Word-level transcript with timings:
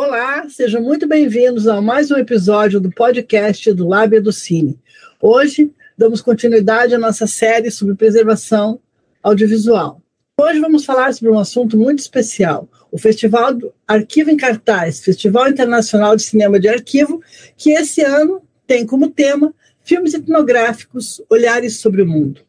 Olá, 0.00 0.48
sejam 0.48 0.80
muito 0.80 1.08
bem-vindos 1.08 1.66
a 1.66 1.80
mais 1.80 2.08
um 2.12 2.16
episódio 2.16 2.78
do 2.78 2.88
podcast 2.88 3.72
do 3.72 3.88
Lábia 3.88 4.22
do 4.22 4.30
Cine. 4.30 4.78
Hoje 5.20 5.72
damos 5.98 6.20
continuidade 6.20 6.94
à 6.94 6.98
nossa 6.98 7.26
série 7.26 7.68
sobre 7.68 7.96
preservação 7.96 8.78
audiovisual. 9.20 10.00
Hoje 10.40 10.60
vamos 10.60 10.84
falar 10.84 11.12
sobre 11.12 11.32
um 11.32 11.38
assunto 11.40 11.76
muito 11.76 11.98
especial, 11.98 12.68
o 12.92 12.96
Festival 12.96 13.52
do 13.52 13.74
Arquivo 13.88 14.30
em 14.30 14.36
Cartaz, 14.36 15.00
Festival 15.00 15.48
Internacional 15.48 16.14
de 16.14 16.22
Cinema 16.22 16.60
de 16.60 16.68
Arquivo, 16.68 17.20
que 17.56 17.72
esse 17.72 18.00
ano 18.00 18.40
tem 18.68 18.86
como 18.86 19.10
tema 19.10 19.52
filmes 19.82 20.14
etnográficos, 20.14 21.20
olhares 21.28 21.80
sobre 21.80 22.02
o 22.02 22.06
mundo. 22.06 22.40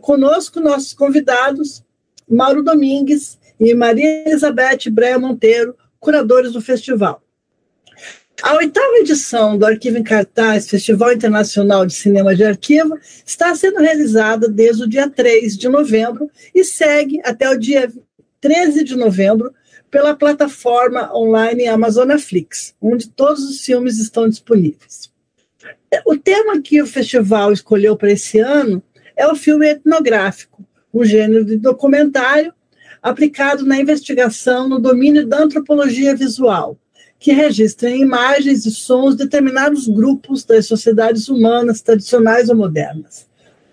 Conosco 0.00 0.60
nossos 0.60 0.94
convidados, 0.94 1.84
Mauro 2.26 2.62
Domingues 2.62 3.38
e 3.60 3.74
Maria 3.74 4.24
Elizabeth 4.26 4.90
Breia 4.90 5.18
Monteiro, 5.18 5.76
curadores 6.06 6.52
do 6.52 6.60
festival. 6.60 7.20
A 8.40 8.54
oitava 8.54 8.98
edição 8.98 9.58
do 9.58 9.66
Arquivo 9.66 9.98
em 9.98 10.04
Cartaz, 10.04 10.70
Festival 10.70 11.12
Internacional 11.12 11.84
de 11.84 11.94
Cinema 11.94 12.32
de 12.32 12.44
Arquivo, 12.44 12.96
está 13.26 13.52
sendo 13.56 13.80
realizada 13.80 14.48
desde 14.48 14.84
o 14.84 14.88
dia 14.88 15.10
3 15.10 15.58
de 15.58 15.68
novembro 15.68 16.30
e 16.54 16.62
segue 16.62 17.20
até 17.24 17.50
o 17.50 17.58
dia 17.58 17.92
13 18.40 18.84
de 18.84 18.94
novembro 18.94 19.52
pela 19.90 20.14
plataforma 20.14 21.12
online 21.12 21.66
Amazonaflix, 21.66 22.72
onde 22.80 23.08
todos 23.08 23.42
os 23.42 23.60
filmes 23.64 23.98
estão 23.98 24.28
disponíveis. 24.28 25.10
O 26.04 26.16
tema 26.16 26.62
que 26.62 26.80
o 26.80 26.86
festival 26.86 27.52
escolheu 27.52 27.96
para 27.96 28.12
esse 28.12 28.38
ano 28.38 28.80
é 29.16 29.26
o 29.26 29.34
filme 29.34 29.66
etnográfico, 29.66 30.64
um 30.94 31.04
gênero 31.04 31.44
de 31.44 31.56
documentário 31.56 32.54
aplicado 33.08 33.64
na 33.64 33.78
investigação 33.78 34.68
no 34.68 34.80
domínio 34.80 35.24
da 35.24 35.44
antropologia 35.44 36.16
visual, 36.16 36.76
que 37.20 37.30
registra 37.30 37.88
em 37.88 38.02
imagens 38.02 38.66
e 38.66 38.70
sons 38.72 39.14
determinados 39.14 39.86
grupos 39.86 40.44
das 40.44 40.66
sociedades 40.66 41.28
humanas 41.28 41.80
tradicionais 41.80 42.48
ou 42.48 42.56
modernas. 42.56 43.28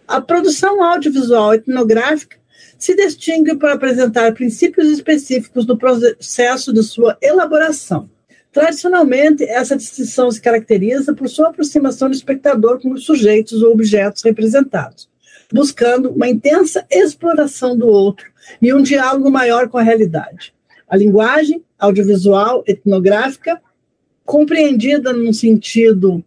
A 0.07 0.21
produção 0.21 0.83
audiovisual 0.83 1.55
etnográfica 1.55 2.37
se 2.77 2.95
distingue 2.95 3.55
por 3.55 3.69
apresentar 3.69 4.35
princípios 4.35 4.87
específicos 4.87 5.65
do 5.65 5.79
processo 5.79 6.71
de 6.71 6.83
sua 6.83 7.17
elaboração. 7.19 8.07
Tradicionalmente, 8.51 9.43
essa 9.45 9.75
distinção 9.75 10.29
se 10.29 10.39
caracteriza 10.39 11.11
por 11.15 11.27
sua 11.27 11.49
aproximação 11.49 12.07
do 12.07 12.15
espectador 12.15 12.79
com 12.79 12.91
os 12.91 13.03
sujeitos 13.03 13.63
ou 13.63 13.71
objetos 13.71 14.21
representados, 14.21 15.09
buscando 15.53 16.09
uma 16.09 16.27
intensa 16.27 16.83
exploração 16.89 17.77
do 17.77 17.87
outro 17.87 18.25
e 18.59 18.73
um 18.73 18.81
diálogo 18.81 19.29
maior 19.29 19.69
com 19.69 19.77
a 19.77 19.83
realidade. 19.83 20.51
A 20.89 20.97
linguagem 20.97 21.63
audiovisual 21.77 22.63
etnográfica, 22.67 23.61
compreendida 24.25 25.13
num 25.13 25.31
sentido 25.31 26.25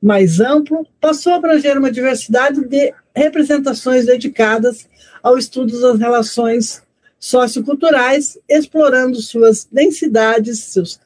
mais 0.00 0.40
amplo, 0.40 0.86
passou 1.00 1.32
a 1.32 1.36
abranger 1.36 1.76
uma 1.76 1.90
diversidade 1.90 2.64
de 2.64 2.94
representações 3.14 4.06
dedicadas 4.06 4.88
ao 5.20 5.36
estudo 5.36 5.80
das 5.80 5.98
relações 5.98 6.82
socioculturais, 7.18 8.38
explorando 8.48 9.20
suas 9.20 9.68
densidades, 9.70 10.60
seus, 10.60 11.00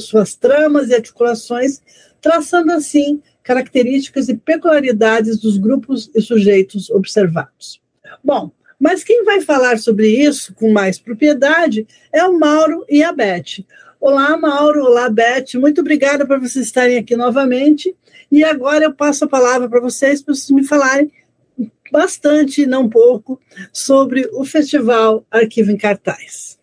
suas 0.00 0.34
tramas 0.34 0.88
e 0.88 0.94
articulações, 0.94 1.82
traçando 2.20 2.72
assim 2.72 3.20
características 3.48 4.28
e 4.28 4.36
peculiaridades 4.36 5.38
dos 5.38 5.56
grupos 5.56 6.10
e 6.14 6.20
sujeitos 6.20 6.90
observados. 6.90 7.80
Bom, 8.22 8.50
mas 8.78 9.02
quem 9.02 9.24
vai 9.24 9.40
falar 9.40 9.78
sobre 9.78 10.06
isso 10.06 10.52
com 10.52 10.70
mais 10.70 10.98
propriedade 10.98 11.86
é 12.12 12.22
o 12.24 12.38
Mauro 12.38 12.84
e 12.90 13.02
a 13.02 13.10
Beth. 13.10 13.64
Olá, 13.98 14.36
Mauro. 14.36 14.84
Olá, 14.84 15.08
Beth. 15.08 15.54
Muito 15.54 15.80
obrigada 15.80 16.26
por 16.26 16.38
vocês 16.38 16.66
estarem 16.66 16.98
aqui 16.98 17.16
novamente. 17.16 17.96
E 18.30 18.44
agora 18.44 18.84
eu 18.84 18.92
passo 18.92 19.24
a 19.24 19.28
palavra 19.28 19.66
para 19.66 19.80
vocês, 19.80 20.20
para 20.20 20.34
vocês 20.34 20.50
me 20.50 20.62
falarem 20.62 21.10
bastante, 21.90 22.66
não 22.66 22.86
pouco, 22.86 23.40
sobre 23.72 24.28
o 24.34 24.44
Festival 24.44 25.24
Arquivo 25.30 25.70
em 25.70 25.76
Cartaz. 25.78 26.58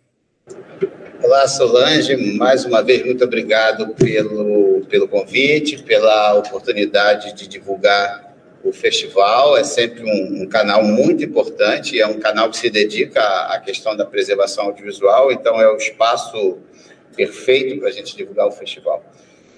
Olá, 1.25 1.47
Solange. 1.47 2.16
Mais 2.38 2.66
uma 2.66 2.84
vez, 2.84 3.03
muito 3.03 3.24
obrigado 3.24 3.96
pelo, 3.96 4.86
pelo 4.88 5.08
convite, 5.08 5.81
pela 5.81 6.36
oportunidade 6.36 7.34
de 7.34 7.47
divulgar 7.47 8.31
o 8.63 8.72
festival 8.72 9.58
é 9.58 9.63
sempre 9.63 10.03
um, 10.03 10.44
um, 10.44 10.47
canal 10.47 10.84
muito 10.84 11.24
importante, 11.24 12.00
é 12.00 12.06
um 12.06 12.19
canal 12.19 12.50
que 12.52 12.58
se 12.58 12.69
dedica 12.69 13.22
à, 13.22 13.59
questão 13.59 13.96
da 13.96 14.06
preservação 14.06 14.66
audiovisual, 14.66 15.31
então 15.31 15.59
é 15.59 15.68
o 15.68 15.78
espaço 15.78 16.59
perfeito 17.16 17.80
para 17.80 17.90
a 17.90 17.92
gente 17.92 18.16
divulgar 18.16 18.47
o 18.47 18.52
festival. 18.52 19.03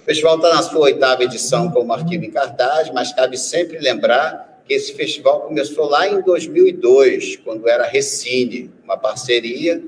O 0.00 0.04
festival 0.06 0.36
está 0.36 0.54
na 0.54 0.62
sua 0.62 0.80
oitava 0.80 1.22
edição 1.22 1.70
como 1.70 1.92
arquivo 1.92 2.24
em 2.24 2.30
cartaz, 2.30 2.90
mas 2.94 3.12
cabe 3.12 3.36
sempre 3.36 3.78
lembrar 3.78 4.62
que 4.66 4.72
esse 4.72 4.94
festival 4.94 5.42
começou 5.42 5.86
lá 5.86 6.08
em 6.08 6.22
2002, 6.22 7.36
quando 7.44 7.68
era 7.68 7.84
Recine, 7.84 8.70
uma 8.84 8.96
parceria 8.96 9.82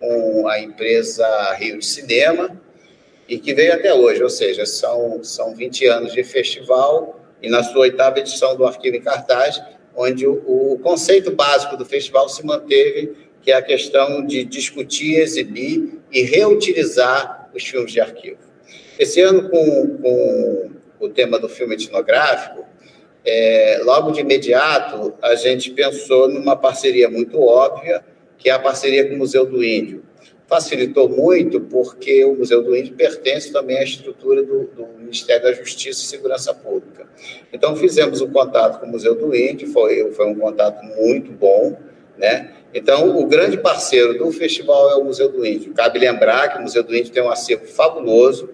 com 0.00 0.48
a 0.48 0.58
empresa 0.58 1.26
Rio 1.54 1.78
de 1.78 1.86
Cinema, 1.86 2.60
e 3.28 3.38
que 3.38 3.54
veio 3.54 3.74
até 3.74 3.94
hoje, 3.94 4.22
ou 4.22 4.30
seja, 4.30 4.66
são, 4.66 5.22
são 5.22 5.54
20 5.54 5.86
anos 5.86 6.12
de 6.12 6.24
festival 6.24 7.20
e 7.40 7.48
na 7.48 7.62
sua 7.62 7.82
oitava 7.82 8.18
edição 8.18 8.56
do 8.56 8.66
Arquivo 8.66 8.96
em 8.96 9.00
Cartaz, 9.00 9.62
onde 9.94 10.26
o, 10.26 10.72
o 10.72 10.78
conceito 10.80 11.30
básico 11.30 11.76
do 11.76 11.84
festival 11.84 12.28
se 12.28 12.44
manteve, 12.44 13.12
que 13.40 13.52
é 13.52 13.54
a 13.54 13.62
questão 13.62 14.26
de 14.26 14.44
discutir, 14.44 15.16
exibir 15.16 16.00
e 16.10 16.22
reutilizar 16.22 17.48
os 17.54 17.62
filmes 17.62 17.92
de 17.92 18.00
arquivo. 18.00 18.38
Esse 18.98 19.20
ano, 19.20 19.48
com, 19.48 19.98
com 19.98 20.70
o 20.98 21.08
tema 21.08 21.38
do 21.38 21.48
filme 21.48 21.74
etnográfico, 21.74 22.64
é, 23.24 23.80
logo 23.84 24.10
de 24.10 24.20
imediato, 24.20 25.14
a 25.22 25.34
gente 25.34 25.70
pensou 25.70 26.28
numa 26.28 26.56
parceria 26.56 27.08
muito 27.08 27.40
óbvia, 27.40 28.04
que 28.40 28.50
é 28.50 28.52
a 28.52 28.58
parceria 28.58 29.06
com 29.08 29.14
o 29.14 29.18
Museu 29.18 29.46
do 29.46 29.62
Índio 29.62 30.02
facilitou 30.50 31.08
muito 31.08 31.60
porque 31.60 32.24
o 32.24 32.34
Museu 32.34 32.60
do 32.60 32.76
Índio 32.76 32.94
pertence 32.96 33.52
também 33.52 33.78
à 33.78 33.84
estrutura 33.84 34.42
do, 34.42 34.64
do, 34.64 34.88
Ministério 34.98 35.44
da 35.44 35.52
Justiça 35.52 36.02
e 36.02 36.06
Segurança 36.06 36.52
Pública. 36.52 37.06
Então, 37.52 37.76
fizemos 37.76 38.20
um 38.20 38.30
contato 38.32 38.80
com 38.80 38.86
o 38.86 38.88
Museu 38.88 39.14
do 39.14 39.34
Índio, 39.34 39.68
foi, 39.68 40.10
foi 40.10 40.26
um 40.26 40.34
contato 40.34 40.84
muito 40.84 41.30
bom, 41.30 41.78
né? 42.18 42.52
Então, 42.74 43.16
o 43.16 43.26
grande 43.26 43.58
parceiro 43.58 44.18
do 44.18 44.30
festival 44.32 44.90
é 44.90 44.96
o 44.96 45.04
Museu 45.04 45.28
do 45.30 45.46
Índio. 45.46 45.72
Cabe 45.72 46.00
lembrar 46.00 46.48
que 46.48 46.58
o 46.58 46.62
Museu 46.62 46.82
do 46.82 46.96
Índio 46.96 47.12
tem 47.12 47.22
um 47.22 47.30
acervo 47.30 47.66
fabuloso, 47.66 48.50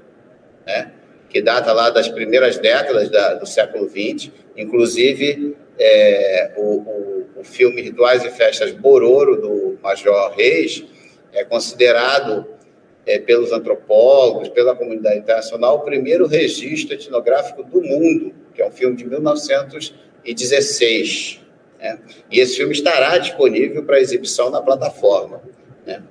né? 0.67 0.93
que 1.31 1.41
data 1.43 1.73
lá 1.73 1.91
das 1.91 2.09
primeiras 2.09 2.59
décadas 2.59 3.11
da, 3.11 3.35
do 3.35 3.47
século 3.47 3.89
XX, 3.89 4.31
inclusive 4.57 5.57
é, 5.79 6.53
o, 6.57 6.63
o, 6.63 7.16
o 7.37 7.45
filme 7.45 7.83
Rituais 7.83 8.25
e 8.25 8.31
Festas 8.31 8.73
Bororo, 8.73 9.41
do 9.41 9.79
Major 9.83 10.33
Reis, 10.37 10.85
é 11.33 11.45
considerado 11.45 12.45
é, 13.05 13.19
pelos 13.19 13.51
antropólogos, 13.53 14.49
pela 14.49 14.75
comunidade 14.75 15.19
internacional, 15.19 15.77
o 15.77 15.81
primeiro 15.81 16.27
registro 16.27 16.95
etnográfico 16.95 17.63
do 17.63 17.83
mundo, 17.83 18.33
que 18.55 18.63
é 18.63 18.67
um 18.67 18.73
filme 18.73 18.97
de 18.97 19.07
1916. 19.07 21.41
Né? 21.79 21.99
E 22.31 22.41
esse 22.41 22.57
filme 22.57 22.73
estará 22.73 23.19
disponível 23.19 23.85
para 23.85 24.01
exibição 24.01 24.49
na 24.51 24.63
plataforma. 24.63 25.43
Né? 25.87 26.03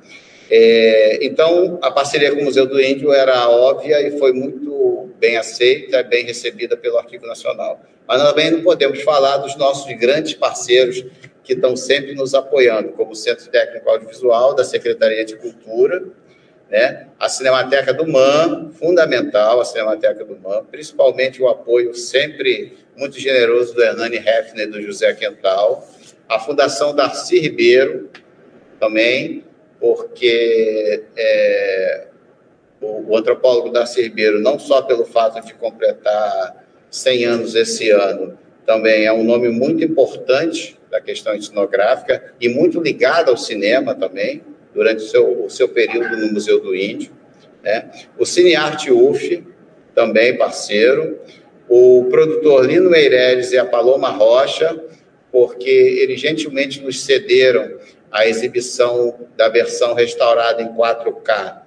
É, 0.49 1.25
então, 1.25 1.77
a 1.81 1.91
parceria 1.91 2.33
com 2.33 2.41
o 2.41 2.45
Museu 2.45 2.65
do 2.67 2.79
Índio 2.79 3.11
era 3.11 3.49
óbvia 3.49 4.07
e 4.07 4.19
foi 4.19 4.31
muito 4.31 4.74
bem 5.19 5.37
aceita, 5.37 6.03
bem 6.03 6.25
recebida 6.25 6.75
pelo 6.77 6.97
Arquivo 6.97 7.25
Nacional. 7.25 7.81
Mas 8.07 8.21
também 8.21 8.51
não 8.51 8.61
podemos 8.61 9.01
falar 9.01 9.37
dos 9.37 9.55
nossos 9.55 9.91
grandes 9.97 10.33
parceiros 10.33 11.03
que 11.43 11.53
estão 11.53 11.75
sempre 11.75 12.13
nos 12.13 12.33
apoiando, 12.33 12.89
como 12.93 13.11
o 13.11 13.15
Centro 13.15 13.49
Técnico 13.49 13.89
Audiovisual 13.89 14.55
da 14.55 14.63
Secretaria 14.63 15.23
de 15.23 15.35
Cultura, 15.35 16.03
né? 16.69 17.07
a 17.19 17.29
Cinemateca 17.29 17.93
do 17.93 18.07
MAN, 18.07 18.71
fundamental 18.73 19.61
a 19.61 19.65
Cinemateca 19.65 20.25
do 20.25 20.37
MAN, 20.37 20.65
principalmente 20.65 21.41
o 21.41 21.47
apoio 21.47 21.93
sempre 21.93 22.77
muito 22.95 23.19
generoso 23.19 23.73
do 23.75 23.83
Hernani 23.83 24.17
Hefner 24.17 24.67
e 24.67 24.71
do 24.71 24.81
José 24.81 25.13
Quental, 25.13 25.87
a 26.27 26.39
Fundação 26.39 26.95
Darcy 26.95 27.39
Ribeiro, 27.39 28.09
também, 28.79 29.43
porque 29.79 31.03
é, 31.15 32.07
o, 32.85 33.11
o 33.11 33.17
antropólogo 33.17 33.71
Darcy 33.71 34.01
Ribeiro, 34.01 34.39
não 34.39 34.59
só 34.59 34.81
pelo 34.81 35.05
fato 35.05 35.43
de 35.45 35.53
completar 35.53 36.65
100 36.89 37.25
anos 37.25 37.55
esse 37.55 37.89
ano, 37.89 38.37
também 38.65 39.05
é 39.05 39.13
um 39.13 39.23
nome 39.23 39.49
muito 39.49 39.83
importante 39.83 40.79
da 40.89 41.01
questão 41.01 41.33
etnográfica 41.35 42.33
e 42.39 42.47
muito 42.47 42.79
ligado 42.79 43.29
ao 43.29 43.37
cinema 43.37 43.93
também, 43.95 44.41
durante 44.73 45.03
o 45.03 45.07
seu, 45.07 45.45
o 45.45 45.49
seu 45.49 45.69
período 45.69 46.17
no 46.17 46.33
Museu 46.33 46.61
do 46.61 46.75
Índio. 46.75 47.11
Né? 47.63 47.89
O 48.17 48.25
Cinearte 48.25 48.91
UF, 48.91 49.43
também 49.93 50.37
parceiro. 50.37 51.19
O 51.67 52.05
produtor 52.09 52.65
Lino 52.65 52.89
Meireles 52.89 53.51
e 53.51 53.57
a 53.57 53.65
Paloma 53.65 54.09
Rocha, 54.09 54.77
porque 55.31 55.69
eles 55.69 56.19
gentilmente 56.19 56.81
nos 56.81 57.03
cederam 57.03 57.77
a 58.11 58.27
exibição 58.27 59.27
da 59.35 59.49
versão 59.49 59.93
restaurada 59.93 60.61
em 60.61 60.67
4K 60.73 61.64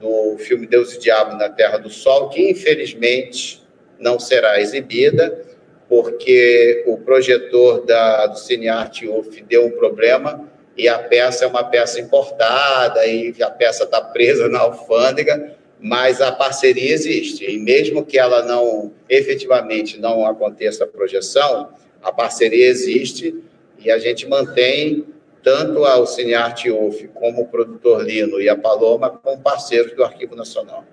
do 0.00 0.36
filme 0.38 0.66
Deus 0.66 0.94
e 0.94 0.98
Diabo 0.98 1.36
na 1.36 1.48
Terra 1.48 1.78
do 1.78 1.90
Sol, 1.90 2.28
que 2.28 2.50
infelizmente 2.50 3.62
não 3.98 4.18
será 4.18 4.60
exibida, 4.60 5.44
porque 5.88 6.84
o 6.86 6.98
projetor 6.98 7.84
da, 7.84 8.26
do 8.26 8.38
CineArt 8.38 9.02
UF 9.02 9.42
deu 9.42 9.66
um 9.66 9.70
problema 9.70 10.48
e 10.76 10.88
a 10.88 10.98
peça 10.98 11.44
é 11.44 11.48
uma 11.48 11.64
peça 11.64 12.00
importada 12.00 13.04
e 13.06 13.34
a 13.42 13.50
peça 13.50 13.84
está 13.84 14.00
presa 14.00 14.48
na 14.48 14.60
alfândega, 14.60 15.56
mas 15.80 16.20
a 16.20 16.30
parceria 16.30 16.92
existe. 16.92 17.44
E 17.50 17.58
mesmo 17.58 18.04
que 18.04 18.18
ela 18.18 18.44
não, 18.44 18.92
efetivamente, 19.08 19.98
não 19.98 20.24
aconteça 20.24 20.84
a 20.84 20.86
projeção, 20.86 21.70
a 22.02 22.12
parceria 22.12 22.66
existe 22.66 23.34
e 23.78 23.90
a 23.90 23.98
gente 23.98 24.28
mantém 24.28 25.04
tanto 25.42 25.80
o 25.80 26.06
Cinearte 26.06 26.70
UF 26.70 27.08
como 27.08 27.42
o 27.42 27.46
produtor 27.46 28.04
Lino 28.04 28.40
e 28.40 28.48
a 28.48 28.56
Paloma 28.56 29.10
como 29.10 29.40
parceiros 29.40 29.92
do 29.92 30.04
Arquivo 30.04 30.34
Nacional. 30.34 30.84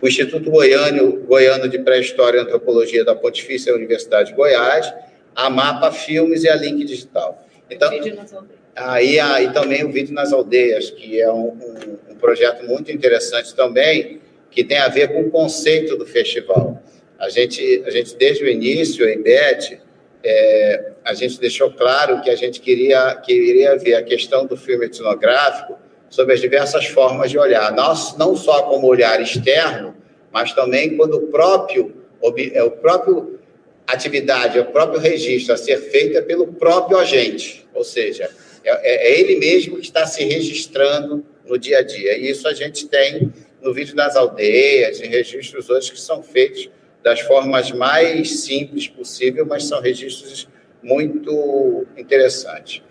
O 0.00 0.08
Instituto 0.08 0.50
Goiano, 0.50 1.20
Goiano 1.20 1.68
de 1.68 1.78
Pré-História 1.78 2.38
e 2.38 2.40
Antropologia 2.40 3.04
da 3.04 3.14
Pontifícia 3.14 3.74
Universidade 3.74 4.30
de 4.30 4.36
Goiás, 4.36 4.92
a 5.34 5.48
Mapa 5.48 5.92
Filmes 5.92 6.42
e 6.42 6.48
a 6.48 6.56
Link 6.56 6.84
Digital. 6.84 7.46
Então, 7.70 7.90
aí, 8.74 9.20
aí 9.20 9.52
também 9.52 9.84
o 9.84 9.92
Vídeo 9.92 10.12
nas 10.12 10.32
Aldeias, 10.32 10.90
que 10.90 11.20
é 11.20 11.30
um, 11.30 11.52
um, 11.52 11.98
um 12.10 12.14
projeto 12.16 12.66
muito 12.66 12.90
interessante 12.90 13.54
também, 13.54 14.20
que 14.50 14.64
tem 14.64 14.78
a 14.78 14.88
ver 14.88 15.12
com 15.12 15.22
o 15.22 15.30
conceito 15.30 15.96
do 15.96 16.04
festival. 16.04 16.82
A 17.18 17.28
gente, 17.28 17.82
a 17.86 17.90
gente 17.90 18.16
desde 18.16 18.44
o 18.44 18.48
início, 18.48 19.06
a 19.06 19.10
IBET, 19.12 19.80
é, 20.24 20.92
a 21.04 21.14
gente 21.14 21.40
deixou 21.40 21.70
claro 21.70 22.20
que 22.22 22.30
a 22.30 22.36
gente 22.36 22.60
queria, 22.60 23.14
queria 23.16 23.76
ver 23.76 23.94
a 23.94 24.02
questão 24.02 24.46
do 24.46 24.56
filme 24.56 24.86
etnográfico 24.86 25.78
sobre 26.08 26.34
as 26.34 26.40
diversas 26.40 26.86
formas 26.86 27.30
de 27.30 27.38
olhar, 27.38 27.72
não, 27.72 27.94
não 28.18 28.36
só 28.36 28.62
como 28.62 28.86
olhar 28.86 29.20
externo, 29.20 29.96
mas 30.30 30.52
também 30.52 30.96
quando 30.96 31.14
o 31.14 31.26
próprio, 31.28 31.94
é 32.52 32.62
o 32.62 32.70
próprio 32.70 33.40
atividade, 33.86 34.58
o 34.58 34.66
próprio 34.66 35.00
registro 35.00 35.54
a 35.54 35.56
ser 35.56 35.78
feita 35.78 36.22
pelo 36.22 36.46
próprio 36.46 36.98
agente, 36.98 37.66
ou 37.74 37.82
seja, 37.82 38.30
é, 38.64 39.10
é, 39.10 39.20
ele 39.20 39.36
mesmo 39.36 39.76
que 39.76 39.82
está 39.82 40.06
se 40.06 40.24
registrando 40.24 41.24
no 41.44 41.58
dia 41.58 41.78
a 41.78 41.82
dia. 41.82 42.16
E 42.16 42.30
isso 42.30 42.46
a 42.46 42.54
gente 42.54 42.86
tem 42.86 43.32
no 43.60 43.72
vídeo 43.72 43.94
das 43.94 44.16
aldeias, 44.16 45.00
em 45.00 45.08
registros 45.08 45.68
outros 45.68 45.90
que 45.90 46.00
são 46.00 46.22
feitos 46.22 46.68
das 47.02 47.20
formas 47.20 47.70
mais 47.72 48.42
simples 48.42 48.86
possível, 48.86 49.44
mas 49.44 49.64
são 49.64 49.80
registros 49.80 50.48
muito 50.82 51.86
interessantes. 51.96 52.82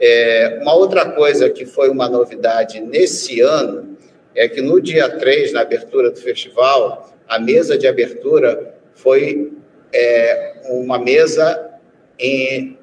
É, 0.00 0.58
uma 0.62 0.74
outra 0.74 1.10
coisa 1.12 1.48
que 1.48 1.64
foi 1.64 1.88
uma 1.88 2.08
novidade 2.08 2.80
nesse 2.80 3.40
ano 3.40 3.96
é 4.34 4.48
que 4.48 4.60
no 4.60 4.80
dia 4.80 5.08
3, 5.08 5.52
na 5.52 5.60
abertura 5.60 6.10
do 6.10 6.18
festival, 6.18 7.14
a 7.28 7.38
mesa 7.38 7.78
de 7.78 7.86
abertura 7.86 8.74
foi 8.94 9.52
é, 9.92 10.54
uma 10.64 10.98
mesa 10.98 11.70
em, 12.18 12.78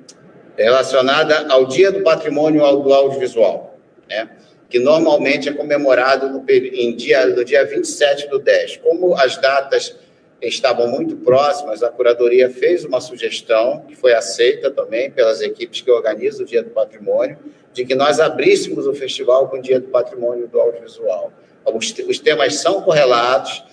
relacionada 0.56 1.48
ao 1.52 1.66
Dia 1.66 1.92
do 1.92 2.02
Patrimônio 2.02 2.62
do 2.78 2.94
Audiovisual, 2.94 3.78
né? 4.08 4.30
que 4.70 4.78
normalmente 4.78 5.50
é 5.50 5.54
comemorado 5.54 6.30
no, 6.30 6.46
em 6.48 6.96
dia, 6.96 7.26
no 7.26 7.44
dia 7.44 7.66
27 7.66 8.28
do 8.30 8.38
10. 8.38 8.78
Como 8.78 9.16
as 9.16 9.36
datas 9.38 9.98
estavam 10.42 10.88
muito 10.88 11.18
próximas, 11.18 11.84
a 11.84 11.90
curadoria 11.90 12.50
fez 12.50 12.86
uma 12.86 13.02
sugestão, 13.02 13.82
que 13.88 13.96
foi 13.96 14.14
aceita 14.14 14.72
também 14.72 15.12
pelas 15.12 15.42
equipes 15.42 15.82
que 15.82 15.92
organizam 15.92 16.44
o 16.44 16.48
Dia 16.48 16.64
do 16.64 16.70
Patrimônio, 16.70 17.38
de 17.74 17.86
que 17.86 17.94
nós 17.94 18.20
abríssemos 18.20 18.88
o 18.88 18.94
festival 18.94 19.50
com 19.50 19.58
o 19.58 19.62
Dia 19.62 19.80
do 19.80 19.88
Patrimônio 19.88 20.48
do 20.48 20.60
Audiovisual. 20.60 21.32
Os, 21.66 22.20
temas 22.20 22.56
são 22.56 22.82
correlatos, 22.82 23.64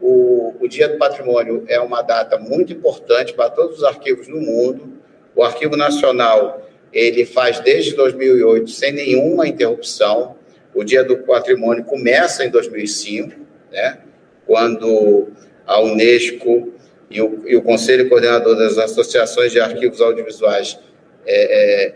o, 0.00 0.54
o 0.60 0.68
Dia 0.68 0.88
do 0.88 0.96
Patrimônio 0.96 1.64
é 1.68 1.80
uma 1.80 2.02
data 2.02 2.38
muito 2.38 2.72
importante 2.72 3.34
para 3.34 3.50
todos 3.50 3.78
os 3.78 3.84
arquivos 3.84 4.28
no 4.28 4.40
mundo, 4.40 4.92
o 5.34 5.42
Arquivo 5.42 5.76
Nacional, 5.76 6.68
ele 6.92 7.24
faz 7.24 7.58
desde 7.60 7.94
2008 7.94 8.70
sem 8.70 8.92
nenhuma 8.92 9.48
interrupção, 9.48 10.36
o 10.74 10.84
Dia 10.84 11.02
do 11.02 11.18
Patrimônio 11.18 11.84
começa 11.84 12.44
em 12.44 12.50
2005, 12.50 13.34
né, 13.70 13.98
quando 14.46 15.28
a 15.66 15.80
Unesco 15.80 16.72
e 17.10 17.20
o, 17.20 17.42
e 17.46 17.56
o 17.56 17.62
Conselho 17.62 18.08
Coordenador 18.08 18.56
das 18.56 18.78
Associações 18.78 19.52
de 19.52 19.60
Arquivos 19.60 20.00
Audiovisuais 20.00 20.78
é, 21.26 21.84
é, 21.84 21.94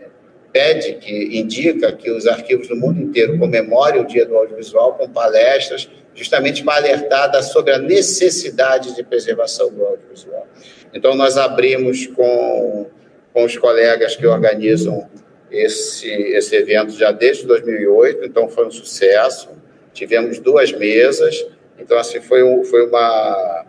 pede, 0.51 0.93
que 0.93 1.37
indica 1.37 1.91
que 1.91 2.09
os 2.11 2.27
arquivos 2.27 2.67
do 2.67 2.75
mundo 2.75 3.01
inteiro 3.01 3.37
comemorem 3.37 4.01
o 4.01 4.05
Dia 4.05 4.25
do 4.25 4.35
Audiovisual 4.35 4.93
com 4.95 5.09
palestras, 5.09 5.89
justamente 6.13 6.63
para 6.63 6.77
alertar 6.77 7.43
sobre 7.43 7.73
a 7.73 7.77
necessidade 7.77 8.95
de 8.95 9.03
preservação 9.03 9.71
do 9.71 9.85
audiovisual. 9.85 10.47
Então, 10.93 11.15
nós 11.15 11.37
abrimos 11.37 12.07
com, 12.07 12.87
com 13.33 13.43
os 13.43 13.57
colegas 13.57 14.15
que 14.15 14.25
organizam 14.25 15.07
esse, 15.51 16.09
esse 16.09 16.55
evento 16.55 16.91
já 16.93 17.11
desde 17.11 17.45
2008, 17.45 18.25
então 18.25 18.49
foi 18.49 18.65
um 18.65 18.71
sucesso. 18.71 19.49
Tivemos 19.93 20.39
duas 20.39 20.71
mesas, 20.71 21.45
então, 21.77 21.97
assim, 21.97 22.19
foi, 22.19 22.43
um, 22.43 22.63
foi 22.63 22.87
uma, 22.87 23.65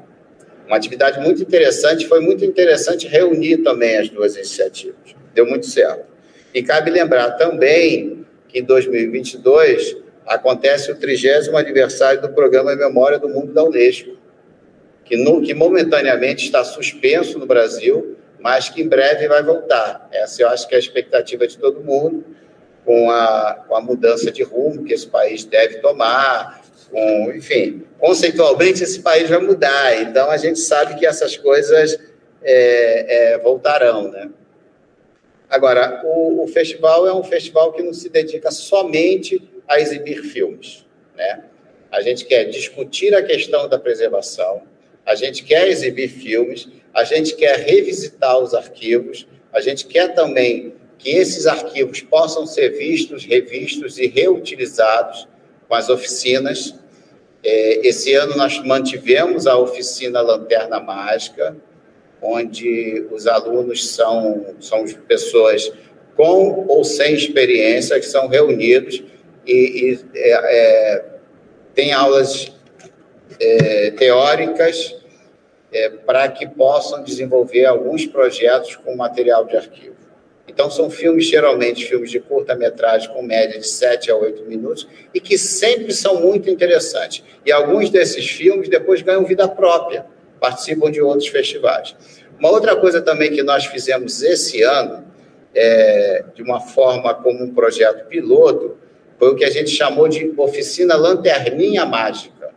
uma 0.67 0.77
atividade 0.77 1.21
muito 1.21 1.43
interessante. 1.43 2.07
Foi 2.07 2.21
muito 2.21 2.45
interessante 2.45 3.07
reunir 3.07 3.59
também 3.59 3.99
as 3.99 4.09
duas 4.09 4.37
iniciativas. 4.37 5.15
Deu 5.35 5.47
muito 5.47 5.67
certo. 5.67 6.07
E 6.55 6.63
cabe 6.63 6.91
lembrar 6.91 7.33
também 7.33 8.27
que 8.49 8.61
em 8.61 8.65
2022 8.65 9.97
acontece 10.27 10.91
o 10.91 10.95
30 10.95 11.57
aniversário 11.57 12.21
do 12.21 12.31
Programa 12.31 12.75
Memória 12.75 13.19
do 13.19 13.29
Mundo 13.29 13.53
da 13.53 13.63
Unesco, 13.63 14.17
que, 15.05 15.17
no, 15.17 15.43
que 15.43 15.55
momentaneamente 15.55 16.45
está 16.45 16.65
suspenso 16.65 17.39
no 17.39 17.47
Brasil, 17.47 18.17
mas 18.39 18.69
que 18.69 18.83
em 18.83 18.89
breve 18.89 19.27
vai 19.27 19.43
voltar. 19.43 20.09
Essa 20.13 20.43
eu 20.43 20.49
acho 20.49 20.69
que 20.69 20.75
é 20.75 20.77
a 20.77 20.81
expectativa 20.81 21.47
de 21.47 21.59
todo 21.59 21.83
mundo, 21.83 22.25
com 22.85 23.11
a, 23.11 23.65
com 23.69 23.77
a 23.77 23.81
mudança 23.81 24.31
de 24.31 24.43
rumo 24.43 24.85
que 24.85 24.95
esse 24.95 25.07
país 25.07 25.45
deve 25.45 25.79
tomar, 25.79 26.63
com, 26.91 27.33
enfim, 27.35 27.85
conceitualmente 27.99 28.83
esse 28.83 29.01
país 29.01 29.29
vai 29.29 29.39
mudar, 29.39 30.01
então 30.03 30.31
a 30.31 30.37
gente 30.37 30.59
sabe 30.59 30.99
que 30.99 31.07
essas 31.07 31.37
coisas 31.37 31.99
é, 32.43 33.33
é, 33.33 33.39
voltarão, 33.39 34.11
né? 34.11 34.31
Agora, 35.51 36.03
o, 36.05 36.45
o, 36.45 36.49
festival 36.49 37.07
é 37.07 37.15
um 37.15 37.25
festival 37.25 37.73
que 37.73 37.83
não 37.83 37.93
se 37.95 38.09
dedica 38.09 38.51
somente 38.51 39.43
a 39.67 39.81
exibir 39.81 40.23
filmes, 40.23 40.85
né? 41.17 41.45
A 41.91 42.03
gente 42.03 42.27
quer 42.27 42.45
discutir 42.45 43.15
a 43.15 43.23
questão 43.23 43.67
da 43.67 43.79
preservação, 43.79 44.63
a 45.07 45.15
gente 45.15 45.43
quer 45.43 45.69
exibir 45.69 46.09
filmes, 46.09 46.69
a 46.93 47.03
gente 47.03 47.35
quer 47.35 47.59
revisitar 47.61 48.39
os 48.39 48.53
arquivos, 48.53 49.27
a 49.51 49.61
gente 49.61 49.87
quer 49.87 50.15
também 50.15 50.75
que 50.99 51.11
esses 51.11 51.47
arquivos 51.47 52.01
possam 52.03 52.47
ser 52.47 52.71
vistos, 52.71 53.25
revistos 53.25 53.99
e 53.99 54.07
reutilizados 54.07 55.27
com 55.67 55.75
as 55.75 55.89
oficinas. 55.89 56.75
É, 57.43 57.87
esse 57.87 58.15
ano 58.15 58.37
nós 58.37 58.59
mantivemos 58.65 59.47
a 59.47 59.57
oficina 59.57 60.21
Lanterna 60.21 60.81
Mágica, 60.81 61.57
onde 62.21 63.07
os 63.11 63.27
alunos 63.27 63.89
são, 63.91 64.55
são 64.61 64.85
pessoas 65.07 65.73
com 66.17 66.67
ou 66.67 66.83
sem 66.83 67.15
experiência 67.15 67.99
que 68.01 68.07
são 68.07 68.27
reunidos 68.27 69.03
e, 69.47 69.53
e 69.55 70.01
é, 70.17 70.31
é, 70.33 71.05
tem 71.75 71.93
aulas 71.93 72.53
é, 73.39 73.93
teóricas 73.93 74.97
é, 75.73 75.91
para 75.91 76.29
que 76.29 76.47
possam 76.47 77.05
desenvolver 77.05 77.67
alguns 77.67 78.05
projetos 78.05 78.75
com 78.75 78.97
material 78.97 79.45
de 79.45 79.57
arquivo. 79.57 79.98
Então, 80.59 80.69
são 80.69 80.91
filmes, 80.91 81.27
geralmente, 81.27 81.87
filmes 81.87 82.11
de 82.11 82.19
curta-metragem, 82.19 83.09
com 83.11 83.23
média 83.23 83.61
de 83.61 83.69
7 83.69 84.11
a 84.11 84.17
8 84.17 84.45
minutos, 84.45 84.89
e 85.15 85.21
que 85.21 85.39
sempre 85.39 85.93
são 85.95 86.21
muito 86.21 86.51
interessantes. 86.51 87.23
E 87.47 87.53
alguns 87.53 87.91
desses 87.91 88.29
filmes 88.29 88.69
depois 88.69 89.01
ganham 89.01 89.25
vida 89.25 89.47
própria, 89.47 90.05
participam 90.41 90.91
de 90.91 91.01
outros 91.01 91.29
festivais. 91.29 91.95
Uma 92.41 92.51
outra 92.51 92.75
coisa 92.75 93.01
também 93.01 93.31
que 93.31 93.41
nós 93.41 93.67
fizemos 93.67 94.21
esse 94.21 94.61
ano, 94.63 95.05
é, 95.55 96.25
de 96.35 96.43
uma 96.43 96.59
forma 96.59 97.15
como 97.15 97.45
um 97.45 97.55
projeto 97.55 98.09
piloto, 98.09 98.79
foi 99.17 99.29
o 99.29 99.37
que 99.37 99.45
a 99.45 99.51
gente 99.51 99.71
chamou 99.71 100.09
de 100.09 100.35
Oficina 100.37 100.97
Lanterninha 100.97 101.87
Mágica, 101.87 102.51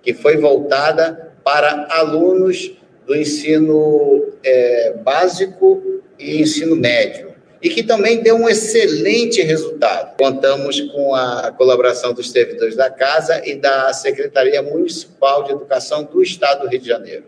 que 0.00 0.14
foi 0.14 0.36
voltada 0.36 1.32
para 1.42 1.88
alunos 1.90 2.76
do 3.04 3.16
ensino 3.16 4.34
é, 4.44 4.92
básico 5.02 6.00
e 6.16 6.40
ensino 6.40 6.76
médio 6.76 7.29
e 7.62 7.68
que 7.68 7.82
também 7.82 8.22
deu 8.22 8.36
um 8.36 8.48
excelente 8.48 9.42
resultado. 9.42 10.16
Contamos 10.16 10.80
com 10.80 11.14
a 11.14 11.52
colaboração 11.56 12.12
dos 12.14 12.30
servidores 12.30 12.74
da 12.74 12.88
Casa 12.90 13.46
e 13.46 13.54
da 13.54 13.92
Secretaria 13.92 14.62
Municipal 14.62 15.44
de 15.44 15.52
Educação 15.52 16.04
do 16.04 16.22
Estado 16.22 16.62
do 16.62 16.68
Rio 16.68 16.80
de 16.80 16.88
Janeiro, 16.88 17.24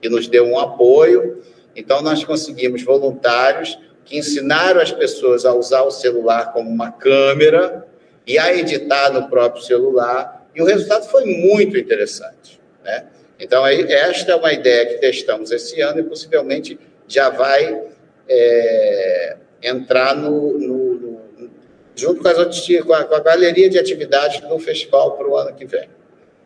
que 0.00 0.08
nos 0.08 0.26
deu 0.26 0.46
um 0.46 0.58
apoio. 0.58 1.42
Então, 1.76 2.02
nós 2.02 2.24
conseguimos 2.24 2.82
voluntários 2.82 3.78
que 4.04 4.18
ensinaram 4.18 4.80
as 4.80 4.90
pessoas 4.90 5.44
a 5.44 5.54
usar 5.54 5.82
o 5.82 5.90
celular 5.90 6.52
como 6.52 6.68
uma 6.68 6.90
câmera 6.90 7.86
e 8.26 8.38
a 8.38 8.54
editar 8.54 9.10
no 9.10 9.28
próprio 9.28 9.62
celular 9.62 10.46
E 10.54 10.60
o 10.60 10.64
resultado 10.64 11.08
foi 11.08 11.24
muito 11.24 11.78
interessante. 11.78 12.60
Né? 12.84 13.06
Então, 13.38 13.64
esta 13.64 14.32
é 14.32 14.34
uma 14.34 14.52
ideia 14.52 14.86
que 14.86 14.94
testamos 14.94 15.52
esse 15.52 15.80
ano 15.80 16.00
e 16.00 16.02
possivelmente 16.02 16.78
já 17.06 17.30
vai 17.30 17.80
é, 18.28 19.36
entrar 19.62 20.14
no, 20.14 20.58
no, 20.58 20.94
no, 20.94 21.20
junto 21.94 22.22
com, 22.22 22.28
as, 22.28 22.36
com, 22.84 22.92
a, 22.92 23.04
com 23.04 23.14
a 23.14 23.20
galeria 23.20 23.68
de 23.68 23.78
atividades 23.78 24.40
do 24.40 24.58
festival 24.58 25.16
para 25.16 25.28
o 25.28 25.36
ano 25.36 25.54
que 25.54 25.66
vem. 25.66 25.88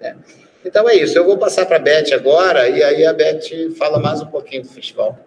Né? 0.01 0.17
Então 0.65 0.89
é 0.89 0.95
isso. 0.95 1.19
Eu 1.19 1.25
vou 1.25 1.39
passar 1.39 1.67
para 1.67 1.77
a 1.77 1.81
Beth 1.81 2.13
agora 2.13 2.69
e 2.69 2.83
aí 2.83 3.05
a 3.05 3.13
Beth 3.13 3.75
fala 3.77 3.99
mais 3.99 4.21
um 4.21 4.27
pouquinho 4.27 4.63
do 4.63 4.69
festival. 4.69 5.19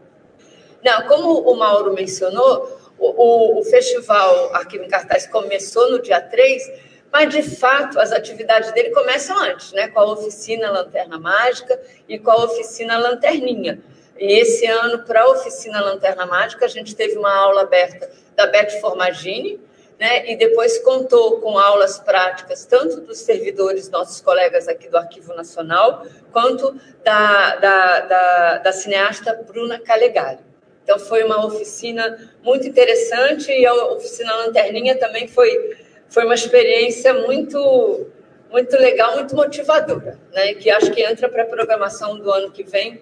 Não, 0.84 1.02
como 1.08 1.40
o 1.42 1.56
Mauro 1.56 1.94
mencionou, 1.94 2.80
o, 2.98 3.08
o, 3.08 3.60
o 3.60 3.64
Festival 3.64 4.54
Arquivo 4.54 4.84
em 4.84 4.88
Cartaz 4.88 5.28
começou 5.28 5.90
no 5.90 6.02
dia 6.02 6.22
3, 6.22 6.72
mas 7.12 7.30
de 7.34 7.42
fato 7.42 8.00
as 8.00 8.12
atividades 8.12 8.72
dele 8.72 8.92
começam 8.92 9.38
antes, 9.40 9.72
né? 9.74 9.88
Com 9.88 10.00
a 10.00 10.14
oficina 10.14 10.72
Lanterna 10.72 11.20
Mágica 11.20 11.80
e 12.08 12.20
com 12.20 12.32
a 12.32 12.44
oficina 12.44 12.98
Lanterninha. 12.98 13.80
E 14.18 14.40
esse 14.40 14.66
ano, 14.66 15.00
para 15.00 15.22
a 15.24 15.30
oficina 15.30 15.82
Lanterna 15.82 16.26
Mágica, 16.26 16.66
a 16.66 16.70
gente 16.70 16.96
teve 16.96 17.18
uma 17.18 17.34
aula 17.34 17.62
aberta 17.62 18.10
da 18.36 18.48
Beth 18.48 18.80
Formagini, 18.80 19.60
né? 20.00 20.30
E 20.30 20.36
depois 20.36 20.80
contou 20.80 21.40
com 21.40 21.58
aulas 21.58 22.00
práticas, 22.00 22.66
tanto 22.66 23.02
dos 23.02 23.20
servidores, 23.20 23.90
nossos 23.90 24.22
colegas 24.22 24.68
aqui 24.68 24.90
do 24.90 24.98
Arquivo 24.98 25.34
Nacional, 25.34 26.06
quanto 26.32 26.80
da, 27.04 27.56
da, 27.56 28.00
da, 28.02 28.58
da 28.60 28.72
cineasta 28.72 29.34
Bruna 29.48 29.80
Calegari. 29.80 30.40
Então, 30.84 31.00
foi 31.00 31.24
uma 31.24 31.46
oficina 31.46 32.32
muito 32.44 32.68
interessante 32.68 33.52
e 33.52 33.66
a 33.66 33.74
oficina 33.86 34.36
Lanterninha 34.36 34.98
também 34.98 35.28
foi, 35.28 35.78
foi 36.08 36.26
uma 36.26 36.36
experiência 36.36 37.14
muito, 37.14 38.08
muito 38.52 38.78
legal, 38.78 39.16
muito 39.16 39.36
motivadora, 39.36 40.20
né? 40.32 40.54
que 40.54 40.70
acho 40.70 40.92
que 40.92 41.02
entra 41.02 41.28
para 41.28 41.44
a 41.44 41.48
programação 41.48 42.20
do 42.20 42.32
ano 42.32 42.52
que 42.52 42.64
vem 42.64 43.02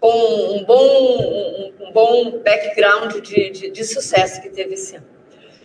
com 0.00 0.56
um 0.56 0.64
bom, 0.64 1.74
um, 1.78 1.88
um 1.88 1.92
bom 1.92 2.38
background 2.38 3.20
de, 3.20 3.50
de, 3.50 3.70
de 3.70 3.84
sucesso 3.84 4.40
que 4.40 4.48
teve 4.48 4.74
esse 4.74 4.96
ano. 4.96 5.18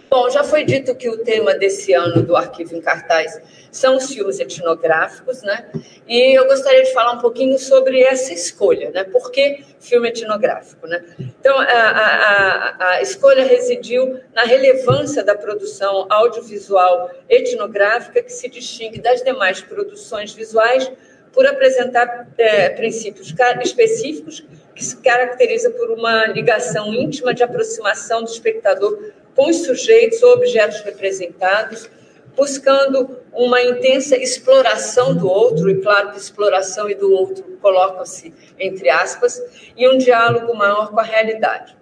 Bom, 0.09 0.29
já 0.29 0.43
foi 0.43 0.63
dito 0.63 0.93
que 0.93 1.09
o 1.09 1.17
tema 1.23 1.55
desse 1.55 1.91
ano 1.91 2.21
do 2.21 2.35
Arquivo 2.35 2.75
em 2.75 2.81
Cartaz 2.81 3.41
são 3.71 3.97
os 3.97 4.13
filmes 4.13 4.39
etnográficos, 4.39 5.41
né? 5.41 5.65
E 6.07 6.37
eu 6.37 6.45
gostaria 6.45 6.83
de 6.83 6.93
falar 6.93 7.13
um 7.13 7.17
pouquinho 7.17 7.57
sobre 7.57 7.99
essa 7.99 8.31
escolha, 8.31 8.91
né? 8.91 9.03
Por 9.05 9.31
que 9.31 9.63
filme 9.79 10.09
etnográfico, 10.09 10.85
né? 10.85 11.03
Então, 11.17 11.57
a, 11.57 11.63
a, 11.65 12.89
a 12.89 13.01
escolha 13.01 13.43
residiu 13.43 14.19
na 14.35 14.43
relevância 14.43 15.23
da 15.23 15.33
produção 15.33 16.05
audiovisual 16.07 17.09
etnográfica 17.27 18.21
que 18.21 18.31
se 18.31 18.47
distingue 18.47 19.01
das 19.01 19.23
demais 19.23 19.61
produções 19.61 20.31
visuais 20.31 20.91
por 21.33 21.45
apresentar 21.47 22.27
é, 22.37 22.69
princípios 22.69 23.33
específicos 23.63 24.45
que 24.75 24.85
se 24.85 24.97
caracteriza 24.97 25.71
por 25.71 25.91
uma 25.91 26.27
ligação 26.27 26.93
íntima 26.93 27.33
de 27.33 27.43
aproximação 27.43 28.23
do 28.23 28.29
espectador 28.29 29.11
com 29.35 29.49
os 29.49 29.65
sujeitos 29.65 30.21
ou 30.21 30.33
objetos 30.33 30.81
representados, 30.81 31.89
buscando 32.35 33.17
uma 33.31 33.61
intensa 33.61 34.15
exploração 34.15 35.15
do 35.15 35.27
outro, 35.27 35.69
e 35.69 35.81
claro 35.81 36.11
que 36.11 36.17
exploração 36.17 36.89
e 36.89 36.95
do 36.95 37.11
outro 37.11 37.43
colocam-se 37.61 38.33
entre 38.59 38.89
aspas, 38.89 39.41
e 39.75 39.87
um 39.89 39.97
diálogo 39.97 40.53
maior 40.55 40.91
com 40.91 40.99
a 40.99 41.03
realidade. 41.03 41.75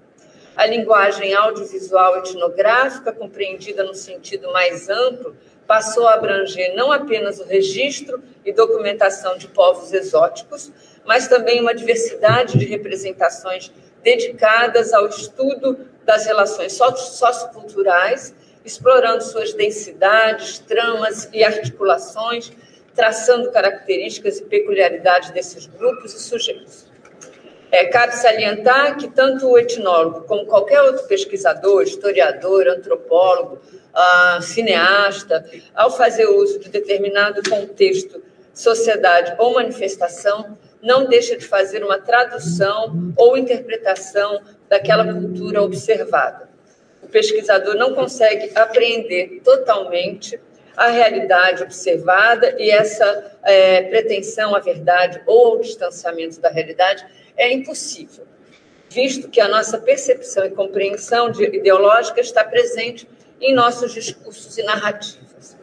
A 0.56 0.66
linguagem 0.66 1.34
audiovisual 1.34 2.18
etnográfica, 2.18 3.12
compreendida 3.12 3.84
no 3.84 3.94
sentido 3.94 4.52
mais 4.52 4.90
amplo, 4.90 5.36
passou 5.68 6.08
a 6.08 6.16
abranger 6.16 6.76
não 6.76 6.92
apenas 6.92 7.40
o 7.40 7.46
registro 7.46 8.22
e 8.44 8.52
documentação 8.52 9.38
de 9.38 9.48
povos 9.48 9.94
exóticos, 9.94 10.72
mas 11.06 11.28
também 11.28 11.62
uma 11.62 11.74
diversidade 11.74 12.58
de 12.58 12.66
representações 12.66 13.72
dedicadas 14.04 14.94
ao 14.94 15.08
estudo 15.08 15.88
das 16.04 16.26
relações 16.26 16.74
socioculturais, 16.74 18.34
explorando 18.66 19.24
suas 19.24 19.54
densidades, 19.54 20.60
tramas 20.60 21.30
e 21.32 21.44
articulações, 21.44 22.52
traçando 22.94 23.52
características 23.52 24.40
e 24.40 24.44
peculiaridades 24.44 25.32
desses 25.32 25.66
grupos 25.66 26.14
e 26.14 26.20
sujeitos. 26.20 26.91
É, 27.72 27.86
cabe 27.86 28.14
salientar 28.18 28.98
que 28.98 29.08
tanto 29.08 29.48
o 29.48 29.58
etnólogo 29.58 30.24
como 30.24 30.46
qualquer 30.46 30.82
outro 30.82 31.08
pesquisador, 31.08 31.84
historiador, 31.84 32.68
antropólogo, 32.68 33.62
ah, 33.94 34.40
cineasta, 34.42 35.46
ao 35.74 35.90
fazer 35.96 36.26
uso 36.26 36.60
de 36.60 36.70
determinado 36.70 37.42
contexto, 37.50 38.22
sociedade 38.54 39.34
ou 39.38 39.54
manifestação, 39.54 40.58
não 40.82 41.06
deixa 41.06 41.38
de 41.38 41.46
fazer 41.46 41.82
uma 41.84 41.98
tradução 41.98 43.14
ou 43.16 43.38
interpretação 43.38 44.42
daquela 44.68 45.06
cultura 45.06 45.62
observada. 45.62 46.50
O 47.02 47.08
pesquisador 47.08 47.76
não 47.76 47.94
consegue 47.94 48.52
apreender 48.54 49.42
totalmente 49.44 50.38
a 50.76 50.88
realidade 50.88 51.64
observada 51.64 52.56
e 52.58 52.70
essa 52.70 53.38
é, 53.44 53.84
pretensão 53.84 54.56
à 54.56 54.60
verdade 54.60 55.22
ou 55.26 55.48
ao 55.48 55.60
distanciamento 55.60 56.40
da 56.42 56.50
realidade 56.50 57.06
é 57.38 57.52
impossível, 57.52 58.26
visto 58.90 59.30
que 59.30 59.40
a 59.40 59.48
nossa 59.48 59.78
percepção 59.78 60.46
e 60.46 60.52
compreensão 60.52 61.32
de, 61.32 61.44
ideológica 61.44 62.20
está 62.20 62.44
presente 62.44 63.08
em 63.40 63.54
nossos 63.54 63.94
discursos 63.94 64.58
e 64.58 64.64
narrativas. 64.64 65.58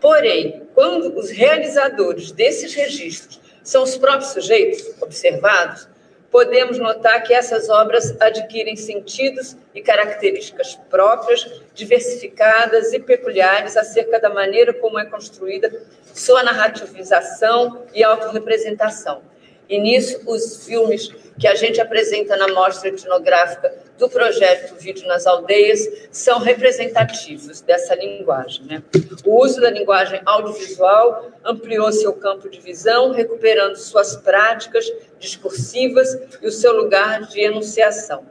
Porém, 0.00 0.62
quando 0.74 1.16
os 1.18 1.30
realizadores 1.30 2.32
desses 2.32 2.74
registros 2.74 3.40
são 3.62 3.82
os 3.82 3.96
próprios 3.96 4.32
sujeitos 4.32 4.84
observados, 5.00 5.88
podemos 6.30 6.78
notar 6.78 7.22
que 7.22 7.32
essas 7.32 7.68
obras 7.68 8.14
adquirem 8.20 8.76
sentidos 8.76 9.56
e 9.74 9.80
características 9.80 10.78
próprias, 10.90 11.62
diversificadas 11.74 12.92
e 12.92 12.98
peculiares 12.98 13.76
acerca 13.76 14.20
da 14.20 14.28
maneira 14.28 14.74
como 14.74 14.98
é 14.98 15.04
construída 15.06 15.82
sua 16.12 16.42
narrativização 16.42 17.84
e 17.94 18.02
autorrepresentação 18.02 19.22
e 19.68 19.78
nisso, 19.78 20.20
os 20.26 20.64
filmes 20.64 21.12
que 21.38 21.46
a 21.46 21.54
gente 21.54 21.80
apresenta 21.80 22.36
na 22.36 22.48
mostra 22.48 22.88
etnográfica 22.88 23.74
do 23.98 24.08
projeto 24.08 24.74
Vídeo 24.76 25.06
nas 25.06 25.26
Aldeias 25.26 25.80
são 26.10 26.38
representativos 26.38 27.60
dessa 27.60 27.94
linguagem. 27.94 28.64
Né? 28.64 28.82
O 29.24 29.42
uso 29.44 29.60
da 29.60 29.70
linguagem 29.70 30.20
audiovisual 30.24 31.30
ampliou 31.44 31.90
seu 31.92 32.12
campo 32.12 32.48
de 32.48 32.60
visão, 32.60 33.10
recuperando 33.10 33.76
suas 33.76 34.16
práticas 34.16 34.90
discursivas 35.18 36.16
e 36.40 36.46
o 36.46 36.52
seu 36.52 36.72
lugar 36.72 37.22
de 37.22 37.40
enunciação. 37.40 38.24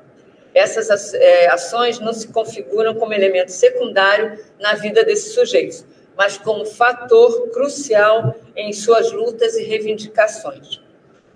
Essas 0.53 1.13
é, 1.13 1.47
ações 1.49 1.99
não 1.99 2.13
se 2.13 2.29
configuram 2.29 2.95
como 2.95 3.13
elemento 3.13 3.51
secundário 3.51 4.39
na 4.57 4.73
vida 4.73 5.03
desses 5.03 5.33
sujeitos, 5.33 5.85
mas 6.15 6.37
como 6.37 6.65
fator 6.65 7.49
crucial 7.49 8.33
em 8.55 8.71
suas 8.71 9.11
lutas 9.11 9.55
e 9.55 9.63
reivindicações. 9.63 10.84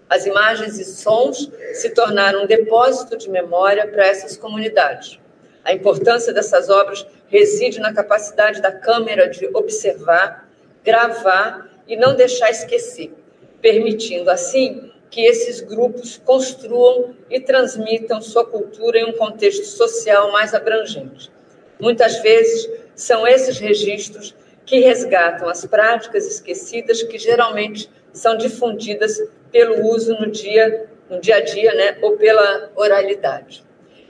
As 0.09 0.25
imagens 0.25 0.79
e 0.79 0.85
sons 0.85 1.51
se 1.73 1.91
tornaram 1.91 2.43
um 2.43 2.47
depósito 2.47 3.15
de 3.15 3.29
memória 3.29 3.87
para 3.87 4.07
essas 4.07 4.35
comunidades. 4.35 5.19
A 5.63 5.71
importância 5.71 6.33
dessas 6.33 6.67
obras 6.67 7.05
reside 7.27 7.79
na 7.79 7.93
capacidade 7.93 8.59
da 8.59 8.71
câmera 8.71 9.29
de 9.29 9.47
observar, 9.53 10.49
gravar 10.83 11.69
e 11.87 11.95
não 11.95 12.15
deixar 12.15 12.49
esquecer, 12.49 13.13
permitindo 13.61 14.31
assim 14.31 14.91
que 15.11 15.21
esses 15.21 15.61
grupos 15.61 16.17
construam 16.17 17.15
e 17.29 17.39
transmitam 17.39 18.19
sua 18.19 18.45
cultura 18.45 18.97
em 18.97 19.05
um 19.05 19.13
contexto 19.13 19.65
social 19.65 20.31
mais 20.31 20.55
abrangente. 20.55 21.31
Muitas 21.79 22.19
vezes 22.21 22.69
são 22.95 23.27
esses 23.27 23.59
registros 23.59 24.35
que 24.65 24.79
resgatam 24.79 25.49
as 25.49 25.65
práticas 25.65 26.25
esquecidas 26.25 27.01
que 27.03 27.17
geralmente 27.17 27.89
são 28.11 28.37
difundidas 28.37 29.19
pelo 29.51 29.87
uso 29.87 30.13
no 30.19 30.31
dia, 30.31 30.87
no 31.09 31.19
dia 31.19 31.37
a 31.37 31.41
dia, 31.41 31.73
né, 31.73 31.97
ou 32.01 32.17
pela 32.17 32.71
oralidade. 32.75 33.63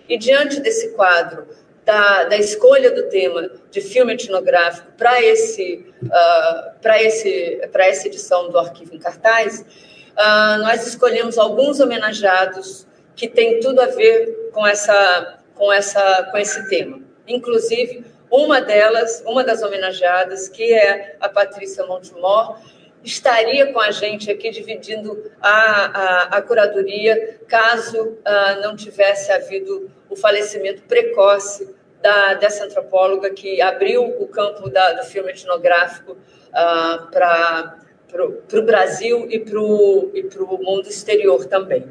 E 0.08 0.18
diante 0.18 0.60
desse 0.60 0.90
quadro 0.90 1.48
da, 1.86 2.26
da 2.26 2.38
escolha 2.38 2.92
do 2.92 3.10
tema 3.10 3.50
de 3.72 3.82
filme 3.82 4.14
etnográfico 4.14 4.92
para 4.98 5.22
esse, 5.24 5.86
uh, 6.04 6.80
para 6.82 7.02
esse, 7.02 7.68
para 7.72 7.88
essa 7.88 8.08
edição 8.08 8.50
do 8.50 8.60
Arquivo 8.60 8.96
em 8.96 9.00
Cartaz, 9.00 9.62
uh, 9.62 10.62
nós 10.62 10.86
escolhemos 10.86 11.38
alguns 11.38 11.80
homenageados 11.80 12.88
que 13.16 13.28
têm 13.28 13.60
tudo 13.60 13.82
a 13.82 13.88
ver 13.88 14.52
com 14.54 14.66
essa, 14.66 15.40
com 15.56 15.72
essa, 15.72 16.30
com 16.32 16.38
esse 16.38 16.70
tema. 16.70 17.02
Inclusive 17.28 18.06
uma 18.32 18.62
delas, 18.62 19.24
uma 19.26 19.44
das 19.44 19.64
homenageadas, 19.64 20.48
que 20.48 20.74
é 20.74 21.16
a 21.20 21.28
Patrícia 21.28 21.86
Montemor, 21.86 22.60
estaria 23.04 23.72
com 23.72 23.80
a 23.80 23.92
gente 23.92 24.30
aqui 24.30 24.50
dividindo 24.50 25.32
a, 25.42 25.52
a, 25.52 26.24
a 26.38 26.42
curadoria, 26.42 27.40
caso 27.48 28.02
uh, 28.02 28.62
não 28.62 28.76
tivesse 28.76 29.32
havido 29.32 29.90
o 30.10 30.16
falecimento 30.16 30.84
precoce 30.84 31.74
da, 32.02 32.34
dessa 32.36 32.66
antropóloga 32.66 33.30
que 33.30 33.62
abriu 33.62 34.04
o 34.04 34.28
campo 34.28 34.70
da, 34.70 34.94
do 34.94 35.04
filme 35.04 35.32
etnográfico 35.32 36.14
uh, 36.14 37.12
para 37.12 37.78
o 38.26 38.62
Brasil 38.62 39.28
e 39.30 39.40
para 39.40 39.60
o 39.60 40.60
mundo 40.62 40.88
exterior 40.88 41.46
também. 41.46 41.86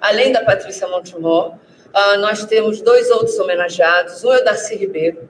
Além 0.00 0.32
da 0.32 0.44
Patrícia 0.44 0.86
Montemor, 0.86 1.54
uh, 1.54 2.18
nós 2.18 2.44
temos 2.44 2.80
dois 2.80 3.10
outros 3.10 3.38
homenageados. 3.38 4.22
Um 4.22 4.32
é 4.32 4.40
o 4.40 4.44
Darcy 4.44 4.76
Ribeiro, 4.76 5.28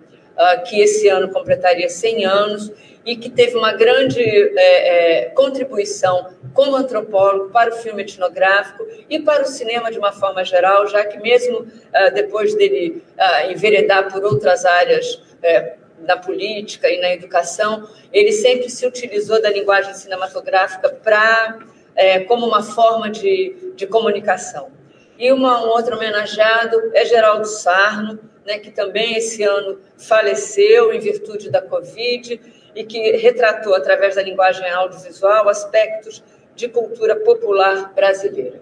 que 0.66 0.80
esse 0.80 1.08
ano 1.08 1.30
completaria 1.30 1.90
100 1.90 2.24
anos 2.24 2.72
e 3.04 3.16
que 3.16 3.28
teve 3.28 3.56
uma 3.56 3.72
grande 3.72 4.20
é, 4.22 5.22
é, 5.22 5.24
contribuição 5.30 6.30
como 6.54 6.76
antropólogo 6.76 7.50
para 7.50 7.74
o 7.74 7.78
filme 7.78 8.02
etnográfico 8.02 8.86
e 9.08 9.18
para 9.20 9.42
o 9.42 9.46
cinema 9.46 9.90
de 9.90 9.98
uma 9.98 10.12
forma 10.12 10.44
geral, 10.44 10.86
já 10.86 11.04
que 11.04 11.18
mesmo 11.18 11.60
uh, 11.60 12.14
depois 12.14 12.54
dele 12.54 13.02
uh, 13.18 13.50
enveredar 13.50 14.12
por 14.12 14.24
outras 14.24 14.64
áreas 14.64 15.14
uh, 15.14 15.82
na 16.06 16.16
política 16.16 16.88
e 16.88 17.00
na 17.00 17.12
educação, 17.12 17.88
ele 18.12 18.32
sempre 18.32 18.68
se 18.68 18.86
utilizou 18.86 19.40
da 19.40 19.50
linguagem 19.50 19.94
cinematográfica 19.94 20.88
para 20.90 21.58
é, 21.94 22.20
como 22.20 22.46
uma 22.46 22.62
forma 22.62 23.10
de, 23.10 23.72
de 23.76 23.86
comunicação. 23.86 24.70
E 25.18 25.30
uma, 25.30 25.64
um 25.64 25.68
outro 25.68 25.96
homenageado 25.96 26.90
é 26.94 27.04
Geraldo 27.04 27.46
Sarno, 27.46 28.18
né, 28.44 28.58
que 28.58 28.70
também 28.70 29.14
esse 29.14 29.42
ano 29.44 29.78
faleceu 29.96 30.92
em 30.92 30.98
virtude 30.98 31.50
da 31.50 31.62
Covid 31.62 32.40
e 32.74 32.84
que 32.84 33.16
retratou, 33.16 33.74
através 33.74 34.14
da 34.14 34.22
linguagem 34.22 34.68
audiovisual, 34.70 35.48
aspectos 35.48 36.22
de 36.54 36.68
cultura 36.68 37.16
popular 37.16 37.92
brasileira. 37.94 38.60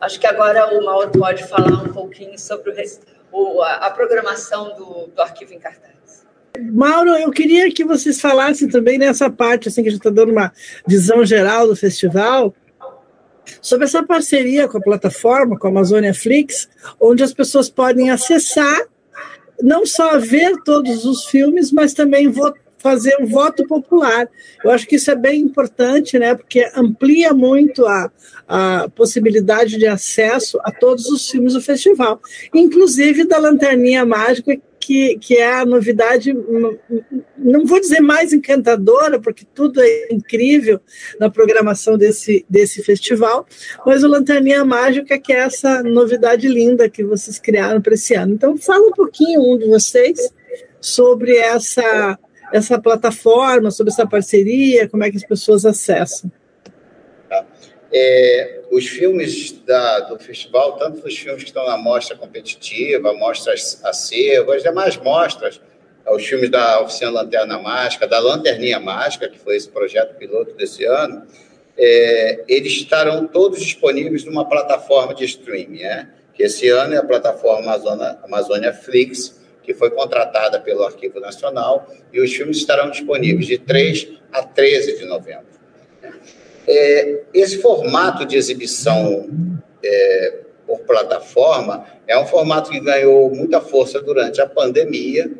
Acho 0.00 0.18
que 0.18 0.26
agora 0.26 0.76
o 0.76 0.84
Mauro 0.84 1.10
pode 1.10 1.44
falar 1.44 1.84
um 1.84 1.92
pouquinho 1.92 2.38
sobre 2.38 2.74
o, 3.30 3.62
a, 3.62 3.74
a, 3.86 3.90
programação 3.90 4.74
do, 4.76 5.06
do 5.14 5.22
Arquivo 5.22 5.54
em 5.54 5.58
Cartaz. 5.58 6.26
Mauro, 6.58 7.10
eu 7.10 7.30
queria 7.30 7.70
que 7.72 7.84
vocês 7.84 8.20
falassem 8.20 8.68
também 8.68 8.98
nessa 8.98 9.30
parte, 9.30 9.68
assim, 9.68 9.82
que 9.82 9.88
a 9.88 9.92
gente 9.92 10.00
está 10.00 10.10
dando 10.10 10.32
uma 10.32 10.52
visão 10.86 11.24
geral 11.24 11.66
do 11.66 11.76
festival, 11.76 12.54
sobre 13.60 13.84
essa 13.84 14.02
parceria 14.02 14.68
com 14.68 14.78
a 14.78 14.82
plataforma, 14.82 15.58
com 15.58 15.66
a 15.66 15.70
Amazônia 15.70 16.14
Flix, 16.14 16.68
onde 17.00 17.22
as 17.22 17.32
pessoas 17.32 17.70
podem 17.70 18.10
acessar, 18.10 18.86
não 19.60 19.86
só 19.86 20.18
ver 20.18 20.56
todos 20.64 21.04
os 21.04 21.26
filmes, 21.26 21.72
mas 21.72 21.94
também 21.94 22.28
votar 22.28 22.61
fazer 22.82 23.16
o 23.20 23.26
voto 23.26 23.66
popular. 23.66 24.28
Eu 24.64 24.70
acho 24.70 24.86
que 24.86 24.96
isso 24.96 25.10
é 25.10 25.14
bem 25.14 25.40
importante, 25.40 26.18
né, 26.18 26.34
porque 26.34 26.68
amplia 26.74 27.32
muito 27.32 27.86
a, 27.86 28.10
a 28.48 28.88
possibilidade 28.94 29.78
de 29.78 29.86
acesso 29.86 30.58
a 30.62 30.70
todos 30.70 31.06
os 31.06 31.30
filmes 31.30 31.54
do 31.54 31.60
festival, 31.60 32.20
inclusive 32.52 33.24
da 33.24 33.38
Lanterninha 33.38 34.04
Mágica, 34.04 34.58
que, 34.80 35.16
que 35.18 35.36
é 35.36 35.60
a 35.60 35.64
novidade, 35.64 36.34
não 37.38 37.64
vou 37.64 37.78
dizer 37.78 38.00
mais 38.00 38.32
encantadora, 38.32 39.20
porque 39.20 39.46
tudo 39.54 39.80
é 39.80 40.08
incrível 40.10 40.80
na 41.20 41.30
programação 41.30 41.96
desse, 41.96 42.44
desse 42.50 42.82
festival, 42.82 43.46
mas 43.86 44.02
o 44.02 44.08
Lanterninha 44.08 44.64
Mágica, 44.64 45.18
que 45.20 45.32
é 45.32 45.38
essa 45.38 45.84
novidade 45.84 46.48
linda 46.48 46.90
que 46.90 47.04
vocês 47.04 47.38
criaram 47.38 47.80
para 47.80 47.94
esse 47.94 48.14
ano. 48.14 48.34
Então, 48.34 48.56
fala 48.56 48.88
um 48.88 48.92
pouquinho, 48.92 49.40
um 49.40 49.56
de 49.56 49.66
vocês, 49.66 50.18
sobre 50.80 51.36
essa 51.36 52.18
essa 52.52 52.80
plataforma, 52.80 53.70
sobre 53.70 53.92
essa 53.92 54.06
parceria, 54.06 54.88
como 54.88 55.04
é 55.04 55.10
que 55.10 55.16
as 55.16 55.24
pessoas 55.24 55.64
acessam? 55.64 56.30
Tá. 57.28 57.46
É, 57.92 58.62
os 58.70 58.86
filmes 58.88 59.52
da, 59.66 60.00
do 60.00 60.18
festival, 60.18 60.78
tanto 60.78 61.06
os 61.06 61.16
filmes 61.16 61.42
que 61.42 61.48
estão 61.48 61.66
na 61.66 61.76
mostra 61.76 62.16
competitiva, 62.16 63.12
mostras 63.12 63.80
acervo, 63.84 64.52
as 64.52 64.62
demais 64.62 64.96
mostras, 64.96 65.60
os 66.10 66.26
filmes 66.26 66.50
da 66.50 66.80
Oficina 66.82 67.10
Lanterna 67.10 67.58
Mágica, 67.58 68.06
da 68.06 68.18
Lanterninha 68.18 68.80
Mágica, 68.80 69.28
que 69.28 69.38
foi 69.38 69.56
esse 69.56 69.68
projeto 69.68 70.16
piloto 70.16 70.54
desse 70.54 70.84
ano, 70.84 71.26
é, 71.76 72.44
eles 72.48 72.72
estarão 72.72 73.26
todos 73.26 73.60
disponíveis 73.60 74.24
numa 74.24 74.48
plataforma 74.48 75.14
de 75.14 75.24
streaming, 75.24 75.82
né? 75.82 76.08
que 76.34 76.42
esse 76.42 76.68
ano 76.68 76.94
é 76.94 76.98
a 76.98 77.04
plataforma 77.04 77.72
Amazônia 78.24 78.72
Flix, 78.72 79.40
que 79.62 79.74
foi 79.74 79.90
contratada 79.90 80.60
pelo 80.60 80.84
Arquivo 80.84 81.20
Nacional, 81.20 81.88
e 82.12 82.20
os 82.20 82.34
filmes 82.34 82.58
estarão 82.58 82.90
disponíveis 82.90 83.46
de 83.46 83.58
3 83.58 84.08
a 84.32 84.42
13 84.42 84.98
de 84.98 85.04
novembro. 85.04 85.46
É, 86.66 87.22
esse 87.34 87.60
formato 87.60 88.24
de 88.24 88.36
exibição 88.36 89.28
é, 89.82 90.38
por 90.66 90.80
plataforma 90.80 91.86
é 92.06 92.18
um 92.18 92.26
formato 92.26 92.70
que 92.70 92.80
ganhou 92.80 93.30
muita 93.34 93.60
força 93.60 94.00
durante 94.00 94.40
a 94.40 94.46
pandemia, 94.46 95.30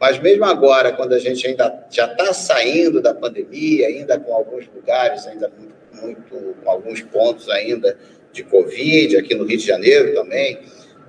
mas 0.00 0.18
mesmo 0.18 0.44
agora, 0.46 0.92
quando 0.92 1.12
a 1.12 1.18
gente 1.18 1.46
ainda 1.46 1.86
já 1.90 2.06
está 2.06 2.32
saindo 2.32 3.02
da 3.02 3.12
pandemia, 3.12 3.88
ainda 3.88 4.18
com 4.18 4.32
alguns 4.32 4.66
lugares, 4.74 5.26
ainda 5.26 5.52
muito, 6.00 6.54
com 6.62 6.70
alguns 6.70 7.02
pontos 7.02 7.50
ainda 7.50 7.96
de 8.32 8.42
Covid, 8.42 9.18
aqui 9.18 9.34
no 9.34 9.44
Rio 9.44 9.58
de 9.58 9.66
Janeiro 9.66 10.14
também, 10.14 10.58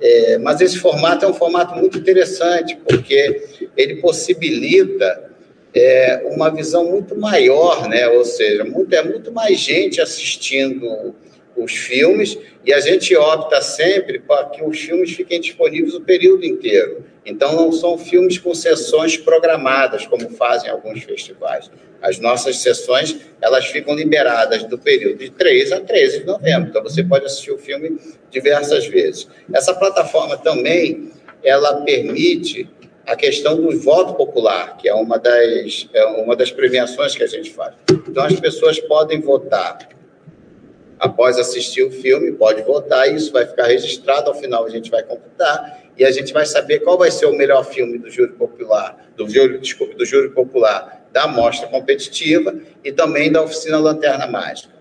é, 0.01 0.37
mas 0.39 0.59
esse 0.61 0.79
formato 0.79 1.23
é 1.23 1.27
um 1.27 1.33
formato 1.33 1.75
muito 1.75 1.97
interessante, 1.97 2.75
porque 2.87 3.69
ele 3.77 3.97
possibilita 3.97 5.31
é, 5.73 6.23
uma 6.31 6.49
visão 6.49 6.89
muito 6.89 7.15
maior, 7.15 7.87
né? 7.87 8.07
ou 8.07 8.25
seja, 8.25 8.63
muito, 8.63 8.93
é 8.93 9.03
muito 9.03 9.31
mais 9.31 9.59
gente 9.59 10.01
assistindo 10.01 11.15
os 11.55 11.73
filmes 11.73 12.37
e 12.65 12.73
a 12.73 12.79
gente 12.79 13.15
opta 13.15 13.61
sempre 13.61 14.19
para 14.19 14.45
que 14.45 14.63
os 14.63 14.79
filmes 14.79 15.13
fiquem 15.13 15.39
disponíveis 15.39 15.93
o 15.93 16.01
período 16.01 16.45
inteiro. 16.45 17.05
Então, 17.25 17.55
não 17.55 17.71
são 17.71 17.97
filmes 17.97 18.37
com 18.37 18.53
sessões 18.55 19.17
programadas, 19.17 20.07
como 20.07 20.29
fazem 20.31 20.69
alguns 20.69 21.03
festivais. 21.03 21.69
As 22.01 22.19
nossas 22.19 22.57
sessões, 22.57 23.15
elas 23.39 23.67
ficam 23.67 23.93
liberadas 23.93 24.63
do 24.63 24.77
período 24.77 25.19
de 25.19 25.29
3 25.29 25.71
a 25.71 25.81
13 25.81 26.19
de 26.19 26.25
novembro. 26.25 26.69
Então, 26.69 26.81
você 26.81 27.03
pode 27.03 27.25
assistir 27.25 27.51
o 27.51 27.57
filme 27.57 27.99
diversas 28.31 28.87
vezes. 28.87 29.27
Essa 29.53 29.73
plataforma 29.75 30.35
também, 30.37 31.11
ela 31.43 31.81
permite 31.81 32.67
a 33.05 33.15
questão 33.15 33.55
do 33.55 33.79
voto 33.79 34.15
popular, 34.15 34.77
que 34.77 34.89
é 34.89 34.93
uma 34.93 35.19
das, 35.19 35.87
é 35.93 36.05
uma 36.05 36.35
das 36.35 36.51
premiações 36.51 37.15
que 37.15 37.23
a 37.23 37.27
gente 37.27 37.51
faz. 37.51 37.75
Então, 37.91 38.23
as 38.23 38.39
pessoas 38.39 38.79
podem 38.79 39.21
votar 39.21 39.89
após 40.99 41.37
assistir 41.37 41.83
o 41.83 41.91
filme, 41.91 42.31
pode 42.31 42.61
votar, 42.61 43.11
e 43.11 43.15
isso 43.15 43.31
vai 43.31 43.45
ficar 43.45 43.65
registrado, 43.65 44.29
ao 44.29 44.35
final 44.35 44.65
a 44.65 44.69
gente 44.69 44.89
vai 44.89 45.01
computar, 45.01 45.81
e 45.97 46.05
a 46.05 46.11
gente 46.11 46.31
vai 46.31 46.45
saber 46.45 46.79
qual 46.79 46.97
vai 46.97 47.09
ser 47.09 47.25
o 47.25 47.35
melhor 47.35 47.65
filme 47.65 47.97
do 47.97 48.09
júri 48.09 48.33
popular, 48.33 49.11
do 49.15 49.27
júri, 49.27 49.59
do 49.97 50.05
júri 50.05 50.29
popular 50.29 51.00
da 51.11 51.27
mostra 51.27 51.67
competitiva 51.67 52.55
e 52.83 52.91
também 52.91 53.31
da 53.31 53.41
oficina 53.41 53.77
Lanterna 53.77 54.27
Mágica. 54.27 54.73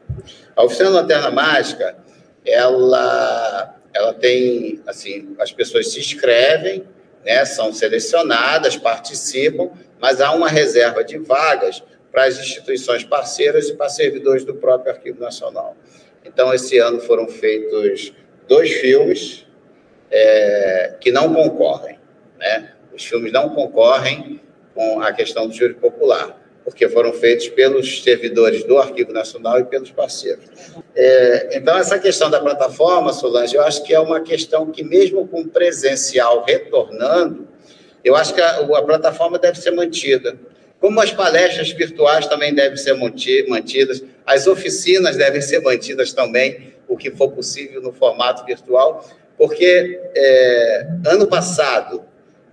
A 0.54 0.64
oficina 0.64 0.90
Lanterna 0.90 1.30
Mágica, 1.30 1.96
ela, 2.44 3.76
ela 3.92 4.14
tem, 4.14 4.80
assim, 4.86 5.34
as 5.38 5.52
pessoas 5.52 5.92
se 5.92 6.00
inscrevem, 6.00 6.84
né, 7.24 7.44
são 7.44 7.72
selecionadas, 7.72 8.76
participam, 8.76 9.70
mas 10.00 10.20
há 10.20 10.32
uma 10.32 10.48
reserva 10.48 11.04
de 11.04 11.18
vagas 11.18 11.82
para 12.10 12.24
as 12.24 12.38
instituições 12.38 13.04
parceiras 13.04 13.68
e 13.68 13.74
para 13.74 13.88
servidores 13.88 14.44
do 14.44 14.54
próprio 14.54 14.92
Arquivo 14.92 15.20
Nacional. 15.20 15.76
Então, 16.24 16.52
esse 16.52 16.78
ano 16.78 17.00
foram 17.00 17.28
feitos 17.28 18.12
dois 18.48 18.70
filmes 18.72 19.46
é, 20.10 20.96
que 21.00 21.12
não 21.12 21.32
concorrem. 21.32 21.98
Né? 22.38 22.72
Os 22.92 23.04
filmes 23.04 23.32
não 23.32 23.50
concorrem 23.50 24.40
com 24.74 25.00
a 25.00 25.12
questão 25.12 25.46
do 25.46 25.54
júri 25.54 25.74
popular, 25.74 26.38
porque 26.64 26.88
foram 26.88 27.12
feitos 27.12 27.48
pelos 27.48 28.02
servidores 28.02 28.64
do 28.64 28.78
Arquivo 28.78 29.12
Nacional 29.12 29.60
e 29.60 29.64
pelos 29.64 29.90
parceiros. 29.90 30.44
É, 30.94 31.56
então, 31.56 31.76
essa 31.76 31.98
questão 31.98 32.30
da 32.30 32.40
plataforma, 32.40 33.12
Solange, 33.12 33.56
eu 33.56 33.62
acho 33.62 33.82
que 33.84 33.94
é 33.94 34.00
uma 34.00 34.20
questão 34.20 34.70
que, 34.70 34.82
mesmo 34.82 35.26
com 35.26 35.44
presencial 35.46 36.44
retornando, 36.46 37.48
eu 38.04 38.14
acho 38.16 38.34
que 38.34 38.40
a, 38.40 38.60
a 38.60 38.82
plataforma 38.82 39.38
deve 39.38 39.58
ser 39.58 39.72
mantida 39.72 40.38
como 40.80 40.98
as 41.00 41.12
palestras 41.12 41.70
virtuais 41.70 42.26
também 42.26 42.54
devem 42.54 42.76
ser 42.76 42.94
mantidas, 42.94 44.02
as 44.24 44.46
oficinas 44.46 45.14
devem 45.14 45.42
ser 45.42 45.60
mantidas 45.60 46.12
também, 46.12 46.72
o 46.88 46.96
que 46.96 47.10
for 47.10 47.30
possível 47.30 47.82
no 47.82 47.92
formato 47.92 48.44
virtual, 48.46 49.06
porque 49.36 50.00
é, 50.16 50.86
ano 51.06 51.26
passado, 51.26 52.02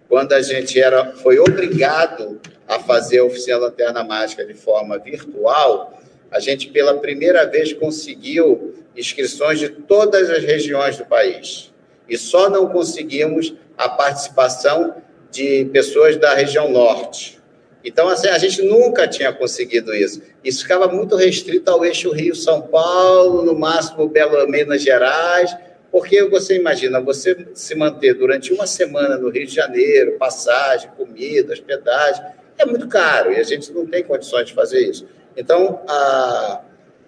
quando 0.09 0.33
a 0.33 0.41
gente 0.41 0.79
era, 0.79 1.13
foi 1.13 1.39
obrigado 1.39 2.39
a 2.67 2.79
fazer 2.79 3.19
a 3.19 3.25
oficina 3.25 3.57
Lanterna 3.57 4.03
Mágica 4.03 4.45
de 4.45 4.53
forma 4.53 4.97
virtual, 4.97 6.01
a 6.31 6.39
gente 6.39 6.67
pela 6.67 6.97
primeira 6.97 7.45
vez 7.45 7.73
conseguiu 7.73 8.75
inscrições 8.95 9.59
de 9.59 9.69
todas 9.69 10.29
as 10.29 10.43
regiões 10.43 10.97
do 10.97 11.05
país. 11.05 11.71
E 12.09 12.17
só 12.17 12.49
não 12.49 12.67
conseguimos 12.67 13.53
a 13.77 13.87
participação 13.89 14.95
de 15.31 15.65
pessoas 15.65 16.17
da 16.17 16.33
região 16.33 16.69
norte. 16.69 17.37
Então, 17.83 18.09
assim, 18.09 18.27
a 18.27 18.37
gente 18.37 18.61
nunca 18.63 19.07
tinha 19.07 19.31
conseguido 19.31 19.93
isso. 19.93 20.21
Isso 20.43 20.63
ficava 20.63 20.87
muito 20.87 21.15
restrito 21.15 21.69
ao 21.71 21.85
eixo 21.85 22.11
Rio-São 22.11 22.61
Paulo, 22.61 23.43
no 23.43 23.57
máximo 23.57 24.09
Belo 24.09 24.45
Minas 24.49 24.81
Gerais, 24.81 25.55
Porque 25.91 26.23
você 26.25 26.55
imagina, 26.55 26.99
você 26.99 27.47
se 27.53 27.73
manter 27.75 28.13
durante 28.13 28.53
uma 28.53 28.67
semana 28.67 29.17
no 29.17 29.29
Rio 29.29 29.45
de 29.45 29.53
Janeiro, 29.53 30.17
passagem, 30.17 30.89
comida, 30.97 31.53
hospedagem, 31.53 32.23
é 32.57 32.65
muito 32.65 32.87
caro 32.87 33.31
e 33.31 33.37
a 33.37 33.43
gente 33.43 33.71
não 33.71 33.85
tem 33.85 34.03
condições 34.03 34.47
de 34.47 34.53
fazer 34.53 34.79
isso. 34.81 35.07
Então, 35.35 35.81
a, 35.87 36.61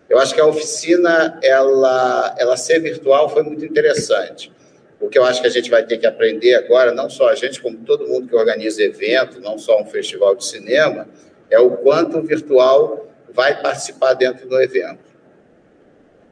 eu 0.07 0.17
acho 0.17 0.33
que 0.33 0.41
a 0.41 0.45
oficina, 0.45 1.39
ela, 1.43 2.35
ela 2.37 2.55
ser 2.55 2.79
virtual 2.79 3.29
foi 3.29 3.43
muito 3.43 3.65
interessante. 3.65 4.51
O 4.99 5.07
que 5.07 5.17
eu 5.17 5.23
acho 5.23 5.41
que 5.41 5.47
a 5.47 5.51
gente 5.51 5.69
vai 5.69 5.85
ter 5.85 5.97
que 5.97 6.05
aprender 6.05 6.55
agora, 6.55 6.91
não 6.91 7.09
só 7.09 7.29
a 7.29 7.35
gente, 7.35 7.61
como 7.61 7.77
todo 7.79 8.07
mundo 8.07 8.27
que 8.27 8.35
organiza 8.35 8.83
evento, 8.83 9.39
não 9.39 9.57
só 9.57 9.81
um 9.81 9.85
festival 9.85 10.35
de 10.35 10.45
cinema, 10.45 11.07
é 11.49 11.59
o 11.59 11.71
quanto 11.77 12.17
o 12.17 12.21
virtual 12.21 13.07
vai 13.31 13.61
participar 13.61 14.13
dentro 14.13 14.47
do 14.47 14.61
evento. 14.61 15.08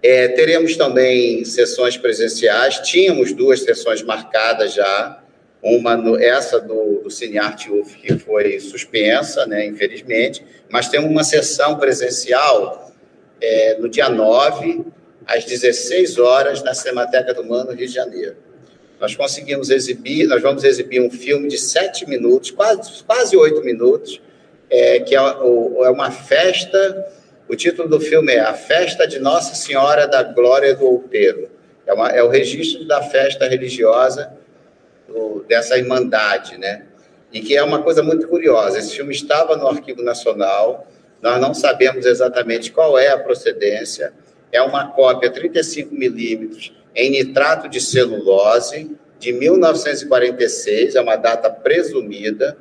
É, 0.02 0.28
teremos 0.30 0.76
também 0.78 1.44
sessões 1.44 1.98
presenciais, 1.98 2.80
tínhamos 2.80 3.34
duas 3.34 3.62
sessões 3.62 4.04
marcadas 4.04 4.74
já, 4.74 5.24
uma 5.62 5.98
no, 5.98 6.18
essa 6.18 6.60
do, 6.60 7.02
do 7.04 7.10
CineArt 7.10 7.68
UF, 7.68 7.98
que 7.98 8.18
foi 8.18 8.60
suspensa, 8.60 9.46
né, 9.48 9.66
infelizmente, 9.66 10.46
mas 10.70 10.88
temos 10.88 11.10
uma 11.10 11.24
sessão 11.24 11.78
presencial 11.78 12.92
é, 13.42 13.78
no 13.80 13.90
dia 13.90 14.10
9, 14.10 14.86
às 15.26 15.44
16 15.44 16.18
horas, 16.20 16.64
na 16.64 16.74
Cinemateca 16.74 17.34
do 17.34 17.44
Mano, 17.44 17.72
Rio 17.72 17.88
de 17.88 17.94
Janeiro. 17.94 18.38
Nós 19.00 19.16
conseguimos 19.16 19.70
exibir, 19.70 20.26
nós 20.28 20.42
vamos 20.42 20.64
exibir 20.64 21.02
um 21.02 21.12
filme 21.12 21.48
de 21.48 21.58
sete 21.58 22.08
minutos, 22.10 22.50
quase, 22.50 23.04
quase 23.04 23.36
oito 23.38 23.64
minutos, 23.64 24.22
é, 24.70 25.00
que 25.00 25.16
é, 25.16 25.20
é 25.20 25.90
uma 25.90 26.12
festa. 26.12 27.14
O 27.50 27.56
título 27.56 27.88
do 27.88 28.00
filme 28.00 28.34
é 28.34 28.42
A 28.42 28.54
Festa 28.54 29.08
de 29.08 29.20
Nossa 29.20 29.56
Senhora 29.56 30.06
da 30.06 30.22
Glória 30.22 30.76
do 30.76 30.86
Outeiro. 30.86 31.50
É, 31.86 31.94
uma, 31.94 32.10
é 32.10 32.22
o 32.22 32.28
registro 32.28 32.86
da 32.86 33.02
festa 33.02 33.48
religiosa 33.48 34.34
do, 35.08 35.46
dessa 35.48 35.78
irmandade, 35.78 36.58
né? 36.58 36.84
E 37.32 37.40
que 37.40 37.56
é 37.56 37.64
uma 37.64 37.82
coisa 37.82 38.04
muito 38.04 38.28
curiosa. 38.28 38.78
Esse 38.78 38.98
filme 38.98 39.14
estava 39.14 39.56
no 39.56 39.66
Arquivo 39.66 40.04
Nacional, 40.04 40.88
nós 41.22 41.40
não 41.40 41.54
sabemos 41.54 42.06
exatamente 42.06 42.70
qual 42.70 43.00
é 43.00 43.08
a 43.08 43.18
procedência. 43.18 44.12
É 44.52 44.62
uma 44.62 44.92
cópia 44.92 45.32
35 45.32 45.96
milímetros 45.96 46.74
em 46.94 47.12
nitrato 47.12 47.70
de 47.70 47.80
celulose 47.80 48.92
de 49.20 49.32
1946, 49.32 50.96
é 50.96 51.02
uma 51.02 51.16
data 51.16 51.50
presumida. 51.50 52.58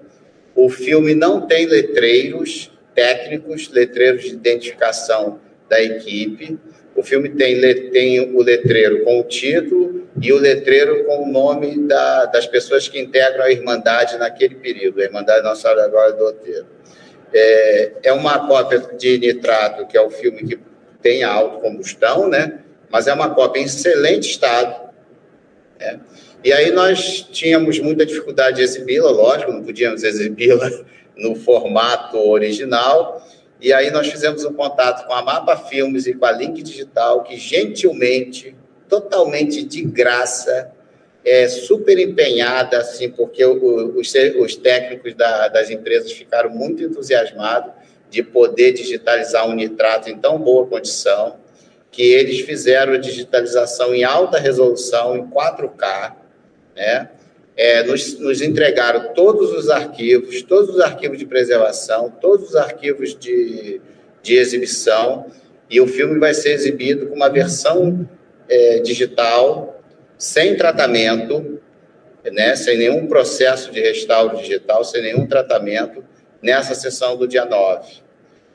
O 0.55 0.69
filme 0.69 1.13
não 1.13 1.41
tem 1.41 1.67
letreiros 1.67 2.71
técnicos, 2.97 3.69
letreiros 3.71 4.23
de 4.23 4.31
identificação 4.31 5.39
da 5.69 5.81
equipe. 5.81 6.59
O 6.97 7.03
filme 7.03 7.29
tem, 7.29 7.61
tem 7.91 8.35
o 8.35 8.43
letreiro 8.43 9.05
com 9.05 9.21
o 9.21 9.25
título 9.25 10.09
e 10.21 10.33
o 10.33 10.39
letreiro 10.39 11.05
com 11.05 11.25
o 11.25 11.31
nome 11.31 11.87
da, 11.87 12.25
das 12.25 12.47
pessoas 12.47 12.89
que 12.89 12.99
integram 12.99 13.45
a 13.45 13.51
Irmandade 13.51 14.17
naquele 14.17 14.55
período, 14.55 15.01
a 15.01 15.05
Irmandade 15.05 15.45
Nossa 15.45 15.61
Senhora 15.61 15.83
da 15.83 15.89
Glória 15.89 16.13
do 16.15 16.25
Outeiro. 16.25 16.67
É, 17.35 17.93
é 18.05 18.13
uma 18.15 18.49
cópia 18.49 18.79
de 18.97 19.19
Nitrato, 19.19 19.87
que 19.87 19.97
é 19.97 20.01
o 20.01 20.11
filme 20.11 20.39
que 20.39 20.59
tem 21.03 21.23
a 21.23 21.31
autocombustão, 21.31 22.29
né? 22.29 22.61
Mas 22.91 23.07
é 23.07 23.13
uma 23.13 23.35
cópia 23.35 23.61
em 23.61 23.65
excelente 23.65 24.31
estado. 24.31 24.89
Né? 25.79 26.01
E 26.43 26.53
aí 26.53 26.71
nós 26.71 27.29
tínhamos 27.31 27.79
muita 27.79 28.07
dificuldade 28.07 28.57
de 28.57 28.63
exibi-la, 28.63 29.11
lógico, 29.11 29.53
não 29.53 29.63
podíamos 29.63 30.03
exibi-la 30.03 30.71
no 31.17 31.35
formato 31.35 32.19
original. 32.19 33.27
E 33.61 33.73
aí 33.73 33.91
nós 33.91 34.09
fizemos 34.09 34.45
um 34.45 34.53
contato 34.53 35.07
com 35.07 35.15
a 35.15 35.23
Mapa 35.23 35.57
Filmes 35.57 36.07
e 36.07 36.15
com 36.15 36.27
a 36.27 36.33
Link 36.33 36.63
Digital, 36.63 37.23
que 37.23 37.37
gentilmente, 37.37 38.55
totalmente 38.89 39.63
de 39.63 39.83
graça, 39.83 40.73
é, 41.25 41.49
super 41.49 41.99
empenhada, 41.99 42.79
assim, 42.79 43.11
porque 43.11 43.45
os, 43.45 44.15
os, 44.39 44.57
técnicos 44.57 45.13
da, 45.15 45.49
das 45.49 45.71
empresas 45.71 46.13
ficaram 46.13 46.51
muito 46.51 46.85
entusiasmados 46.85 47.73
de 48.09 48.23
poder 48.23 48.73
digitalizar 48.73 49.49
um 49.49 49.53
nitrato 49.53 50.09
em 50.09 50.17
tão 50.17 50.39
boa 50.39 50.67
condição, 50.67 51.37
que 51.91 52.03
eles 52.03 52.41
fizeram 52.43 52.93
a 52.93 52.99
digitalização 52.99 53.93
em 53.93 54.05
alta 54.05 54.39
resolução, 54.39 55.17
em 55.17 55.27
4K, 55.27 56.15
né? 56.77 57.09
É, 57.57 57.83
nos, 57.83 58.19
nos, 58.19 58.43
entregaram 58.43 59.15
todos 59.15 59.51
os 59.53 59.71
arquivos, 59.71 60.43
todos 60.43 60.75
os 60.75 60.81
arquivos 60.81 61.19
de 61.19 61.25
preservação, 61.25 62.11
todos 62.21 62.51
os 62.51 62.57
arquivos 62.57 63.19
de, 63.19 63.81
de 64.23 64.35
exibição, 64.35 65.27
e 65.71 65.81
o 65.81 65.87
filme 65.87 66.19
vai 66.19 66.35
ser 66.35 66.53
exibido 66.53 67.07
com 67.07 67.15
uma 67.15 67.31
versão 67.31 68.07
é, 68.49 68.81
digital 68.81 69.83
sem 70.19 70.57
tratamento, 70.57 71.61
né, 72.33 72.57
sem 72.57 72.79
nenhum 72.79 73.07
processo 73.07 73.71
de 73.71 73.81
restauro 73.81 74.37
digital, 74.37 74.85
sem 74.85 75.03
nenhum 75.03 75.27
tratamento, 75.27 76.05
nessa 76.43 76.75
sessão 76.75 77.17
do 77.17 77.27
dia 77.27 77.45
9. 77.45 78.07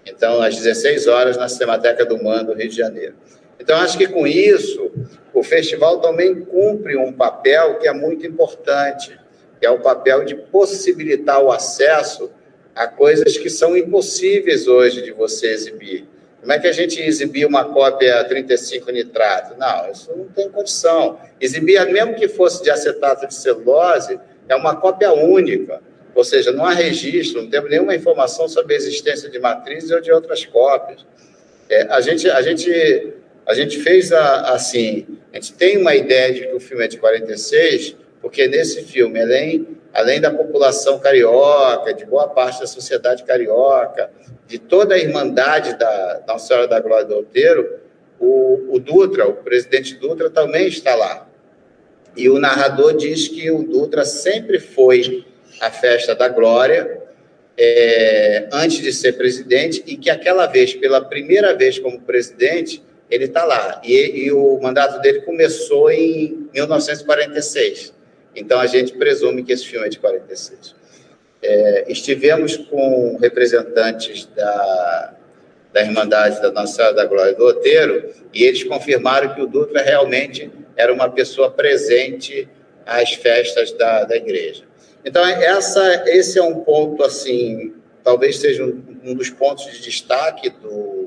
Então, 0.06 0.42
às 0.42 0.56
16 0.56 1.08
horas, 1.08 1.38
na 1.38 1.48
Cinemateca 1.48 2.06
do 2.06 2.22
Mando, 2.22 2.54
Rio 2.54 2.70
de 2.70 2.76
Janeiro. 2.76 3.16
Então, 3.60 3.78
acho 3.78 3.98
que 3.98 4.08
com 4.08 4.26
isso, 4.26 4.92
o 5.34 5.44
festival 5.44 6.00
também 6.00 6.42
cumpre 6.42 6.98
um 6.98 7.14
papel 7.14 7.80
que 7.80 7.88
é 7.88 7.94
muito 7.94 8.26
importante, 8.26 9.20
que 9.60 9.66
é 9.66 9.70
o 9.70 9.80
papel 9.80 10.26
de 10.26 10.36
possibilitar 10.36 11.42
o 11.42 11.52
acesso 11.52 12.32
a 12.76 12.88
coisas 12.88 13.38
que 13.38 13.50
são 13.50 13.76
impossíveis 13.76 14.68
hoje 14.68 15.02
de 15.02 15.12
você 15.12 15.48
exibir. 15.48 16.08
Como 16.40 16.52
é 16.52 16.60
que 16.60 16.68
a 16.68 16.72
gente 16.72 17.00
exibia 17.00 17.48
uma 17.48 17.66
cópia 17.66 18.24
35 18.24 18.92
nitrato? 18.92 19.56
Não, 19.60 19.92
isso 19.92 20.12
não 20.16 20.26
tem 20.26 20.50
condição. 20.50 21.20
Exibir, 21.40 21.86
mesmo 21.92 22.16
que 22.16 22.28
fosse 22.28 22.64
de 22.64 22.72
acetato 22.72 23.28
de 23.28 23.36
celulose, 23.36 24.20
é 24.50 24.56
uma 24.56 24.76
cópia 24.76 25.14
única. 25.14 25.82
Ou 26.16 26.24
seja, 26.24 26.52
não 26.52 26.66
há 26.66 26.74
registro, 26.74 27.44
não 27.44 27.50
temos 27.50 27.70
nenhuma 27.70 27.96
informação 27.96 28.48
sobre 28.48 28.74
a 28.74 28.78
existência 28.78 29.30
de 29.30 29.40
matrizes 29.40 29.92
ou 29.92 30.02
de 30.02 30.12
outras 30.12 30.44
cópias. 30.46 31.06
É, 31.70 31.84
a, 31.84 32.02
gente, 32.02 32.30
a, 32.30 32.42
gente, 32.42 33.14
a 33.48 33.54
gente 33.54 33.80
fez 33.80 34.12
a, 34.12 34.54
assim, 34.54 35.06
a 35.32 35.36
gente 35.36 35.54
tem 35.54 35.78
uma 35.78 35.96
ideia 35.96 36.34
de 36.34 36.42
que 36.42 36.54
o 36.54 36.60
filme 36.60 36.84
é 36.84 36.88
de 36.88 36.98
46, 36.98 37.96
porque 38.22 38.48
nesse 38.48 38.84
filme, 38.84 39.20
além, 39.20 39.68
além 39.94 40.22
da 40.22 40.30
população 40.30 41.00
carioca, 41.00 41.94
de 41.94 42.06
boa 42.06 42.28
parte 42.28 42.60
da 42.60 42.68
sociedade 42.68 43.24
carioca, 43.24 44.12
de 44.48 44.60
toda 44.60 44.96
a 44.96 44.98
irmandade 44.98 45.78
da 45.78 46.22
Nossa 46.28 46.48
Senhora 46.48 46.68
da 46.68 46.80
Glória 46.80 47.06
do 47.06 47.16
Outeiro, 47.16 47.80
o, 48.20 48.76
o 48.76 48.80
Dutra, 48.80 49.28
o 49.28 49.34
presidente 49.34 49.96
Dutra, 49.96 50.30
também 50.30 50.68
está 50.68 50.94
lá. 50.94 51.28
E 52.16 52.30
o 52.30 52.38
narrador 52.38 52.96
diz 52.96 53.28
que 53.28 53.50
o 53.50 53.64
Dutra 53.64 54.06
sempre 54.06 54.60
foi 54.60 55.26
a 55.60 55.72
festa 55.72 56.14
da 56.14 56.28
glória, 56.28 57.02
é, 57.58 58.48
antes 58.52 58.80
de 58.82 58.94
ser 58.94 59.14
presidente, 59.14 59.84
e 59.86 59.98
que 59.98 60.10
aquela 60.10 60.46
vez, 60.46 60.74
pela 60.74 61.02
primeira 61.02 61.56
vez 61.56 61.80
como 61.80 62.02
presidente, 62.02 62.84
ele 63.12 63.26
está 63.26 63.44
lá. 63.44 63.82
E, 63.84 64.26
e, 64.26 64.32
o 64.32 64.58
mandato 64.62 65.02
dele 65.02 65.22
começou 65.22 65.92
em 65.92 66.48
1946. 66.54 67.94
Então 68.34 68.60
a 68.60 68.66
gente 68.66 68.94
presume 68.94 69.44
que 69.44 69.52
esse 69.52 69.66
filme 69.66 69.86
é 69.86 69.90
de 69.90 70.00
46. 70.00 70.74
É, 71.44 71.86
estivemos 71.92 72.56
com 72.56 73.18
representantes 73.20 74.26
da, 74.28 75.14
da 75.74 75.82
Irmandade 75.82 76.42
da 76.42 76.52
Nossa 76.52 76.76
Senhora 76.76 76.96
da 76.96 77.06
Glória 77.06 77.34
do 77.34 77.46
Oteiro 77.46 78.14
e 78.34 78.44
eles 78.44 78.64
confirmaram 78.64 79.36
que 79.36 79.42
o 79.42 79.48
Dutra 79.48 79.82
realmente 79.82 80.50
era 80.78 80.94
uma 80.94 81.10
pessoa 81.10 81.52
presente 81.52 82.48
às 82.86 83.14
festas 83.14 83.74
da, 83.74 84.06
da 84.06 84.16
igreja. 84.16 84.64
Então, 85.04 85.26
essa, 85.26 86.04
esse 86.08 86.38
é 86.38 86.44
um 86.44 86.64
ponto, 86.64 87.04
assim, 87.04 87.74
talvez 88.04 88.38
seja 88.38 88.64
um, 88.64 88.82
um 89.04 89.16
dos 89.16 89.30
pontos 89.32 89.66
de 89.66 89.82
destaque 89.82 90.50
do, 90.50 91.01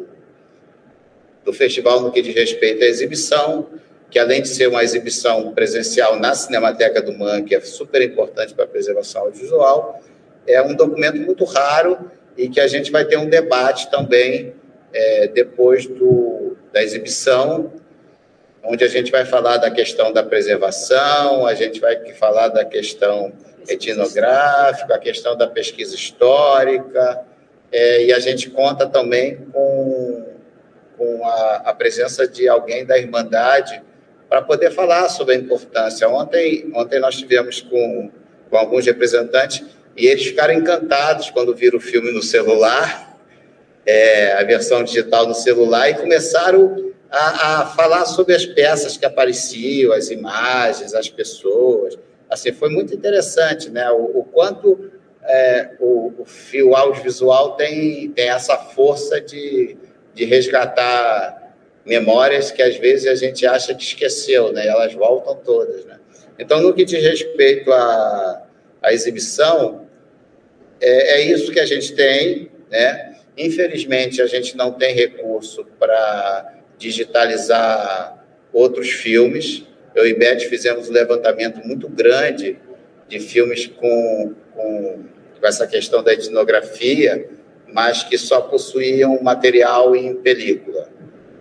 do 1.44 1.52
festival 1.52 2.00
no 2.00 2.10
que 2.10 2.22
diz 2.22 2.34
respeito 2.34 2.82
à 2.82 2.86
exibição, 2.86 3.68
que 4.10 4.18
além 4.18 4.42
de 4.42 4.48
ser 4.48 4.68
uma 4.68 4.82
exibição 4.82 5.52
presencial 5.52 6.18
na 6.18 6.34
Cinemateca 6.34 7.02
do 7.02 7.12
MAN, 7.12 7.42
que 7.42 7.54
é 7.54 7.60
super 7.60 8.00
importante 8.00 8.54
para 8.54 8.64
a 8.64 8.68
preservação 8.68 9.22
audiovisual, 9.22 10.00
é 10.46 10.62
um 10.62 10.74
documento 10.74 11.16
muito 11.18 11.44
raro 11.44 12.10
e 12.36 12.48
que 12.48 12.60
a 12.60 12.66
gente 12.66 12.90
vai 12.90 13.04
ter 13.04 13.16
um 13.16 13.28
debate 13.28 13.90
também 13.90 14.54
é, 14.92 15.28
depois 15.28 15.86
do, 15.86 16.56
da 16.72 16.82
exibição, 16.82 17.72
onde 18.62 18.84
a 18.84 18.88
gente 18.88 19.10
vai 19.10 19.24
falar 19.24 19.58
da 19.58 19.70
questão 19.70 20.12
da 20.12 20.22
preservação, 20.22 21.46
a 21.46 21.54
gente 21.54 21.80
vai 21.80 22.12
falar 22.14 22.48
da 22.48 22.64
questão 22.64 23.32
etnográfica, 23.68 24.94
a 24.94 24.98
questão 24.98 25.36
da 25.36 25.46
pesquisa 25.46 25.94
histórica, 25.94 27.24
é, 27.72 28.04
e 28.04 28.12
a 28.12 28.20
gente 28.20 28.50
conta 28.50 28.86
também 28.86 29.36
com, 29.52 30.03
com 30.96 31.26
a, 31.26 31.56
a 31.66 31.74
presença 31.74 32.26
de 32.26 32.48
alguém 32.48 32.84
da 32.84 32.98
Irmandade 32.98 33.82
para 34.28 34.42
poder 34.42 34.70
falar 34.70 35.08
sobre 35.08 35.34
a 35.34 35.38
importância. 35.38 36.08
Ontem, 36.08 36.70
ontem 36.74 36.98
nós 36.98 37.16
tivemos 37.16 37.60
com, 37.60 38.10
com 38.50 38.56
alguns 38.56 38.84
representantes 38.86 39.64
e 39.96 40.06
eles 40.06 40.26
ficaram 40.26 40.54
encantados 40.54 41.30
quando 41.30 41.54
viram 41.54 41.78
o 41.78 41.80
filme 41.80 42.12
no 42.12 42.22
celular, 42.22 43.16
é, 43.86 44.32
a 44.32 44.42
versão 44.42 44.82
digital 44.82 45.26
no 45.26 45.34
celular, 45.34 45.90
e 45.90 45.94
começaram 45.94 46.92
a, 47.10 47.60
a, 47.60 47.66
falar 47.66 48.06
sobre 48.06 48.34
as 48.34 48.44
peças 48.44 48.96
que 48.96 49.04
apareciam, 49.04 49.92
as 49.92 50.10
imagens, 50.10 50.94
as 50.94 51.08
pessoas. 51.08 51.96
Assim, 52.28 52.52
foi 52.52 52.70
muito 52.70 52.94
interessante, 52.94 53.70
né? 53.70 53.88
O, 53.92 54.18
o 54.18 54.24
quanto 54.24 54.90
é, 55.22 55.70
o, 55.78 56.12
o 56.64 56.76
audiovisual 56.76 57.52
tem, 57.52 58.10
tem 58.10 58.30
essa 58.30 58.56
força 58.56 59.20
de, 59.20 59.76
de 60.14 60.24
resgatar 60.24 61.54
memórias 61.84 62.50
que 62.50 62.62
às 62.62 62.76
vezes 62.76 63.06
a 63.06 63.14
gente 63.14 63.46
acha 63.46 63.74
que 63.74 63.82
esqueceu, 63.82 64.52
né? 64.52 64.66
Elas 64.66 64.94
voltam 64.94 65.36
todas, 65.36 65.84
né? 65.84 65.98
Então, 66.38 66.60
no 66.60 66.72
que 66.72 66.84
diz 66.84 67.02
respeito 67.02 67.72
à, 67.72 68.46
à 68.82 68.92
exibição, 68.92 69.86
é, 70.80 71.20
é 71.20 71.20
isso 71.22 71.52
que 71.52 71.60
a 71.60 71.66
gente 71.66 71.94
tem, 71.94 72.50
né? 72.70 73.16
Infelizmente, 73.36 74.22
a 74.22 74.26
gente 74.26 74.56
não 74.56 74.72
tem 74.72 74.94
recurso 74.94 75.64
para 75.78 76.54
digitalizar 76.78 78.24
outros 78.52 78.90
filmes. 78.90 79.64
Eu 79.94 80.06
e 80.06 80.14
Beth 80.14 80.40
fizemos 80.48 80.88
um 80.88 80.92
levantamento 80.92 81.58
muito 81.66 81.88
grande 81.88 82.58
de 83.08 83.20
filmes 83.20 83.66
com, 83.66 84.34
com, 84.52 85.04
com 85.40 85.46
essa 85.46 85.66
questão 85.66 86.02
da 86.02 86.12
etnografia, 86.12 87.28
mas 87.74 88.04
que 88.04 88.16
só 88.16 88.40
possuíam 88.40 89.20
material 89.20 89.96
em 89.96 90.14
película. 90.14 90.88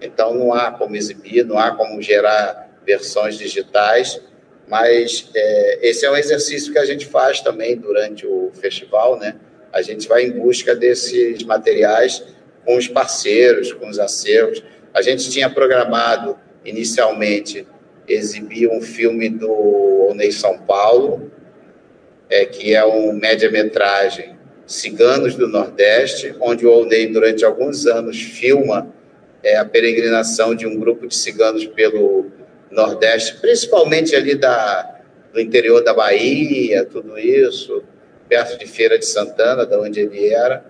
Então, 0.02 0.34
não 0.34 0.52
há 0.52 0.72
como 0.72 0.96
exibir, 0.96 1.46
não 1.46 1.60
há 1.60 1.76
como 1.76 2.02
gerar 2.02 2.76
versões 2.84 3.38
digitais, 3.38 4.20
mas 4.68 5.30
é, 5.36 5.88
esse 5.88 6.04
é 6.08 6.10
um 6.10 6.18
exercício 6.18 6.74
que 6.74 6.80
a 6.80 6.86
gente 6.86 7.06
faz 7.06 7.40
também 7.40 7.78
durante 7.78 8.26
o 8.26 8.50
festival, 8.52 9.20
né? 9.20 9.36
A 9.72 9.84
gente 9.84 10.08
vai 10.08 10.24
em 10.24 10.32
busca 10.32 10.76
desses 10.76 11.44
materiais 11.44 12.24
com 12.66 12.78
os 12.78 12.88
parceiros, 12.88 13.72
com 13.72 13.88
os 13.88 14.00
acervos. 14.00 14.64
A 14.92 15.04
gente 15.04 15.30
tinha 15.30 15.52
programado 15.52 16.36
inicialmente 16.66 17.68
exibir 18.08 18.68
um 18.70 18.82
filme 18.82 19.30
do 19.30 20.08
Onei 20.10 20.32
São 20.32 20.58
Paulo, 20.58 21.32
é, 22.28 22.44
que 22.44 22.74
é 22.74 22.84
um 22.84 23.14
média-metragem 23.14 24.33
Ciganos 24.66 25.36
do 25.36 25.48
Nordeste, 25.48 26.34
onde 26.40 26.66
o 26.66 26.72
Onei, 26.72 27.08
durante 27.08 27.44
alguns 27.44 27.86
anos, 27.86 28.22
filma 28.22 28.88
é, 29.44 29.58
a 29.58 29.66
peregrinação 29.66 30.56
de 30.56 30.66
um 30.66 30.80
grupo 30.80 31.06
de 31.06 31.16
ciganos 31.16 31.66
pelo 31.66 32.28
Nordeste, 32.72 33.36
principalmente 33.42 34.16
ali 34.16 34.36
da, 34.36 35.02
do 35.34 35.40
interior 35.40 35.84
da 35.84 35.94
Bahia, 35.94 36.86
tudo 36.86 37.20
isso, 37.20 37.84
perto 38.30 38.58
de 38.58 38.66
Feira 38.66 38.98
de 38.98 39.06
Santana, 39.06 39.66
da 39.66 39.80
onde 39.80 40.00
ele 40.00 40.30
era, 40.30 40.66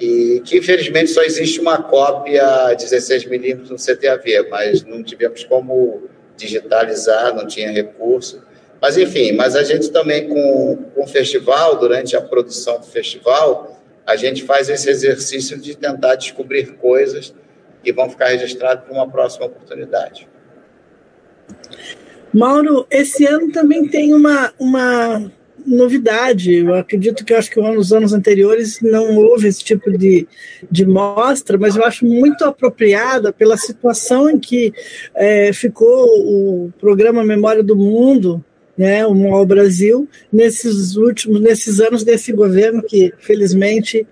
e 0.00 0.42
que 0.44 0.58
infelizmente 0.58 1.10
só 1.10 1.22
existe 1.22 1.60
uma 1.60 1.82
cópia 1.82 2.74
16mm 2.74 3.68
no 3.68 3.76
CTAV, 3.76 4.48
mas 4.50 4.82
não 4.84 5.02
tivemos 5.02 5.44
como 5.44 6.08
digitalizar, 6.36 7.34
não 7.34 7.46
tinha 7.46 7.70
recurso. 7.70 8.42
Mas 8.84 8.98
enfim, 8.98 9.32
mas 9.32 9.56
a 9.56 9.62
gente 9.62 9.90
também 9.90 10.28
com, 10.28 10.76
com 10.94 11.04
o 11.04 11.06
festival, 11.06 11.78
durante 11.78 12.14
a 12.14 12.20
produção 12.20 12.78
do 12.78 12.84
festival, 12.84 13.80
a 14.06 14.14
gente 14.14 14.42
faz 14.42 14.68
esse 14.68 14.90
exercício 14.90 15.58
de 15.58 15.74
tentar 15.74 16.16
descobrir 16.16 16.74
coisas 16.74 17.34
que 17.82 17.90
vão 17.94 18.10
ficar 18.10 18.26
registradas 18.26 18.84
para 18.84 18.92
uma 18.92 19.08
próxima 19.08 19.46
oportunidade. 19.46 20.28
Mauro, 22.30 22.86
esse 22.90 23.24
ano 23.24 23.50
também 23.50 23.88
tem 23.88 24.12
uma, 24.12 24.52
uma 24.58 25.32
novidade. 25.66 26.54
Eu 26.54 26.74
acredito 26.74 27.24
que 27.24 27.32
eu 27.32 27.38
acho 27.38 27.50
que 27.50 27.58
nos 27.58 27.90
anos 27.90 28.12
anteriores 28.12 28.82
não 28.82 29.16
houve 29.16 29.48
esse 29.48 29.64
tipo 29.64 29.96
de, 29.96 30.28
de 30.70 30.84
mostra, 30.84 31.56
mas 31.56 31.74
eu 31.74 31.86
acho 31.86 32.04
muito 32.04 32.44
apropriada 32.44 33.32
pela 33.32 33.56
situação 33.56 34.28
em 34.28 34.38
que 34.38 34.74
é, 35.14 35.54
ficou 35.54 36.06
o 36.06 36.70
programa 36.78 37.24
Memória 37.24 37.62
do 37.62 37.74
Mundo, 37.74 38.44
né, 38.76 39.06
o 39.06 39.14
MOL 39.14 39.46
Brasil, 39.46 40.08
nesses 40.32 40.96
últimos, 40.96 41.40
nesses 41.40 41.80
anos 41.80 42.02
desse 42.04 42.32
governo 42.32 42.82
que 42.82 43.12
felizmente 43.18 44.06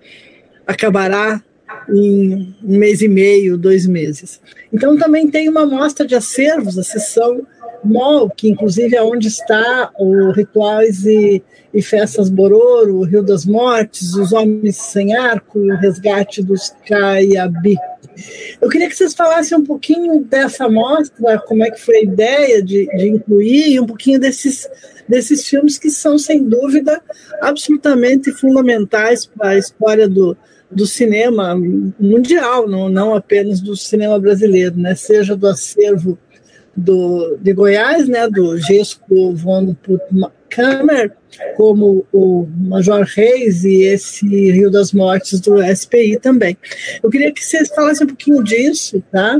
acabará 0.65 1.43
em 1.89 2.55
um 2.63 2.77
mês 2.77 3.01
e 3.01 3.07
meio, 3.07 3.57
dois 3.57 3.85
meses. 3.85 4.39
Então 4.71 4.97
também 4.97 5.29
tem 5.29 5.49
uma 5.49 5.65
mostra 5.65 6.05
de 6.05 6.15
acervos, 6.15 6.77
a 6.77 6.83
sessão 6.83 7.45
MOL, 7.83 8.29
que 8.29 8.49
inclusive 8.49 8.95
é 8.95 9.03
onde 9.03 9.27
está 9.27 9.91
o 9.99 10.31
Rituais 10.31 11.05
e, 11.05 11.43
e 11.73 11.81
Festas 11.81 12.29
Bororo, 12.29 12.97
o 12.97 13.03
Rio 13.03 13.21
das 13.21 13.45
Mortes, 13.45 14.13
os 14.13 14.31
Homens 14.31 14.77
Sem 14.77 15.15
Arco, 15.15 15.59
o 15.59 15.75
Resgate 15.75 16.41
dos 16.41 16.73
Caiabi. 16.87 17.75
Eu 18.61 18.69
queria 18.69 18.87
que 18.87 18.95
vocês 18.95 19.13
falassem 19.13 19.57
um 19.57 19.63
pouquinho 19.63 20.23
dessa 20.23 20.69
mostra, 20.69 21.39
como 21.39 21.63
é 21.63 21.71
que 21.71 21.81
foi 21.81 21.97
a 21.97 22.03
ideia 22.03 22.63
de, 22.63 22.85
de 22.85 23.07
incluir, 23.07 23.73
e 23.73 23.79
um 23.79 23.85
pouquinho 23.85 24.19
desses, 24.19 24.69
desses 25.07 25.47
filmes 25.47 25.77
que 25.77 25.89
são, 25.89 26.17
sem 26.17 26.43
dúvida, 26.43 27.01
absolutamente 27.41 28.31
fundamentais 28.31 29.25
para 29.25 29.49
a 29.49 29.57
história 29.57 30.07
do, 30.07 30.37
do 30.75 30.85
cinema 30.85 31.55
mundial, 31.99 32.67
não, 32.67 32.89
não 32.89 33.15
apenas 33.15 33.61
do 33.61 33.75
cinema 33.75 34.19
brasileiro, 34.19 34.75
né? 34.77 34.95
seja 34.95 35.35
do 35.35 35.47
acervo 35.47 36.17
do, 36.75 37.37
de 37.39 37.53
Goiás, 37.53 38.07
né, 38.07 38.27
do 38.27 38.57
Gesco 38.57 39.33
von 39.33 39.75
Puttkammer, 39.75 41.11
como 41.55 42.05
o 42.11 42.47
Major 42.57 43.03
Reis 43.03 43.63
e 43.63 43.83
esse 43.83 44.25
Rio 44.25 44.71
das 44.71 44.91
Mortes 44.91 45.39
do 45.39 45.61
SPI 45.63 46.19
também. 46.19 46.57
Eu 47.01 47.09
queria 47.09 47.31
que 47.31 47.43
vocês 47.43 47.69
falassem 47.69 48.05
um 48.05 48.09
pouquinho 48.09 48.43
disso, 48.43 49.03
tá? 49.11 49.39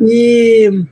E, 0.00 0.84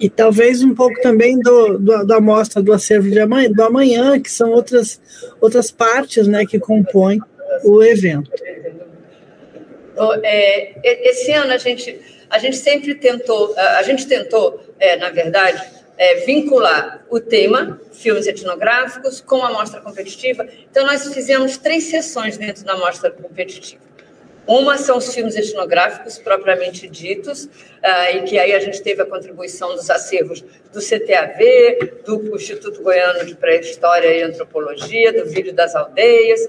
e 0.00 0.10
talvez 0.10 0.62
um 0.62 0.74
pouco 0.74 1.00
também 1.00 1.38
do, 1.38 1.78
do, 1.78 2.04
da 2.04 2.16
amostra 2.16 2.62
do 2.62 2.72
acervo 2.72 3.10
de 3.10 3.20
amanhã, 3.20 3.50
do 3.50 3.62
amanhã, 3.62 4.20
que 4.20 4.30
são 4.30 4.50
outras, 4.50 5.00
outras 5.40 5.70
partes 5.70 6.26
né, 6.26 6.44
que 6.44 6.58
compõem 6.58 7.20
o 7.64 7.82
evento. 7.82 8.30
É, 10.22 11.08
esse 11.08 11.32
ano 11.32 11.52
a 11.52 11.58
gente 11.58 12.14
a 12.34 12.38
gente 12.38 12.56
sempre 12.56 12.96
tentou, 12.96 13.54
a 13.56 13.82
gente 13.84 14.08
tentou, 14.08 14.60
é, 14.80 14.96
na 14.96 15.10
verdade, 15.10 15.62
é, 15.96 16.16
vincular 16.16 17.04
o 17.08 17.20
tema, 17.20 17.80
filmes 17.92 18.26
etnográficos, 18.26 19.20
com 19.20 19.44
a 19.44 19.52
mostra 19.52 19.80
competitiva. 19.80 20.46
Então, 20.68 20.84
nós 20.84 21.06
fizemos 21.14 21.56
três 21.56 21.84
sessões 21.84 22.36
dentro 22.36 22.64
da 22.64 22.76
mostra 22.76 23.10
competitiva. 23.10 23.82
Uma 24.46 24.76
são 24.76 24.98
os 24.98 25.14
filmes 25.14 25.36
etnográficos 25.36 26.18
propriamente 26.18 26.86
ditos, 26.88 27.44
uh, 27.44 28.16
e 28.16 28.22
que 28.22 28.38
aí 28.38 28.52
a 28.52 28.58
gente 28.58 28.82
teve 28.82 29.00
a 29.00 29.06
contribuição 29.06 29.74
dos 29.74 29.88
acervos 29.88 30.44
do 30.72 30.80
CTAV, 30.80 32.02
do 32.04 32.36
Instituto 32.36 32.82
Goiano 32.82 33.24
de 33.24 33.34
Pré-História 33.36 34.08
e 34.08 34.22
Antropologia, 34.22 35.12
do 35.12 35.30
Vídeo 35.30 35.54
das 35.54 35.74
Aldeias, 35.74 36.40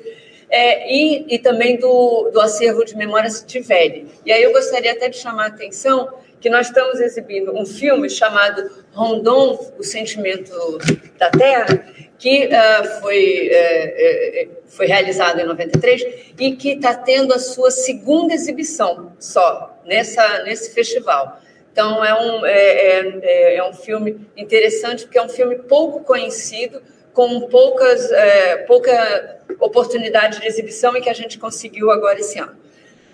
é, 0.50 0.94
e, 0.94 1.26
e 1.36 1.40
também 1.40 1.78
do, 1.78 2.30
do 2.32 2.40
acervo 2.40 2.86
de 2.86 2.96
memórias 2.96 3.44
Tiveli. 3.46 4.08
E 4.26 4.32
aí 4.32 4.44
eu 4.44 4.52
gostaria 4.52 4.92
até 4.92 5.10
de 5.10 5.18
chamar 5.18 5.46
a 5.46 5.48
atenção 5.48 6.10
que 6.40 6.50
nós 6.50 6.68
estamos 6.68 7.00
exibindo 7.00 7.56
um 7.56 7.66
filme 7.66 8.10
chamado 8.10 8.70
Rondon, 8.94 9.74
o 9.80 9.84
Sentimento 9.84 10.54
da 11.18 11.30
Terra, 11.32 11.86
que 12.20 12.48
uh, 12.48 13.02
foi, 13.02 13.50
uh, 13.50 14.50
foi 14.68 14.86
realizado 14.86 15.40
em 15.40 15.46
93 15.46 16.34
e 16.40 16.56
que 16.56 16.74
está 16.74 16.94
tendo 16.94 17.34
a 17.34 17.40
sua 17.40 17.72
segunda 17.72 18.34
exibição 18.34 19.14
só 19.20 19.80
nessa, 19.86 20.44
nesse 20.44 20.74
festival. 20.74 21.40
Então, 21.72 22.06
é 22.06 22.14
um, 22.14 22.46
é, 22.46 23.20
é, 23.24 23.56
é 23.58 23.68
um 23.68 23.74
filme 23.74 24.26
interessante, 24.38 25.04
porque 25.04 25.18
é 25.18 25.22
um 25.24 25.30
filme 25.30 25.58
pouco 25.58 26.06
conhecido, 26.06 26.82
com 27.15 27.47
poucas, 27.47 28.12
é, 28.12 28.58
pouca 28.67 29.39
oportunidade 29.60 30.41
de 30.41 30.47
exibição 30.47 30.95
e 30.97 31.01
que 31.01 31.10
a 31.10 31.13
gente 31.13 31.39
conseguiu 31.39 31.89
agora 31.89 32.19
esse 32.19 32.38
ano. 32.38 32.56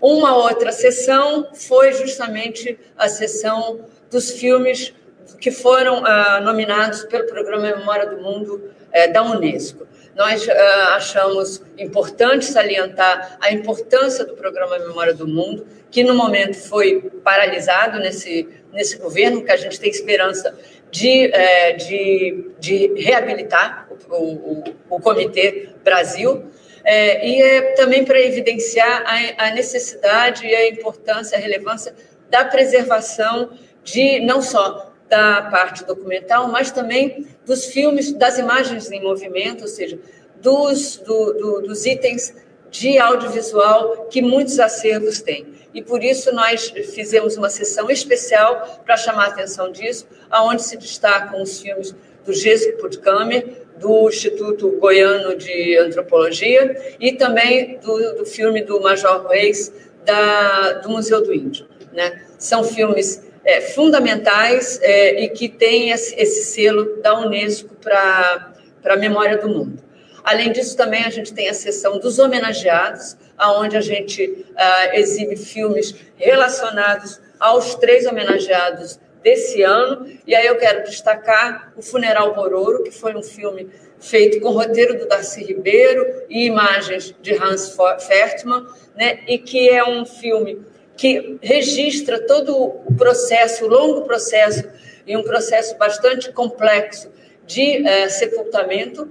Uma 0.01 0.35
outra 0.35 0.71
sessão 0.71 1.49
foi 1.53 1.93
justamente 1.93 2.77
a 2.97 3.07
sessão 3.07 3.85
dos 4.09 4.31
filmes 4.31 4.91
que 5.39 5.51
foram 5.51 6.03
ah, 6.03 6.41
nominados 6.41 7.03
pelo 7.03 7.27
Programa 7.27 7.77
Memória 7.77 8.07
do 8.07 8.17
Mundo 8.17 8.71
eh, 8.91 9.07
da 9.07 9.23
Unesco. 9.23 9.87
Nós 10.15 10.49
ah, 10.49 10.95
achamos 10.95 11.61
importante 11.77 12.45
salientar 12.45 13.37
a 13.39 13.51
importância 13.51 14.25
do 14.25 14.33
Programa 14.33 14.79
Memória 14.79 15.13
do 15.13 15.27
Mundo, 15.27 15.67
que 15.91 16.03
no 16.03 16.15
momento 16.15 16.55
foi 16.57 17.01
paralisado 17.23 17.99
nesse, 17.99 18.49
nesse 18.73 18.97
governo, 18.97 19.43
que 19.43 19.51
a 19.51 19.57
gente 19.57 19.79
tem 19.79 19.91
esperança 19.91 20.57
de, 20.91 21.31
eh, 21.33 21.73
de, 21.73 22.51
de 22.59 23.01
reabilitar 23.01 23.87
o, 24.09 24.15
o, 24.15 24.63
o 24.89 24.99
Comitê 24.99 25.69
Brasil, 25.83 26.43
é, 26.83 27.27
e 27.27 27.41
é 27.41 27.61
também 27.73 28.03
para 28.03 28.19
evidenciar 28.19 29.03
a, 29.05 29.47
a, 29.47 29.51
necessidade 29.51 30.45
e 30.45 30.53
a 30.53 30.69
importância, 30.69 31.37
a 31.37 31.41
relevância 31.41 31.93
da 32.29 32.43
preservação 32.43 33.51
de 33.83 34.19
não 34.19 34.41
só 34.41 34.91
da 35.07 35.43
parte 35.43 35.85
documental, 35.85 36.47
mas 36.47 36.71
também 36.71 37.27
dos 37.45 37.65
filmes, 37.65 38.11
das 38.13 38.37
imagens 38.37 38.91
em 38.91 39.01
movimento, 39.01 39.61
ou 39.61 39.67
seja, 39.67 39.99
dos, 40.41 40.97
do, 40.97 41.33
do, 41.33 41.61
dos 41.61 41.85
itens 41.85 42.33
de 42.69 42.97
audiovisual 42.97 44.07
que 44.07 44.21
muitos 44.21 44.59
acervos 44.59 45.21
têm. 45.21 45.45
E 45.73 45.81
por 45.81 46.03
isso 46.03 46.33
nós 46.33 46.69
fizemos 46.93 47.37
uma 47.37 47.49
sessão 47.49 47.89
especial 47.89 48.81
para 48.85 48.97
chamar 48.97 49.25
a 49.25 49.27
atenção 49.29 49.71
disso, 49.71 50.07
aonde 50.29 50.63
se 50.63 50.77
destacam 50.77 51.41
os 51.41 51.61
filmes 51.61 51.95
do 52.25 52.33
Gesco 52.33 52.77
Puttkamer, 52.77 53.61
do 53.77 54.07
Instituto 54.07 54.69
Goiano 54.79 55.35
de 55.35 55.77
Antropologia 55.77 56.95
e 56.99 57.13
também 57.13 57.79
do, 57.79 58.15
do 58.15 58.25
filme 58.25 58.61
do 58.61 58.79
Major 58.79 59.27
Reis, 59.27 59.73
da, 60.05 60.73
do 60.73 60.89
Museu 60.89 61.23
do 61.23 61.33
Índio. 61.33 61.67
Né? 61.91 62.21
São 62.37 62.63
filmes 62.63 63.23
é, 63.43 63.61
fundamentais 63.61 64.79
é, 64.81 65.23
e 65.23 65.29
que 65.29 65.49
têm 65.49 65.89
esse, 65.89 66.43
selo 66.43 67.01
da 67.01 67.19
Unesco 67.19 67.75
para 67.75 68.53
a 68.85 68.95
memória 68.97 69.37
do 69.37 69.49
mundo. 69.49 69.90
Além 70.23 70.51
disso, 70.51 70.77
também 70.77 71.03
a 71.03 71.09
gente 71.09 71.33
tem 71.33 71.49
a 71.49 71.53
sessão 71.53 71.99
dos 71.99 72.19
homenageados, 72.19 73.17
onde 73.57 73.75
a 73.75 73.81
gente 73.81 74.23
uh, 74.23 74.93
exibe 74.93 75.35
filmes 75.35 75.95
relacionados 76.15 77.19
aos 77.39 77.75
três 77.75 78.05
homenageados 78.05 78.99
desse 79.23 79.61
ano. 79.63 80.07
E 80.25 80.35
aí 80.35 80.45
eu 80.45 80.57
quero 80.57 80.83
destacar 80.83 81.73
O 81.75 81.81
Funeral 81.81 82.33
Bororo, 82.35 82.83
que 82.83 82.91
foi 82.91 83.15
um 83.15 83.23
filme 83.23 83.69
feito 83.99 84.39
com 84.39 84.49
roteiro 84.49 84.97
do 84.97 85.07
Darcy 85.07 85.43
Ribeiro 85.43 86.05
e 86.29 86.45
imagens 86.45 87.15
de 87.21 87.33
Hans 87.33 87.75
Fertmann, 88.07 88.65
né? 88.95 89.19
e 89.27 89.37
que 89.37 89.69
é 89.69 89.83
um 89.83 90.05
filme 90.05 90.61
que 90.97 91.37
registra 91.41 92.19
todo 92.25 92.55
o 92.55 92.93
processo, 92.95 93.65
o 93.65 93.67
longo 93.67 94.01
processo, 94.03 94.67
e 95.05 95.17
um 95.17 95.23
processo 95.23 95.75
bastante 95.77 96.31
complexo 96.31 97.11
de 97.45 97.81
uh, 97.81 98.09
sepultamento 98.09 99.09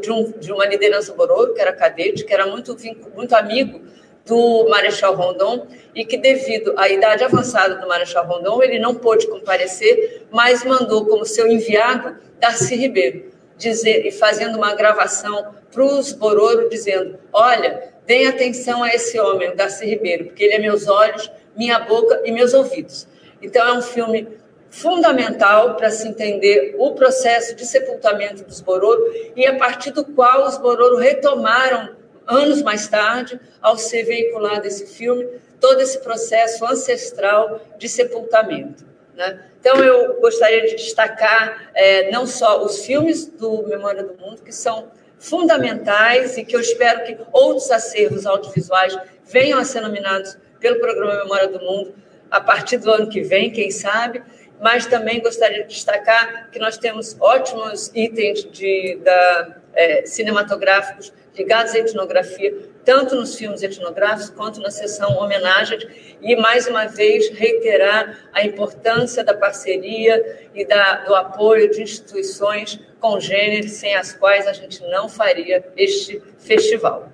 de, 0.00 0.10
um, 0.10 0.30
de, 0.32 0.52
uma 0.52 0.66
liderança 0.66 1.12
Bororo, 1.12 1.54
que 1.54 1.60
era 1.60 1.72
cadete, 1.72 2.24
que 2.24 2.32
era 2.32 2.46
muito, 2.46 2.76
muito 3.14 3.34
amigo 3.34 3.80
do 4.24 4.68
Marechal 4.68 5.14
Rondon 5.14 5.66
e 5.94 6.04
que, 6.04 6.16
devido 6.16 6.74
à 6.76 6.88
idade 6.88 7.24
avançada 7.24 7.76
do 7.76 7.88
Marechal 7.88 8.26
Rondon, 8.26 8.62
ele 8.62 8.78
não 8.78 8.94
pôde 8.94 9.26
comparecer, 9.26 10.26
mas 10.30 10.64
mandou 10.64 11.06
como 11.06 11.24
seu 11.24 11.46
enviado 11.48 12.16
Darcy 12.38 12.76
Ribeiro, 12.76 13.30
dizer, 13.56 14.06
e 14.06 14.12
fazendo 14.12 14.56
uma 14.56 14.74
gravação 14.74 15.54
para 15.70 15.84
os 15.84 16.12
Bororo, 16.12 16.68
dizendo: 16.68 17.18
Olha, 17.32 17.92
deem 18.06 18.26
atenção 18.26 18.82
a 18.82 18.94
esse 18.94 19.18
homem, 19.18 19.54
Darcy 19.56 19.86
Ribeiro, 19.86 20.26
porque 20.26 20.44
ele 20.44 20.54
é 20.54 20.58
meus 20.58 20.88
olhos, 20.88 21.30
minha 21.56 21.78
boca 21.80 22.22
e 22.24 22.30
meus 22.30 22.54
ouvidos. 22.54 23.08
Então, 23.40 23.66
é 23.66 23.72
um 23.72 23.82
filme 23.82 24.28
fundamental 24.72 25.76
para 25.76 25.90
se 25.90 26.08
entender 26.08 26.74
o 26.78 26.92
processo 26.92 27.54
de 27.54 27.66
sepultamento 27.66 28.42
dos 28.42 28.60
Bororo 28.62 29.12
e 29.36 29.46
a 29.46 29.56
partir 29.56 29.90
do 29.90 30.02
qual 30.02 30.46
os 30.46 30.56
Bororo 30.56 30.96
retomaram 30.96 31.94
anos 32.26 32.62
mais 32.62 32.88
tarde, 32.88 33.38
ao 33.60 33.76
ser 33.76 34.04
veiculado 34.04 34.66
esse 34.66 34.86
filme, 34.86 35.28
todo 35.60 35.80
esse 35.80 35.98
processo 35.98 36.64
ancestral 36.64 37.60
de 37.78 37.86
sepultamento. 37.88 38.86
Né? 39.14 39.44
Então, 39.60 39.76
eu 39.84 40.18
gostaria 40.20 40.62
de 40.62 40.76
destacar 40.76 41.70
é, 41.74 42.10
não 42.10 42.26
só 42.26 42.64
os 42.64 42.84
filmes 42.84 43.26
do 43.26 43.66
Memória 43.68 44.02
do 44.02 44.18
Mundo, 44.18 44.42
que 44.42 44.52
são 44.52 44.88
fundamentais 45.18 46.38
e 46.38 46.44
que 46.44 46.56
eu 46.56 46.60
espero 46.60 47.04
que 47.04 47.18
outros 47.30 47.70
acervos 47.70 48.24
audiovisuais 48.24 48.96
venham 49.24 49.58
a 49.58 49.64
ser 49.64 49.82
nominados 49.82 50.38
pelo 50.58 50.80
Programa 50.80 51.22
Memória 51.22 51.48
do 51.48 51.60
Mundo 51.60 51.94
a 52.30 52.40
partir 52.40 52.78
do 52.78 52.90
ano 52.90 53.10
que 53.10 53.20
vem, 53.20 53.50
quem 53.50 53.70
sabe, 53.70 54.22
mas 54.62 54.86
também 54.86 55.20
gostaria 55.20 55.64
de 55.64 55.74
destacar 55.74 56.48
que 56.50 56.58
nós 56.58 56.78
temos 56.78 57.16
ótimos 57.20 57.90
itens 57.94 58.44
de, 58.44 58.96
da, 59.02 59.56
é, 59.74 60.06
cinematográficos 60.06 61.12
ligados 61.36 61.74
à 61.74 61.78
etnografia, 61.78 62.54
tanto 62.84 63.16
nos 63.16 63.34
filmes 63.34 63.62
etnográficos 63.62 64.30
quanto 64.30 64.60
na 64.60 64.70
sessão 64.70 65.16
homenagem, 65.18 65.78
e 66.20 66.36
mais 66.36 66.68
uma 66.68 66.86
vez 66.86 67.28
reiterar 67.30 68.28
a 68.32 68.44
importância 68.44 69.24
da 69.24 69.34
parceria 69.34 70.48
e 70.54 70.64
da, 70.64 71.04
do 71.04 71.14
apoio 71.14 71.68
de 71.70 71.82
instituições 71.82 72.78
congêneres, 73.00 73.72
sem 73.72 73.96
as 73.96 74.12
quais 74.12 74.46
a 74.46 74.52
gente 74.52 74.80
não 74.82 75.08
faria 75.08 75.64
este 75.76 76.22
festival. 76.38 77.10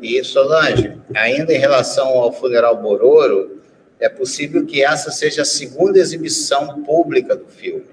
E 0.00 0.22
Solange, 0.24 0.96
ainda 1.14 1.52
em 1.52 1.58
relação 1.58 2.08
ao 2.08 2.32
funeral 2.32 2.76
Bororo, 2.76 3.60
é 3.98 4.08
possível 4.08 4.66
que 4.66 4.82
essa 4.82 5.10
seja 5.10 5.42
a 5.42 5.44
segunda 5.44 5.98
exibição 5.98 6.82
pública 6.82 7.34
do 7.34 7.46
filme, 7.46 7.86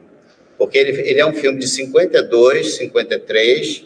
porque 0.58 0.78
ele, 0.78 1.02
ele 1.02 1.20
é 1.20 1.26
um 1.26 1.34
filme 1.34 1.60
de 1.60 1.68
52, 1.68 2.76
53, 2.78 3.86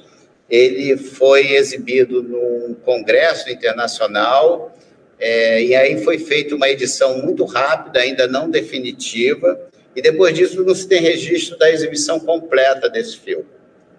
ele 0.49 0.97
foi 0.97 1.53
exibido 1.53 2.23
num 2.23 2.75
congresso 2.85 3.49
internacional, 3.49 4.75
é, 5.19 5.63
e 5.63 5.75
aí 5.75 6.03
foi 6.03 6.19
feita 6.19 6.55
uma 6.55 6.69
edição 6.69 7.21
muito 7.21 7.43
rápida, 7.45 7.99
ainda 7.99 8.27
não 8.27 8.49
definitiva, 8.49 9.59
e 9.95 10.01
depois 10.01 10.35
disso 10.35 10.63
não 10.63 10.75
se 10.75 10.87
tem 10.87 11.01
registro 11.01 11.57
da 11.57 11.71
exibição 11.71 12.19
completa 12.19 12.87
desse 12.87 13.17
filme, 13.17 13.47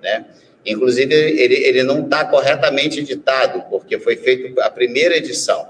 né? 0.00 0.26
Inclusive, 0.64 1.14
ele, 1.14 1.54
ele 1.54 1.82
não 1.82 2.04
está 2.04 2.24
corretamente 2.24 3.00
editado, 3.00 3.64
porque 3.70 3.98
foi 3.98 4.16
feita 4.16 4.62
a 4.64 4.70
primeira 4.70 5.16
edição. 5.16 5.66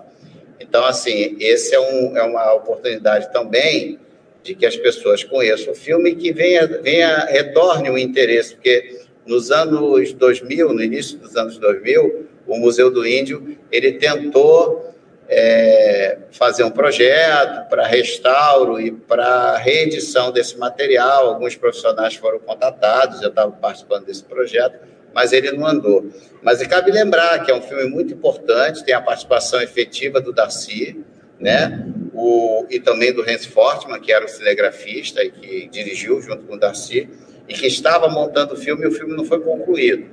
Então, 0.61 0.85
assim, 0.85 1.37
esse 1.38 1.75
é, 1.75 1.81
um, 1.81 2.16
é 2.16 2.23
uma 2.23 2.53
oportunidade 2.55 3.33
também 3.33 3.99
de 4.42 4.55
que 4.55 4.66
as 4.66 4.77
pessoas 4.77 5.23
conheçam 5.23 5.73
o 5.73 5.77
filme 5.77 6.11
e 6.11 6.14
que 6.14 6.33
venha, 6.33 6.66
venha 6.66 7.27
retorne 7.27 7.90
o 7.90 7.99
interesse, 7.99 8.55
porque 8.55 9.01
nos 9.27 9.51
anos 9.51 10.12
2000, 10.12 10.73
no 10.73 10.83
início 10.83 11.18
dos 11.18 11.37
anos 11.37 11.59
2000, 11.59 12.27
o 12.47 12.57
Museu 12.57 12.90
do 12.90 13.07
Índio 13.07 13.59
ele 13.71 13.92
tentou 13.92 14.94
é, 15.29 16.18
fazer 16.33 16.64
um 16.64 16.71
projeto 16.71 17.68
para 17.68 17.87
restauro 17.87 18.81
e 18.81 18.90
para 18.90 19.59
reedição 19.59 20.33
desse 20.33 20.57
material. 20.57 21.29
Alguns 21.29 21.55
profissionais 21.55 22.14
foram 22.14 22.38
contatados, 22.38 23.21
eu 23.21 23.29
estava 23.29 23.53
participando 23.53 24.07
desse 24.07 24.25
projeto, 24.25 24.79
mas 25.18 25.33
ele 25.33 25.50
não 25.50 25.66
andou. 25.66 26.09
Mas 26.40 26.64
cabe 26.68 26.92
lembrar 26.92 27.44
que 27.44 27.50
é 27.50 27.54
um 27.54 27.61
filme 27.61 27.88
muito 27.88 28.14
importante, 28.14 28.85
tem 28.85 28.94
a 28.94 29.00
participação 29.00 29.61
efetiva 29.61 30.20
do 30.20 30.33
Darcy, 30.33 31.04
né? 31.40 31.85
O, 32.14 32.64
e 32.70 32.78
também 32.78 33.12
do 33.12 33.22
Hans 33.22 33.44
Fortman, 33.44 34.00
que 34.00 34.12
era 34.12 34.24
o 34.24 34.28
cinegrafista 34.28 35.24
e 35.24 35.31
que 35.33 35.68
dirigiu 35.72 36.22
junto 36.22 36.44
com 36.44 36.54
o 36.54 36.57
Darcy 36.57 37.09
e 37.48 37.52
que 37.52 37.66
estava 37.66 38.09
montando 38.09 38.54
o 38.54 38.57
filme 38.57 38.85
e 38.85 38.87
o 38.87 38.92
filme 38.92 39.16
não 39.16 39.24
foi 39.24 39.40
concluído. 39.40 40.09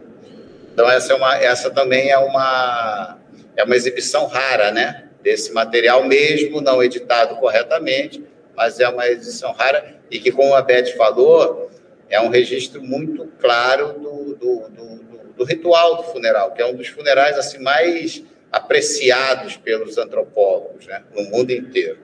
Então 0.74 0.90
essa 0.90 1.14
é 1.14 1.16
uma, 1.16 1.36
essa 1.38 1.70
também 1.70 2.10
é 2.10 2.18
uma 2.18 3.20
é 3.56 3.64
uma 3.64 3.76
exibição 3.76 4.26
rara, 4.26 4.72
né? 4.72 5.10
Desse 5.22 5.54
material 5.54 6.04
mesmo 6.04 6.62
não 6.62 6.84
editado 6.84 7.36
corretamente, 7.36 8.24
mas 8.56 8.80
é 8.80 8.90
uma 8.90 9.08
exibição 9.08 9.52
rara 9.52 9.98
e 10.10 10.20
que, 10.20 10.32
como 10.32 10.56
a 10.56 10.64
Beth 10.64 10.98
falou, 10.98 11.70
é 12.10 12.20
um 12.20 12.30
registro 12.30 12.82
muito 12.82 13.28
claro 13.40 14.05
do, 14.34 14.70
do, 14.70 14.70
do, 14.70 15.34
do 15.38 15.44
ritual 15.44 15.98
do 15.98 16.04
funeral, 16.04 16.54
que 16.54 16.62
é 16.62 16.66
um 16.66 16.76
dos 16.76 16.88
funerais 16.88 17.38
assim 17.38 17.60
mais 17.60 18.24
apreciados 18.52 19.58
pelos 19.58 19.98
antropólogos, 19.98 20.88
né? 20.88 21.04
No 21.14 21.24
mundo 21.24 21.52
inteiro. 21.52 22.00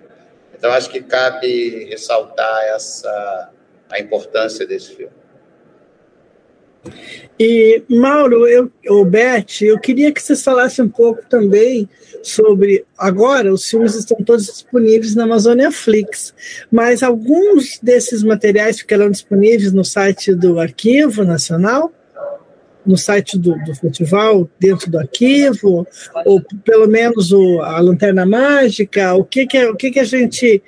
Então 0.53 0.71
acho 0.71 0.89
que 0.89 1.01
cabe 1.01 1.85
ressaltar 1.85 2.63
essa 2.65 3.51
a 3.89 3.99
importância 3.99 4.65
desse 4.65 4.95
filme. 4.95 5.21
E, 7.39 7.83
Mauro, 7.89 8.47
eu, 8.47 8.71
ou 8.87 9.05
Beth, 9.05 9.61
eu 9.61 9.79
queria 9.79 10.11
que 10.11 10.21
vocês 10.21 10.43
falassem 10.43 10.85
um 10.85 10.89
pouco 10.89 11.23
também 11.27 11.87
sobre. 12.23 12.85
Agora, 12.97 13.53
os 13.53 13.69
filmes 13.69 13.95
estão 13.95 14.17
todos 14.23 14.45
disponíveis 14.45 15.15
na 15.15 15.23
Amazônia 15.23 15.71
Flix, 15.71 16.33
mas 16.71 17.03
alguns 17.03 17.79
desses 17.79 18.23
materiais 18.23 18.79
ficarão 18.79 19.09
disponíveis 19.09 19.71
no 19.73 19.83
site 19.83 20.33
do 20.33 20.59
Arquivo 20.59 21.23
Nacional, 21.23 21.91
no 22.85 22.97
site 22.97 23.37
do, 23.37 23.55
do 23.63 23.75
festival, 23.75 24.49
dentro 24.59 24.89
do 24.89 24.97
arquivo, 24.97 25.87
ou 26.25 26.41
pelo 26.63 26.87
menos 26.87 27.31
o, 27.31 27.61
a 27.61 27.79
Lanterna 27.79 28.25
Mágica. 28.25 29.13
O 29.13 29.23
que, 29.23 29.45
que, 29.45 29.65
o 29.65 29.75
que, 29.75 29.91
que 29.91 29.99
a 29.99 30.03
gente 30.03 30.61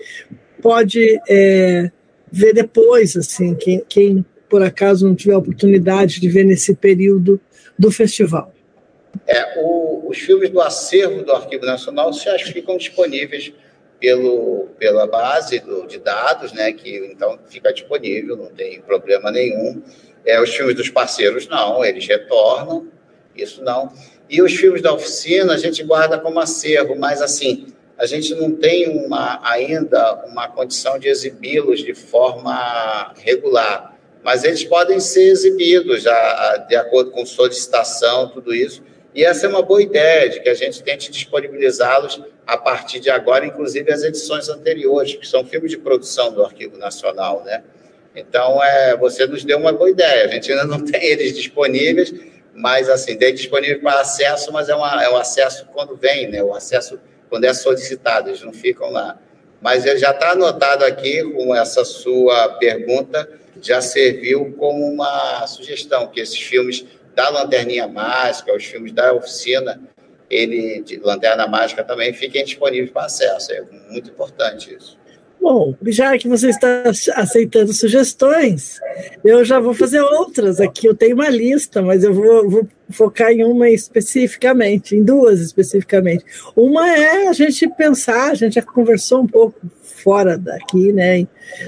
pode 0.62 1.20
é, 1.28 1.92
ver 2.32 2.54
depois, 2.54 3.16
assim, 3.18 3.56
quem, 3.56 3.84
quem 3.88 4.26
por 4.50 4.62
acaso 4.62 5.08
não 5.08 5.16
tiver 5.16 5.36
oportunidade 5.36 6.20
de 6.20 6.30
ver 6.30 6.44
nesse 6.44 6.76
período 6.76 7.42
do 7.78 7.92
festival? 7.92 8.54
É, 9.28 9.60
o, 9.60 10.08
os 10.08 10.18
filmes 10.20 10.50
do 10.50 10.62
acervo 10.62 11.24
do 11.24 11.32
Arquivo 11.32 11.66
Nacional 11.66 12.14
já 12.14 12.38
ficam 12.40 12.78
disponíveis 12.78 13.54
pelo, 14.00 14.68
pela 14.78 15.08
base 15.08 15.60
do, 15.60 15.88
de 15.88 15.98
dados, 15.98 16.52
né, 16.52 16.74
que 16.74 17.12
então 17.12 17.40
fica 17.48 17.72
disponível, 17.74 18.36
não 18.36 18.48
tem 18.48 18.82
problema 18.82 19.32
nenhum. 19.32 19.82
É, 20.26 20.42
os 20.42 20.56
filmes 20.56 20.76
dos 20.76 20.90
parceiros, 20.90 21.48
não, 21.48 21.84
eles 21.84 22.08
retornam, 22.08 22.88
isso 23.36 23.64
não. 23.64 23.92
E 24.30 24.42
os 24.42 24.54
filmes 24.54 24.82
da 24.82 24.94
oficina 24.94 25.54
a 25.54 25.58
gente 25.58 25.84
guarda 25.84 26.18
como 26.18 26.40
acervo, 26.40 26.96
mas 26.96 27.22
assim, 27.22 27.68
a 27.98 28.06
gente 28.06 28.34
não 28.36 28.52
tem 28.52 29.06
uma, 29.06 29.40
ainda 29.44 30.26
uma 30.26 30.48
condição 30.48 30.98
de 30.98 31.08
exibi-los 31.08 31.80
de 31.80 31.94
forma 31.94 33.14
regular 33.18 33.94
mas 34.24 34.44
eles 34.44 34.64
podem 34.64 35.00
ser 35.00 35.24
exibidos 35.24 36.04
já, 36.04 36.66
de 36.68 36.76
acordo 36.76 37.12
com 37.12 37.26
solicitação, 37.26 38.30
tudo 38.30 38.56
isso, 38.56 38.82
E 39.16 39.24
essa 39.24 39.46
é 39.46 39.50
uma 39.50 39.62
boa 39.62 39.80
ideia, 39.80 40.28
de 40.28 40.40
que 40.40 40.50
a 40.50 40.56
gente 40.56 40.82
tente 40.82 41.12
disponibilizá-los 41.12 42.20
a 42.48 42.58
partir 42.58 43.00
de 43.00 43.12
agora, 43.12 43.46
inclusive 43.46 43.92
as 43.94 44.02
edições 44.02 44.50
anteriores, 44.50 45.14
que 45.14 45.28
são 45.28 45.46
filmes 45.46 45.70
de 45.70 45.78
produção 45.78 46.34
do 46.34 46.44
Arquivo 46.44 46.80
Nacional, 46.80 47.44
né? 47.44 47.64
Então, 48.16 48.64
é, 48.64 48.96
você 48.96 49.26
nos 49.26 49.44
deu 49.44 49.58
uma 49.58 49.72
boa 49.72 49.90
ideia. 49.90 50.26
A 50.26 50.28
gente 50.28 50.52
ainda 50.52 50.66
não 50.66 50.80
tem 50.86 51.04
eles 51.04 51.36
disponíveis, 51.36 52.14
mas, 52.54 52.90
assim, 52.90 53.18
tem 53.18 53.34
disponível 53.34 53.80
para 53.82 54.02
acesso, 54.02 54.52
mas 54.52 54.70
é, 54.70 54.76
uma, 54.76 55.04
é 55.04 55.10
um 55.10 55.18
acesso 55.18 55.66
quando 55.74 55.96
vem, 55.96 56.30
né? 56.30 56.44
O 56.44 56.54
acesso 56.54 57.00
quando 57.30 57.46
é 57.46 57.54
solicitado, 57.54 58.30
eles 58.30 58.42
não 58.42 58.54
ficam 58.54 58.92
lá. 58.92 59.20
Mas 59.60 59.84
já 59.84 60.12
está 60.12 60.32
anotado 60.32 60.84
aqui 60.86 61.24
com 61.32 61.56
essa 61.56 61.84
sua 61.86 62.50
pergunta, 62.60 63.28
já 63.62 63.82
serviu 63.82 64.54
como 64.58 64.86
uma 64.86 65.48
sugestão, 65.48 66.08
que 66.08 66.20
esses 66.20 66.40
filmes 66.40 66.86
da 67.16 67.30
Lanterninha 67.30 67.88
Mágica, 67.88 68.54
os 68.54 68.66
filmes 68.66 68.92
da 68.92 69.14
oficina, 69.14 69.82
ele, 70.30 70.82
de 70.82 70.98
Lanterna 70.98 71.48
Mágica 71.48 71.84
também 71.84 72.14
fiquem 72.14 72.44
disponíveis 72.44 72.92
para 72.92 73.06
acesso. 73.06 73.52
É 73.52 73.62
muito 73.90 74.10
importante 74.10 74.76
isso. 74.76 74.98
Bom, 75.44 75.76
já 75.88 76.18
que 76.18 76.26
você 76.26 76.48
está 76.48 76.84
aceitando 77.16 77.74
sugestões, 77.74 78.80
eu 79.26 79.44
já 79.44 79.60
vou 79.60 79.74
fazer 79.74 80.00
outras 80.00 80.62
aqui. 80.62 80.88
Eu 80.88 80.96
tenho 80.96 81.16
uma 81.16 81.28
lista, 81.28 81.82
mas 81.82 82.02
eu 82.02 82.14
vou, 82.14 82.50
vou, 82.50 82.68
focar 82.90 83.30
em 83.30 83.44
uma 83.44 83.70
especificamente, 83.70 84.96
em 84.96 85.04
duas 85.04 85.42
especificamente. 85.42 86.24
Uma 86.56 86.90
é 86.90 87.28
a 87.28 87.34
gente 87.34 87.68
pensar, 87.68 88.32
a 88.32 88.36
gente 88.36 88.54
já 88.54 88.62
conversou 88.62 89.22
um 89.22 89.28
pouco 89.28 89.60
fora 89.82 90.38
daqui, 90.38 90.94
né, 90.94 91.28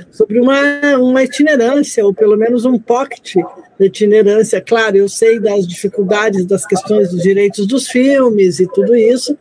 sobre 0.10 0.40
uma, 0.40 0.98
uma 0.98 1.24
itinerância, 1.24 2.06
ou 2.06 2.14
pelo 2.14 2.38
menos 2.38 2.64
um 2.64 2.80
pocket 2.80 3.36
de 3.78 3.86
itinerância. 3.86 4.62
Claro, 4.62 4.96
eu 4.96 5.10
sei 5.10 5.38
das 5.38 5.68
dificuldades 5.68 6.46
das 6.46 6.66
questões 6.66 7.12
dos 7.12 7.22
direitos 7.22 7.68
dos 7.68 7.90
filmes 7.90 8.60
e 8.60 8.68
tudo 8.72 8.96
isso, 8.96 9.38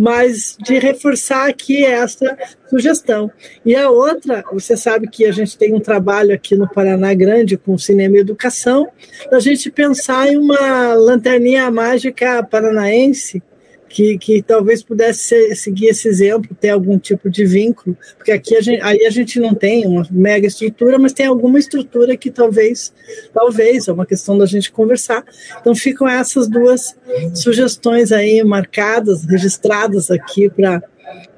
mas 0.00 0.56
de 0.58 0.78
reforçar 0.78 1.46
aqui 1.46 1.84
essa 1.84 2.34
sugestão. 2.70 3.30
E 3.66 3.76
a 3.76 3.90
outra, 3.90 4.42
você 4.50 4.74
sabe 4.74 5.06
que 5.06 5.26
a 5.26 5.30
gente 5.30 5.58
tem 5.58 5.74
um 5.74 5.78
trabalho 5.78 6.32
aqui 6.34 6.56
no 6.56 6.66
Paraná 6.66 7.12
Grande 7.12 7.58
com 7.58 7.76
Cinema 7.76 8.16
e 8.16 8.20
Educação, 8.20 8.88
da 9.30 9.38
gente 9.38 9.70
pensar 9.70 10.26
em 10.26 10.38
uma 10.38 10.94
lanterninha 10.94 11.70
mágica 11.70 12.42
paranaense, 12.42 13.42
que, 13.90 14.16
que 14.18 14.40
talvez 14.40 14.84
pudesse 14.84 15.24
ser, 15.24 15.56
seguir 15.56 15.88
esse 15.88 16.06
exemplo, 16.06 16.56
ter 16.58 16.68
algum 16.68 16.96
tipo 16.96 17.28
de 17.28 17.44
vínculo, 17.44 17.96
porque 18.16 18.30
aqui 18.30 18.56
a 18.56 18.60
gente, 18.60 18.80
aí 18.82 19.04
a 19.04 19.10
gente 19.10 19.40
não 19.40 19.52
tem 19.52 19.84
uma 19.84 20.06
mega 20.12 20.46
estrutura, 20.46 20.96
mas 20.96 21.12
tem 21.12 21.26
alguma 21.26 21.58
estrutura 21.58 22.16
que 22.16 22.30
talvez, 22.30 22.94
talvez, 23.34 23.88
é 23.88 23.92
uma 23.92 24.06
questão 24.06 24.38
da 24.38 24.46
gente 24.46 24.70
conversar. 24.70 25.24
Então 25.60 25.74
ficam 25.74 26.08
essas 26.08 26.48
duas 26.48 26.96
sugestões 27.34 28.12
aí 28.12 28.44
marcadas, 28.44 29.24
registradas 29.24 30.08
aqui 30.08 30.48
para 30.48 30.82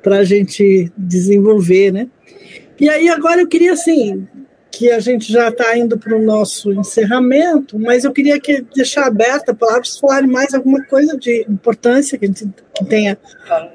a 0.05 0.25
gente 0.25 0.93
desenvolver, 0.95 1.91
né? 1.91 2.07
E 2.79 2.87
aí 2.91 3.09
agora 3.09 3.41
eu 3.41 3.49
queria 3.49 3.73
assim 3.73 4.29
que 4.83 4.91
a 4.91 4.99
gente 4.99 5.33
já 5.33 5.49
está 5.49 5.79
indo 5.79 5.97
para 5.97 6.17
o 6.17 6.21
nosso 6.21 6.73
encerramento, 6.73 7.79
mas 7.79 8.03
eu 8.03 8.11
queria 8.11 8.41
que 8.41 8.63
deixar 8.75 9.07
aberta 9.07 9.53
a 9.53 9.55
palavra 9.55 9.83
para 9.83 10.01
falarem 10.01 10.29
mais 10.29 10.53
alguma 10.53 10.85
coisa 10.87 11.17
de 11.17 11.47
importância 11.49 12.19
que 12.19 12.25
a 12.25 12.29
gente 12.29 12.49
que 12.75 12.85
tenha 12.87 13.17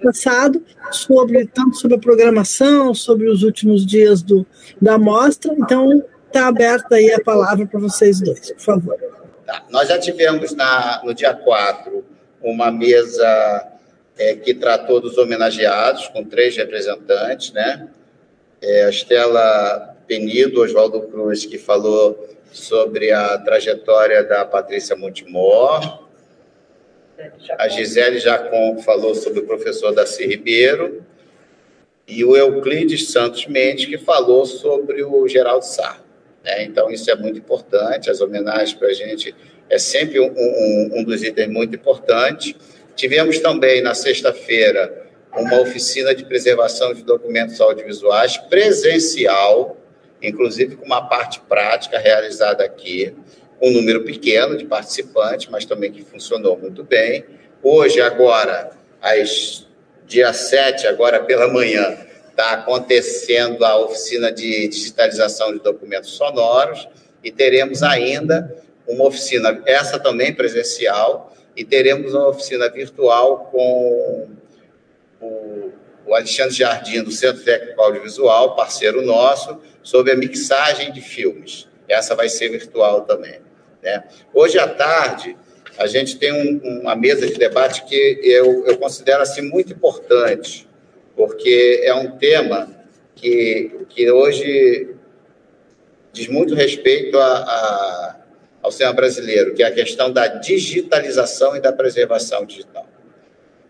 passado 0.03 0.61
sobre 0.91 1.47
tanto 1.47 1.77
sobre 1.77 1.95
a 1.95 1.99
programação, 1.99 2.93
sobre 2.93 3.29
os 3.29 3.41
últimos 3.41 3.85
dias 3.85 4.21
do, 4.21 4.45
da 4.81 4.97
mostra. 4.97 5.53
Então 5.57 6.03
está 6.25 6.47
aberta 6.47 6.95
aí 6.95 7.09
a 7.13 7.23
palavra 7.23 7.65
para 7.65 7.79
vocês 7.79 8.19
dois, 8.19 8.51
por 8.51 8.61
favor. 8.61 8.97
Tá. 9.45 9.63
Nós 9.69 9.87
já 9.87 9.97
tivemos 9.97 10.53
na, 10.53 11.01
no 11.05 11.13
dia 11.13 11.33
4 11.33 12.03
uma 12.41 12.69
mesa 12.69 13.65
é, 14.17 14.35
que 14.35 14.53
tratou 14.53 14.99
dos 14.99 15.17
homenageados, 15.17 16.09
com 16.09 16.25
três 16.25 16.57
representantes, 16.57 17.53
né? 17.53 17.87
É, 18.61 18.83
a 18.83 18.89
Estela 18.89 19.96
Penido, 20.07 20.61
Oswaldo 20.61 21.01
Cruz, 21.01 21.45
que 21.45 21.57
falou 21.57 22.27
sobre 22.51 23.11
a 23.11 23.37
trajetória 23.37 24.23
da 24.23 24.45
Patrícia 24.45 24.95
Montemor. 24.95 26.05
A 27.57 27.67
Gisele 27.67 28.19
Jacon 28.19 28.81
falou 28.81 29.13
sobre 29.13 29.39
o 29.39 29.45
professor 29.45 29.93
Daci 29.93 30.25
Ribeiro. 30.25 31.03
E 32.07 32.23
o 32.23 32.37
Euclides 32.37 33.11
Santos 33.11 33.45
Mendes, 33.47 33.85
que 33.85 33.97
falou 33.97 34.45
sobre 34.45 35.03
o 35.03 35.27
Geraldo 35.27 35.65
Sá. 35.65 35.99
É, 36.43 36.63
então, 36.63 36.89
isso 36.89 37.11
é 37.11 37.15
muito 37.15 37.37
importante. 37.37 38.09
As 38.09 38.21
homenagens 38.21 38.73
para 38.73 38.87
a 38.87 38.93
gente 38.93 39.35
é 39.69 39.77
sempre 39.77 40.19
um, 40.19 40.31
um, 40.31 40.89
um 40.99 41.03
dos 41.03 41.21
itens 41.21 41.49
muito 41.49 41.75
importantes. 41.75 42.55
Tivemos 42.95 43.39
também, 43.39 43.81
na 43.81 43.93
sexta-feira, 43.93 45.05
uma 45.35 45.59
oficina 45.61 46.15
de 46.15 46.25
preservação 46.25 46.93
de 46.93 47.03
documentos 47.03 47.59
audiovisuais 47.61 48.37
presencial, 48.37 49.76
inclusive 50.21 50.75
com 50.75 50.85
uma 50.85 51.07
parte 51.07 51.39
prática 51.41 51.97
realizada 51.99 52.63
aqui, 52.63 53.13
um 53.61 53.71
número 53.71 54.03
pequeno 54.03 54.57
de 54.57 54.65
participantes, 54.65 55.47
mas 55.49 55.65
também 55.65 55.91
que 55.91 56.03
funcionou 56.03 56.57
muito 56.57 56.83
bem. 56.83 57.25
Hoje, 57.61 57.99
agora, 58.01 58.71
às 59.01 59.65
dia 60.05 60.31
7, 60.31 60.87
agora 60.87 61.23
pela 61.23 61.47
manhã, 61.47 61.97
está 62.29 62.51
acontecendo 62.51 63.65
a 63.65 63.77
oficina 63.77 64.31
de 64.31 64.67
digitalização 64.67 65.51
de 65.53 65.59
documentos 65.59 66.11
sonoros 66.11 66.87
e 67.23 67.31
teremos 67.31 67.81
ainda 67.81 68.55
uma 68.87 69.05
oficina, 69.05 69.61
essa 69.65 69.99
também 69.99 70.33
presencial, 70.33 71.33
e 71.55 71.65
teremos 71.65 72.13
uma 72.13 72.27
oficina 72.27 72.69
virtual 72.69 73.49
com 73.51 74.29
o 75.19 76.15
Alexandre 76.15 76.55
Jardim, 76.55 77.03
do 77.03 77.11
Centro 77.11 77.43
Técnico 77.43 77.81
Audiovisual, 77.81 78.55
parceiro 78.55 79.01
nosso, 79.01 79.59
sobre 79.87 80.11
a 80.11 80.17
mixagem 80.17 80.91
de 80.91 80.99
filmes. 80.99 81.65
Essa 81.87 82.13
vai 82.13 82.27
ser 82.27 82.49
virtual 82.49 83.03
também. 83.03 83.39
Né? 83.81 84.03
Hoje 84.33 84.59
à 84.59 84.67
tarde, 84.67 85.37
a 85.77 85.87
gente 85.87 86.17
tem 86.17 86.33
um, 86.33 86.81
uma 86.81 86.93
mesa 86.93 87.25
de 87.25 87.35
debate 87.35 87.85
que 87.85 88.19
eu, 88.21 88.65
eu 88.65 88.77
considero 88.77 89.21
assim, 89.23 89.41
muito 89.41 89.71
importante, 89.71 90.67
porque 91.15 91.79
é 91.85 91.95
um 91.95 92.17
tema 92.17 92.69
que, 93.15 93.85
que 93.87 94.11
hoje 94.11 94.93
diz 96.11 96.27
muito 96.27 96.53
respeito 96.53 97.17
a, 97.17 97.37
a, 97.37 98.15
ao 98.63 98.71
cinema 98.73 98.93
brasileiro, 98.93 99.53
que 99.53 99.63
é 99.63 99.67
a 99.67 99.71
questão 99.71 100.11
da 100.11 100.27
digitalização 100.27 101.55
e 101.55 101.61
da 101.61 101.71
preservação 101.71 102.45
digital. 102.45 102.85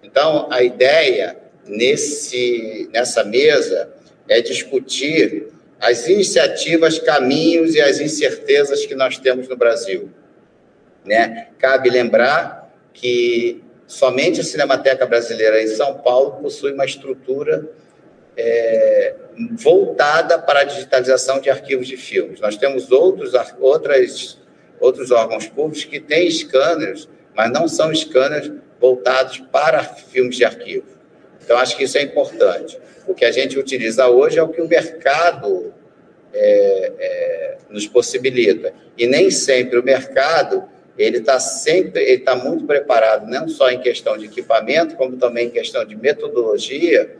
Então, 0.01 0.47
a 0.49 0.63
ideia 0.63 1.37
nesse, 1.67 2.89
nessa 2.91 3.23
mesa 3.23 3.93
é 4.27 4.41
discutir 4.41 5.55
as 5.79 6.07
iniciativas, 6.07 6.99
caminhos 6.99 7.75
e 7.75 7.81
as 7.81 7.99
incertezas 7.99 8.85
que 8.85 8.95
nós 8.95 9.17
temos 9.17 9.47
no 9.47 9.55
Brasil. 9.55 10.09
Né? 11.05 11.49
Cabe 11.59 11.89
lembrar 11.89 12.73
que 12.93 13.63
somente 13.85 14.41
a 14.41 14.43
Cinemateca 14.43 15.05
Brasileira 15.05 15.61
em 15.61 15.67
São 15.67 15.95
Paulo 15.99 16.41
possui 16.41 16.73
uma 16.73 16.85
estrutura 16.85 17.69
é, 18.35 19.15
voltada 19.51 20.37
para 20.39 20.61
a 20.61 20.63
digitalização 20.63 21.39
de 21.39 21.49
arquivos 21.49 21.87
de 21.87 21.95
filmes. 21.95 22.39
Nós 22.39 22.57
temos 22.57 22.91
outros, 22.91 23.33
outras, 23.59 24.37
outros 24.79 25.11
órgãos 25.11 25.47
públicos 25.47 25.85
que 25.85 25.99
têm 25.99 26.29
scanners, 26.29 27.07
mas 27.35 27.51
não 27.51 27.67
são 27.67 27.93
scanners 27.93 28.51
voltados 28.79 29.39
para 29.51 29.83
filmes 29.83 30.35
de 30.35 30.45
arquivo. 30.45 30.85
Então, 31.43 31.57
acho 31.57 31.77
que 31.77 31.83
isso 31.83 31.97
é 31.97 32.01
importante. 32.01 32.77
O 33.07 33.13
que 33.13 33.25
a 33.25 33.31
gente 33.31 33.57
utiliza 33.57 34.07
hoje 34.07 34.37
é 34.37 34.43
o 34.43 34.49
que 34.49 34.61
o 34.61 34.67
mercado 34.67 35.73
é, 36.33 36.91
é, 36.99 37.57
nos 37.69 37.87
possibilita. 37.87 38.73
E 38.97 39.07
nem 39.07 39.31
sempre 39.31 39.79
o 39.79 39.83
mercado 39.83 40.63
ele 40.97 41.17
está 41.19 41.39
sempre, 41.39 42.01
ele 42.01 42.13
está 42.13 42.35
muito 42.35 42.65
preparado, 42.65 43.29
não 43.29 43.47
só 43.47 43.69
em 43.69 43.79
questão 43.79 44.17
de 44.17 44.25
equipamento, 44.25 44.95
como 44.95 45.15
também 45.15 45.47
em 45.47 45.51
questão 45.51 45.85
de 45.85 45.95
metodologia, 45.95 47.15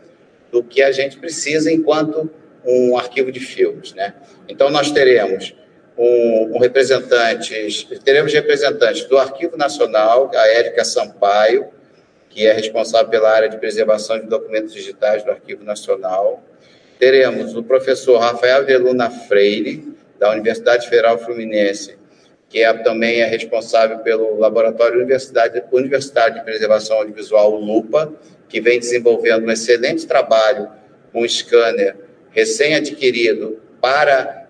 do 0.52 0.64
que 0.64 0.82
a 0.82 0.92
gente 0.92 1.18
precisa 1.18 1.72
enquanto 1.72 2.30
um 2.66 2.98
arquivo 2.98 3.32
de 3.32 3.40
filmes, 3.40 3.94
né? 3.94 4.16
Então 4.50 4.70
nós 4.70 4.92
teremos 4.92 5.56
um, 5.98 6.56
um 6.56 6.60
representantes, 6.60 7.84
teremos 8.04 8.34
representantes 8.34 9.06
do 9.06 9.18
Arquivo 9.18 9.58
Nacional, 9.58 10.32
a 10.34 10.48
Érica 10.48 10.84
Sampaio, 10.84 11.68
que 12.38 12.46
é 12.46 12.54
responsável 12.54 13.10
pela 13.10 13.32
área 13.32 13.50
de 13.50 13.58
preservação 13.58 14.20
de 14.20 14.28
documentos 14.28 14.72
digitais 14.72 15.24
do 15.24 15.32
Arquivo 15.32 15.64
Nacional. 15.64 16.44
Teremos 17.00 17.56
o 17.56 17.64
professor 17.64 18.20
Rafael 18.20 18.64
de 18.64 18.78
Luna 18.78 19.10
Freire, 19.10 19.92
da 20.20 20.32
Universidade 20.34 20.88
Federal 20.88 21.18
Fluminense, 21.18 21.98
que 22.48 22.60
é, 22.60 22.72
também 22.76 23.22
é 23.22 23.26
responsável 23.26 23.98
pelo 24.02 24.38
Laboratório 24.38 24.98
Universidade, 24.98 25.64
Universitário 25.72 26.36
de 26.36 26.44
Preservação 26.44 26.98
Audiovisual, 26.98 27.56
LUPA, 27.56 28.14
que 28.48 28.62
vem 28.62 28.80
desenvolvendo 28.80 29.48
um 29.48 29.52
excelente 29.52 30.06
trabalho 30.06 30.70
com 31.12 31.28
scanner 31.28 31.96
recém-adquirido 32.30 33.60
para 33.82 34.48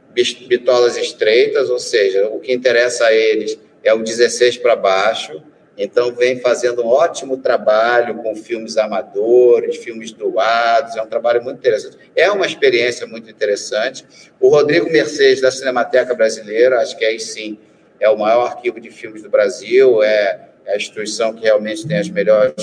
bitolas 0.50 0.98
estreitas, 0.98 1.70
ou 1.70 1.80
seja, 1.80 2.28
o 2.28 2.42
que 2.42 2.52
interessa 2.52 3.06
a 3.06 3.14
eles 3.14 3.58
é 3.82 3.94
o 3.94 4.04
16 4.04 4.58
para 4.58 4.76
baixo, 4.76 5.42
então 5.78 6.12
vem 6.12 6.40
fazendo 6.40 6.84
um 6.84 6.88
ótimo 6.88 7.38
trabalho 7.38 8.16
com 8.16 8.36
filmes 8.36 8.78
amadores, 8.78 9.78
filmes 9.78 10.12
doados, 10.12 10.96
é 10.96 11.02
um 11.02 11.08
trabalho 11.08 11.44
muito 11.44 11.60
interessante. 11.60 11.98
É 12.16 12.32
uma 12.32 12.46
experiência 12.46 13.06
muito 13.06 13.30
interessante. 13.30 14.06
O 14.40 14.50
Rodrigo 14.50 14.90
Mercedes, 14.90 15.42
da 15.42 15.52
Cinemateca 15.52 16.16
Brasileira, 16.16 16.82
acho 16.82 16.98
que 16.98 17.06
aí 17.06 17.20
sim 17.20 17.60
é 18.00 18.10
o 18.10 18.18
maior 18.18 18.48
arquivo 18.48 18.80
de 18.80 18.90
filmes 18.90 19.22
do 19.22 19.30
Brasil, 19.30 20.02
é, 20.02 20.48
a 20.68 20.76
instituição 20.76 21.34
que 21.34 21.44
realmente 21.44 21.88
tem 21.88 21.98
as 21.98 22.10
melhores 22.10 22.54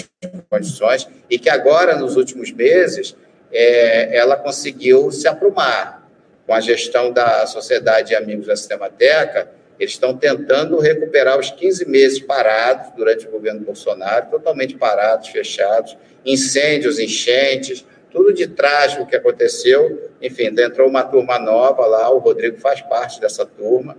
condições, 0.50 1.08
e 1.30 1.38
que 1.38 1.48
agora, 1.48 1.96
nos 1.96 2.16
últimos 2.16 2.50
meses, 2.50 3.16
é, 3.52 4.16
ela 4.16 4.36
conseguiu 4.36 5.10
se 5.10 5.26
aprumar 5.28 6.08
com 6.46 6.52
a 6.52 6.60
gestão 6.60 7.12
da 7.12 7.46
Sociedade 7.46 8.08
de 8.08 8.14
Amigos 8.14 8.46
da 8.46 8.56
Cinemateca, 8.56 9.50
eles 9.78 9.92
estão 9.92 10.16
tentando 10.16 10.78
recuperar 10.78 11.38
os 11.38 11.50
15 11.50 11.88
meses 11.88 12.20
parados 12.20 12.92
durante 12.96 13.26
o 13.26 13.30
governo 13.30 13.60
Bolsonaro, 13.60 14.30
totalmente 14.30 14.76
parados, 14.76 15.28
fechados, 15.28 15.96
incêndios, 16.24 16.98
enchentes, 16.98 17.84
tudo 18.10 18.32
de 18.32 18.46
trágico 18.46 19.06
que 19.06 19.16
aconteceu. 19.16 20.10
Enfim, 20.22 20.54
entrou 20.58 20.88
uma 20.88 21.02
turma 21.02 21.38
nova 21.38 21.86
lá, 21.86 22.08
o 22.10 22.18
Rodrigo 22.18 22.58
faz 22.58 22.80
parte 22.82 23.20
dessa 23.20 23.44
turma 23.44 23.96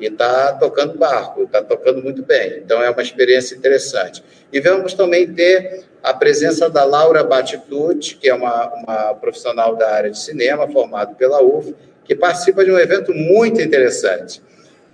e 0.00 0.06
está 0.06 0.54
tocando 0.54 0.96
barco, 0.96 1.42
está 1.42 1.62
tocando 1.62 2.02
muito 2.02 2.22
bem. 2.22 2.58
Então, 2.64 2.82
é 2.82 2.88
uma 2.88 3.02
experiência 3.02 3.54
interessante. 3.54 4.24
E 4.50 4.60
vamos 4.60 4.94
também 4.94 5.32
ter 5.32 5.84
a 6.02 6.14
presença 6.14 6.70
da 6.70 6.84
Laura 6.84 7.22
Batitucci, 7.22 8.16
que 8.16 8.28
é 8.28 8.34
uma, 8.34 8.72
uma 8.74 9.14
profissional 9.14 9.76
da 9.76 9.90
área 9.90 10.10
de 10.10 10.18
cinema, 10.18 10.68
formada 10.68 11.14
pela 11.14 11.42
UF, 11.42 11.74
que 12.04 12.14
participa 12.14 12.64
de 12.64 12.70
um 12.70 12.78
evento 12.78 13.12
muito 13.12 13.60
interessante 13.60 14.40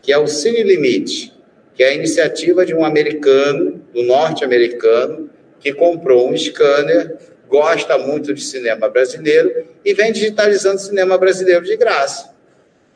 que 0.04 0.12
é 0.12 0.18
o 0.18 0.26
Cine 0.26 0.62
Limite, 0.62 1.32
que 1.74 1.82
é 1.82 1.88
a 1.88 1.94
iniciativa 1.94 2.64
de 2.66 2.74
um 2.74 2.84
americano, 2.84 3.82
do 3.92 4.02
norte-americano, 4.02 5.30
que 5.58 5.72
comprou 5.72 6.30
um 6.30 6.36
scanner, 6.36 7.16
gosta 7.48 7.96
muito 7.96 8.34
de 8.34 8.42
cinema 8.42 8.86
brasileiro 8.90 9.66
e 9.82 9.94
vem 9.94 10.12
digitalizando 10.12 10.78
cinema 10.78 11.16
brasileiro 11.16 11.64
de 11.64 11.74
graça. 11.74 12.34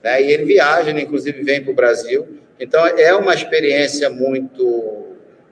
Né? 0.03 0.23
E 0.23 0.33
ele 0.33 0.45
viaja, 0.45 0.91
ele 0.91 1.01
inclusive 1.01 1.43
vem 1.43 1.63
para 1.63 1.73
o 1.73 1.75
Brasil. 1.75 2.29
Então, 2.61 2.87
é 2.87 3.15
uma 3.15 3.35
experiência 3.35 4.11
muito 4.11 5.07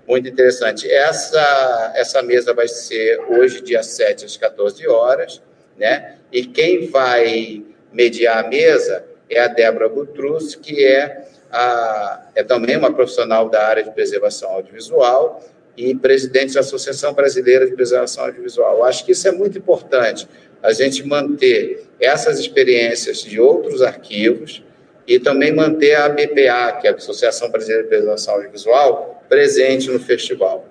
muito 0.07 0.29
interessante. 0.29 0.89
Essa, 0.89 1.93
essa 1.97 2.23
mesa 2.23 2.55
vai 2.55 2.69
ser 2.69 3.19
hoje, 3.29 3.61
dia 3.61 3.83
7, 3.83 4.25
às 4.25 4.37
14 4.37 4.87
horas, 4.87 5.43
né? 5.77 6.15
E 6.31 6.47
quem 6.47 6.87
vai 6.87 7.65
mediar 7.93 8.45
a 8.45 8.49
mesa 8.49 9.05
é 9.29 9.41
a 9.41 9.49
Débora 9.49 9.89
Butrus, 9.89 10.55
que 10.55 10.85
é 10.85 11.27
a, 11.51 12.27
é 12.35 12.43
também 12.43 12.77
uma 12.77 12.93
profissional 12.93 13.49
da 13.49 13.67
área 13.67 13.83
de 13.83 13.91
preservação 13.91 14.51
audiovisual 14.51 15.43
e 15.77 15.95
presidente 15.95 16.55
da 16.55 16.61
Associação 16.61 17.13
Brasileira 17.13 17.67
de 17.67 17.75
Preservação 17.75 18.25
Audiovisual. 18.25 18.85
Acho 18.85 19.05
que 19.05 19.13
isso 19.13 19.29
é 19.29 19.33
muito 19.33 19.59
importante, 19.59 20.27
a 20.63 20.73
gente 20.73 21.07
manter 21.07 21.87
essas 22.01 22.39
experiências 22.39 23.19
de 23.19 23.39
outros 23.41 23.83
arquivos 23.83 24.63
e 25.07 25.21
também 25.21 25.53
manter 25.53 25.95
a 25.95 26.09
BPA, 26.09 26.79
que 26.81 26.87
é 26.87 26.91
a 26.91 26.95
Associação 26.95 27.51
Brasileira 27.51 27.85
de 27.85 27.89
Preservação 27.89 28.35
Audiovisual, 28.35 29.25
presente 29.29 29.91
no 29.91 30.01
festival. 30.01 30.67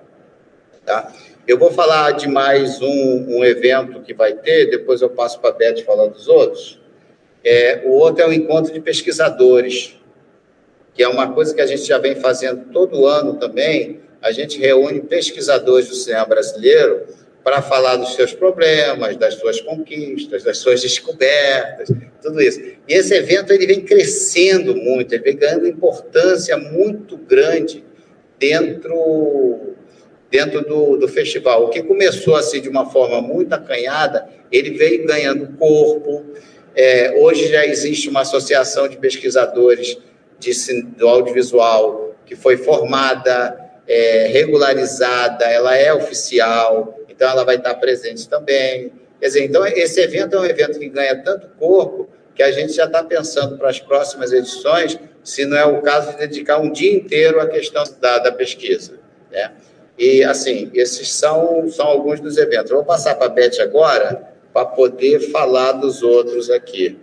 Tá? 0.84 1.12
Eu 1.46 1.58
vou 1.58 1.70
falar 1.70 2.12
de 2.12 2.28
mais 2.28 2.82
um, 2.82 3.38
um 3.38 3.44
evento 3.44 4.02
que 4.02 4.12
vai 4.12 4.34
ter, 4.34 4.70
depois 4.70 5.00
eu 5.00 5.08
passo 5.08 5.40
para 5.40 5.50
a 5.50 5.52
Beth 5.52 5.82
falar 5.84 6.08
dos 6.08 6.28
outros. 6.28 6.80
É, 7.44 7.82
o 7.84 7.92
outro 7.92 8.22
é 8.22 8.28
o 8.28 8.32
encontro 8.32 8.72
de 8.72 8.80
pesquisadores 8.80 9.96
que 10.96 11.02
é 11.02 11.08
uma 11.08 11.30
coisa 11.32 11.54
que 11.54 11.60
a 11.60 11.66
gente 11.66 11.84
já 11.84 11.98
vem 11.98 12.14
fazendo 12.14 12.72
todo 12.72 13.06
ano 13.06 13.34
também. 13.34 14.00
A 14.22 14.32
gente 14.32 14.58
reúne 14.58 15.00
pesquisadores 15.00 15.88
do 15.88 15.94
cinema 15.94 16.24
brasileiro 16.24 17.04
para 17.44 17.60
falar 17.60 17.96
dos 17.96 18.14
seus 18.14 18.32
problemas, 18.32 19.16
das 19.16 19.34
suas 19.34 19.60
conquistas, 19.60 20.42
das 20.42 20.56
suas 20.58 20.80
descobertas, 20.80 21.90
tudo 22.22 22.40
isso. 22.40 22.60
E 22.88 22.94
esse 22.94 23.14
evento 23.14 23.52
ele 23.52 23.66
vem 23.66 23.82
crescendo 23.82 24.74
muito, 24.74 25.14
ele 25.14 25.22
vem 25.22 25.36
ganhando 25.36 25.68
importância 25.68 26.56
muito 26.56 27.16
grande 27.18 27.84
dentro 28.38 29.74
dentro 30.30 30.62
do, 30.62 30.96
do 30.96 31.06
festival. 31.06 31.66
O 31.66 31.68
que 31.68 31.82
começou 31.82 32.34
assim 32.34 32.60
de 32.60 32.68
uma 32.68 32.90
forma 32.90 33.20
muito 33.20 33.52
acanhada, 33.52 34.28
ele 34.50 34.70
veio 34.70 35.06
ganhando 35.06 35.56
corpo. 35.56 36.24
É, 36.74 37.14
hoje 37.18 37.48
já 37.48 37.64
existe 37.64 38.08
uma 38.08 38.22
associação 38.22 38.88
de 38.88 38.96
pesquisadores 38.96 39.98
de, 40.38 40.82
do 40.82 41.08
audiovisual 41.08 42.14
que 42.24 42.34
foi 42.34 42.56
formada, 42.56 43.56
é, 43.86 44.26
regularizada, 44.28 45.44
ela 45.44 45.76
é 45.76 45.92
oficial, 45.94 46.98
então 47.08 47.28
ela 47.28 47.44
vai 47.44 47.56
estar 47.56 47.74
presente 47.74 48.28
também. 48.28 48.92
Quer 49.20 49.26
dizer, 49.26 49.44
então 49.44 49.64
esse 49.66 50.00
evento 50.00 50.36
é 50.36 50.40
um 50.40 50.44
evento 50.44 50.78
que 50.78 50.88
ganha 50.88 51.22
tanto 51.22 51.48
corpo 51.58 52.08
que 52.34 52.42
a 52.42 52.50
gente 52.50 52.72
já 52.72 52.84
está 52.84 53.02
pensando 53.02 53.56
para 53.56 53.70
as 53.70 53.80
próximas 53.80 54.32
edições, 54.32 54.98
se 55.24 55.46
não 55.46 55.56
é 55.56 55.64
o 55.64 55.80
caso 55.80 56.12
de 56.12 56.18
dedicar 56.18 56.58
um 56.58 56.70
dia 56.70 56.92
inteiro 56.92 57.40
à 57.40 57.46
questão 57.46 57.82
da, 58.00 58.18
da 58.18 58.30
pesquisa. 58.30 58.98
Né? 59.30 59.52
E, 59.98 60.22
assim, 60.22 60.70
esses 60.74 61.12
são, 61.12 61.68
são 61.70 61.86
alguns 61.86 62.20
dos 62.20 62.36
eventos. 62.36 62.70
Eu 62.70 62.78
vou 62.78 62.86
passar 62.86 63.14
para 63.14 63.26
a 63.26 63.30
Beth 63.30 63.58
agora 63.60 64.34
para 64.52 64.66
poder 64.66 65.20
falar 65.30 65.72
dos 65.72 66.02
outros 66.02 66.50
aqui. 66.50 66.98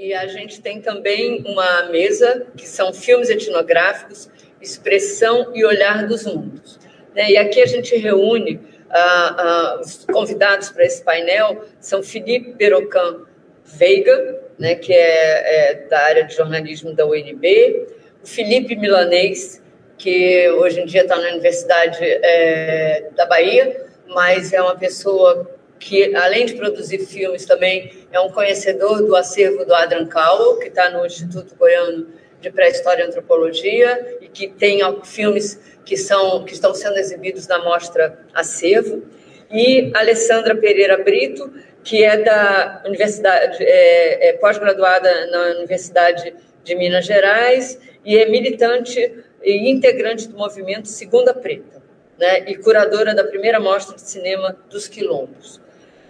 E 0.00 0.14
a 0.14 0.26
gente 0.26 0.62
tem 0.62 0.80
também 0.80 1.44
uma 1.44 1.82
mesa 1.90 2.46
que 2.56 2.66
são 2.66 2.90
filmes 2.90 3.28
etnográficos, 3.28 4.30
expressão 4.58 5.52
e 5.54 5.62
olhar 5.62 6.06
dos 6.06 6.24
mundos. 6.24 6.78
Né? 7.14 7.32
E 7.32 7.36
aqui 7.36 7.60
a 7.60 7.66
gente 7.66 7.94
reúne 7.96 8.58
ah, 8.88 9.36
ah, 9.38 9.80
os 9.82 10.06
convidados 10.06 10.70
para 10.70 10.86
esse 10.86 11.04
painel 11.04 11.66
são 11.80 12.02
Felipe 12.02 12.54
Berocan 12.54 13.26
Veiga, 13.62 14.40
né, 14.58 14.74
que 14.74 14.90
é, 14.90 15.00
é, 15.00 15.74
da 15.90 15.98
área 15.98 16.24
de 16.24 16.34
jornalismo 16.34 16.94
da 16.94 17.04
UNB, 17.04 17.86
o 18.22 18.26
Felipe 18.26 18.74
Milanês, 18.76 19.62
que 19.98 20.48
hoje 20.52 20.80
em 20.80 20.86
dia 20.86 21.02
está 21.02 21.16
na 21.16 21.28
Universidade 21.28 21.98
é, 22.02 23.10
da 23.14 23.26
Bahia, 23.26 23.84
mas 24.08 24.54
é 24.54 24.62
uma 24.62 24.76
pessoa 24.76 25.59
que, 25.80 26.14
além 26.14 26.44
de 26.44 26.54
produzir 26.54 26.98
filmes, 26.98 27.46
também 27.46 27.90
é 28.12 28.20
um 28.20 28.30
conhecedor 28.30 29.02
do 29.02 29.16
acervo 29.16 29.64
do 29.64 29.74
Adrian 29.74 30.06
Cowell, 30.06 30.58
que 30.58 30.68
está 30.68 30.90
no 30.90 31.06
Instituto 31.06 31.56
Goiano 31.56 32.06
de 32.38 32.50
Pré-História 32.50 33.02
e 33.02 33.06
Antropologia, 33.06 34.18
e 34.20 34.28
que 34.28 34.46
tem 34.46 34.80
filmes 35.02 35.58
que, 35.84 35.96
são, 35.96 36.44
que 36.44 36.52
estão 36.52 36.74
sendo 36.74 36.98
exibidos 36.98 37.48
na 37.48 37.58
mostra 37.64 38.18
Acervo, 38.34 39.02
e 39.50 39.90
Alessandra 39.94 40.54
Pereira 40.54 41.02
Brito, 41.02 41.52
que 41.82 42.04
é 42.04 42.18
da 42.18 42.82
Universidade, 42.84 43.56
é, 43.60 44.28
é 44.28 44.32
pós-graduada 44.34 45.26
na 45.28 45.58
Universidade 45.58 46.34
de 46.62 46.74
Minas 46.74 47.06
Gerais 47.06 47.80
e 48.04 48.18
é 48.18 48.28
militante 48.28 49.24
e 49.42 49.70
integrante 49.70 50.28
do 50.28 50.36
movimento 50.36 50.88
Segunda 50.88 51.32
Preta, 51.32 51.82
né, 52.18 52.50
e 52.50 52.54
curadora 52.56 53.14
da 53.14 53.24
primeira 53.24 53.58
mostra 53.58 53.96
de 53.96 54.02
cinema 54.02 54.54
dos 54.68 54.86
Quilombos. 54.86 55.60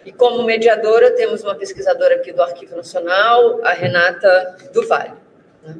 E 0.05 0.12
como 0.12 0.42
mediadora, 0.42 1.11
temos 1.11 1.42
uma 1.42 1.55
pesquisadora 1.55 2.16
aqui 2.16 2.32
do 2.32 2.42
Arquivo 2.42 2.76
Nacional, 2.76 3.61
a 3.62 3.72
Renata 3.72 4.57
do 4.72 4.86
Vale. 4.86 5.12
Né? 5.62 5.76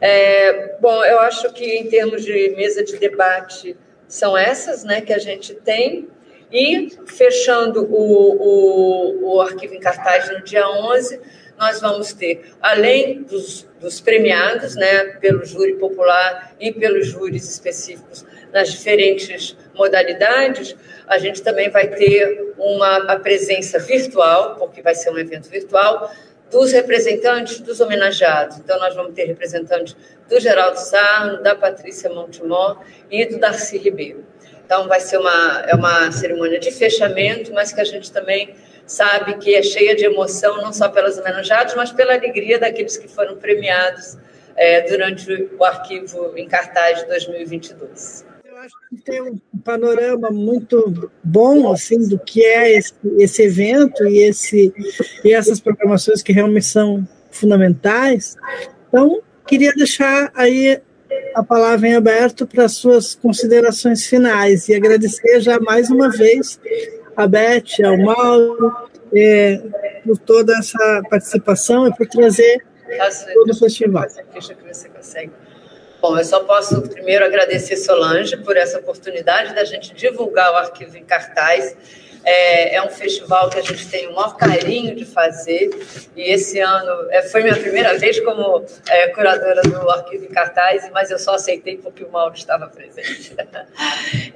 É, 0.00 0.76
bom, 0.80 1.04
eu 1.04 1.18
acho 1.20 1.52
que 1.52 1.64
em 1.64 1.88
termos 1.88 2.24
de 2.24 2.54
mesa 2.56 2.84
de 2.84 2.96
debate, 2.96 3.76
são 4.06 4.36
essas 4.36 4.84
né, 4.84 5.00
que 5.00 5.12
a 5.12 5.18
gente 5.18 5.54
tem. 5.54 6.08
E 6.52 6.90
fechando 7.06 7.84
o, 7.84 8.36
o, 8.40 9.34
o 9.34 9.40
arquivo 9.40 9.72
em 9.72 9.78
cartaz 9.78 10.28
no 10.32 10.42
dia 10.42 10.68
11, 10.68 11.20
nós 11.56 11.80
vamos 11.80 12.12
ter, 12.12 12.54
além 12.60 13.22
dos, 13.22 13.68
dos 13.78 14.00
premiados, 14.00 14.74
né, 14.74 15.04
pelo 15.20 15.44
júri 15.44 15.74
popular 15.74 16.56
e 16.58 16.72
pelos 16.72 17.06
júris 17.06 17.48
específicos 17.48 18.26
nas 18.52 18.70
diferentes 18.70 19.56
modalidades, 19.74 20.76
a 21.06 21.18
gente 21.18 21.42
também 21.42 21.70
vai 21.70 21.88
ter 21.88 22.54
uma 22.58 23.16
presença 23.16 23.78
virtual, 23.78 24.56
porque 24.56 24.82
vai 24.82 24.94
ser 24.94 25.10
um 25.10 25.18
evento 25.18 25.48
virtual, 25.48 26.10
dos 26.50 26.72
representantes 26.72 27.60
dos 27.60 27.80
homenageados. 27.80 28.58
Então, 28.58 28.78
nós 28.78 28.94
vamos 28.94 29.14
ter 29.14 29.24
representantes 29.24 29.96
do 30.28 30.40
Geraldo 30.40 30.78
Sarno, 30.78 31.42
da 31.42 31.54
Patrícia 31.54 32.10
Montemor 32.10 32.80
e 33.10 33.24
do 33.24 33.38
Darcy 33.38 33.78
Ribeiro. 33.78 34.24
Então, 34.64 34.86
vai 34.88 35.00
ser 35.00 35.18
uma, 35.18 35.64
é 35.66 35.74
uma 35.74 36.12
cerimônia 36.12 36.58
de 36.58 36.70
fechamento, 36.70 37.52
mas 37.52 37.72
que 37.72 37.80
a 37.80 37.84
gente 37.84 38.12
também 38.12 38.54
sabe 38.84 39.38
que 39.38 39.54
é 39.54 39.62
cheia 39.62 39.94
de 39.94 40.04
emoção, 40.04 40.60
não 40.60 40.72
só 40.72 40.88
pelos 40.88 41.16
homenageados, 41.18 41.74
mas 41.74 41.92
pela 41.92 42.14
alegria 42.14 42.58
daqueles 42.58 42.96
que 42.96 43.08
foram 43.08 43.36
premiados 43.36 44.18
é, 44.56 44.82
durante 44.82 45.48
o 45.56 45.64
arquivo 45.64 46.32
em 46.36 46.46
cartaz 46.46 47.00
de 47.00 47.06
2022 47.06 48.29
acho 48.60 48.74
que 48.90 49.02
tem 49.02 49.22
um 49.22 49.38
panorama 49.64 50.30
muito 50.30 51.10
bom 51.24 51.72
assim 51.72 52.06
do 52.06 52.18
que 52.18 52.44
é 52.44 52.76
esse, 52.76 52.92
esse 53.18 53.42
evento 53.42 54.04
e, 54.06 54.18
esse, 54.18 54.70
e 55.24 55.32
essas 55.32 55.58
programações 55.58 56.22
que 56.22 56.30
realmente 56.30 56.66
são 56.66 57.08
fundamentais. 57.30 58.36
Então, 58.88 59.22
queria 59.46 59.72
deixar 59.72 60.30
aí 60.34 60.78
a 61.34 61.42
palavra 61.42 61.88
em 61.88 61.94
aberto 61.94 62.46
para 62.46 62.68
suas 62.68 63.14
considerações 63.14 64.04
finais 64.04 64.68
e 64.68 64.74
agradecer 64.74 65.40
já 65.40 65.58
mais 65.58 65.88
uma 65.88 66.10
vez 66.10 66.60
a 67.16 67.26
Beth, 67.26 67.82
ao 67.82 67.96
Mauro, 67.96 68.76
é, 69.14 69.56
por 70.04 70.18
toda 70.18 70.52
essa 70.58 71.02
participação 71.08 71.88
e 71.88 71.96
por 71.96 72.06
trazer 72.06 72.62
todo 73.32 73.52
o 73.52 73.54
festival. 73.54 74.04
Deixa 74.34 74.54
que 74.54 74.68
você 74.68 74.88
consegue. 74.90 75.32
Bom, 76.00 76.16
eu 76.16 76.24
só 76.24 76.40
posso 76.40 76.80
primeiro 76.88 77.26
agradecer 77.26 77.76
Solange 77.76 78.34
por 78.38 78.56
essa 78.56 78.78
oportunidade 78.78 79.54
da 79.54 79.64
gente 79.64 79.92
divulgar 79.92 80.50
o 80.50 80.56
arquivo 80.56 80.96
em 80.96 81.04
cartaz. 81.04 81.76
É, 82.22 82.74
é, 82.74 82.82
um 82.82 82.90
festival 82.90 83.48
que 83.48 83.58
a 83.58 83.62
gente 83.62 83.88
tem 83.88 84.06
o 84.08 84.14
maior 84.14 84.36
carinho 84.36 84.94
de 84.94 85.06
fazer, 85.06 85.70
e 86.14 86.22
esse 86.22 86.60
ano 86.60 87.10
é, 87.10 87.22
foi 87.22 87.42
minha 87.42 87.56
primeira 87.56 87.96
vez 87.98 88.20
como 88.20 88.64
é, 88.88 89.08
curadora 89.08 89.62
do 89.62 89.90
Arquivo 89.90 90.24
em 90.24 90.28
Cartaz, 90.28 90.88
mas 90.92 91.10
eu 91.10 91.18
só 91.18 91.34
aceitei 91.34 91.78
porque 91.78 92.04
o 92.04 92.10
Mauro 92.10 92.34
estava 92.34 92.66
presente. 92.66 93.34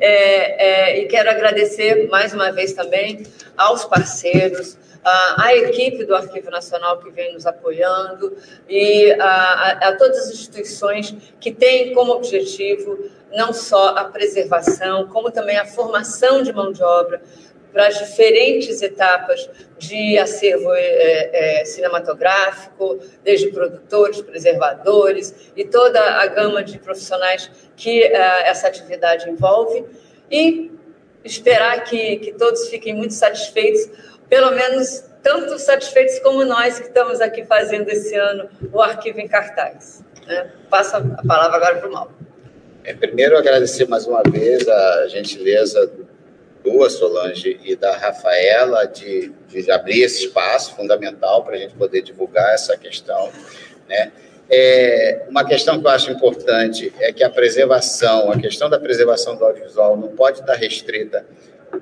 É, 0.00 0.96
é, 0.96 0.98
e 1.00 1.06
quero 1.06 1.30
agradecer 1.30 2.08
mais 2.08 2.34
uma 2.34 2.50
vez 2.52 2.72
também 2.72 3.24
aos 3.56 3.84
parceiros, 3.84 4.76
a 5.04 5.54
equipe 5.54 6.04
do 6.04 6.14
Arquivo 6.14 6.50
Nacional 6.50 6.98
que 6.98 7.10
vem 7.10 7.34
nos 7.34 7.46
apoiando 7.46 8.36
e 8.68 9.12
a, 9.20 9.24
a, 9.24 9.70
a 9.88 9.96
todas 9.96 10.18
as 10.18 10.30
instituições 10.30 11.14
que 11.38 11.52
têm 11.52 11.92
como 11.92 12.12
objetivo 12.12 13.10
não 13.34 13.52
só 13.52 13.90
a 13.90 14.04
preservação, 14.04 15.08
como 15.08 15.30
também 15.30 15.56
a 15.56 15.66
formação 15.66 16.42
de 16.42 16.52
mão 16.52 16.72
de 16.72 16.82
obra 16.82 17.20
para 17.74 17.88
as 17.88 17.98
diferentes 17.98 18.80
etapas 18.82 19.50
de 19.76 20.16
acervo 20.16 20.72
é, 20.72 21.60
é, 21.60 21.64
cinematográfico, 21.64 23.00
desde 23.24 23.48
produtores, 23.48 24.22
preservadores 24.22 25.34
e 25.56 25.64
toda 25.64 26.00
a 26.00 26.26
gama 26.28 26.62
de 26.62 26.78
profissionais 26.78 27.50
que 27.76 28.04
é, 28.04 28.48
essa 28.48 28.68
atividade 28.68 29.28
envolve, 29.28 29.84
e 30.30 30.70
esperar 31.24 31.82
que, 31.82 32.18
que 32.18 32.32
todos 32.32 32.68
fiquem 32.68 32.94
muito 32.94 33.12
satisfeitos, 33.12 33.90
pelo 34.28 34.52
menos 34.52 35.04
tanto 35.20 35.58
satisfeitos 35.58 36.20
como 36.20 36.44
nós 36.44 36.78
que 36.78 36.86
estamos 36.86 37.20
aqui 37.20 37.44
fazendo 37.44 37.88
esse 37.88 38.14
ano 38.14 38.48
o 38.72 38.80
arquivo 38.80 39.18
em 39.18 39.26
cartaz. 39.26 40.04
Né? 40.26 40.48
Passo 40.70 40.96
a 40.96 41.26
palavra 41.26 41.56
agora 41.56 41.76
para 41.78 41.88
o 41.88 41.92
Mauro. 41.92 42.14
É, 42.84 42.94
primeiro, 42.94 43.36
agradecer 43.36 43.88
mais 43.88 44.06
uma 44.06 44.22
vez 44.22 44.68
a 44.68 45.08
gentileza 45.08 45.90
tua, 46.64 46.88
Solange, 46.88 47.60
e 47.62 47.76
da 47.76 47.94
Rafaela 47.96 48.86
de, 48.86 49.30
de 49.48 49.70
abrir 49.70 50.02
esse 50.02 50.24
espaço 50.24 50.74
fundamental 50.74 51.44
para 51.44 51.54
a 51.54 51.58
gente 51.58 51.74
poder 51.74 52.00
divulgar 52.02 52.54
essa 52.54 52.76
questão. 52.76 53.30
Né? 53.86 54.10
É, 54.50 55.26
uma 55.28 55.44
questão 55.44 55.78
que 55.78 55.86
eu 55.86 55.90
acho 55.90 56.10
importante 56.10 56.92
é 56.98 57.12
que 57.12 57.22
a 57.22 57.30
preservação, 57.30 58.30
a 58.30 58.38
questão 58.38 58.70
da 58.70 58.78
preservação 58.78 59.36
do 59.36 59.44
audiovisual 59.44 59.96
não 59.96 60.08
pode 60.08 60.40
estar 60.40 60.54
restrita 60.54 61.26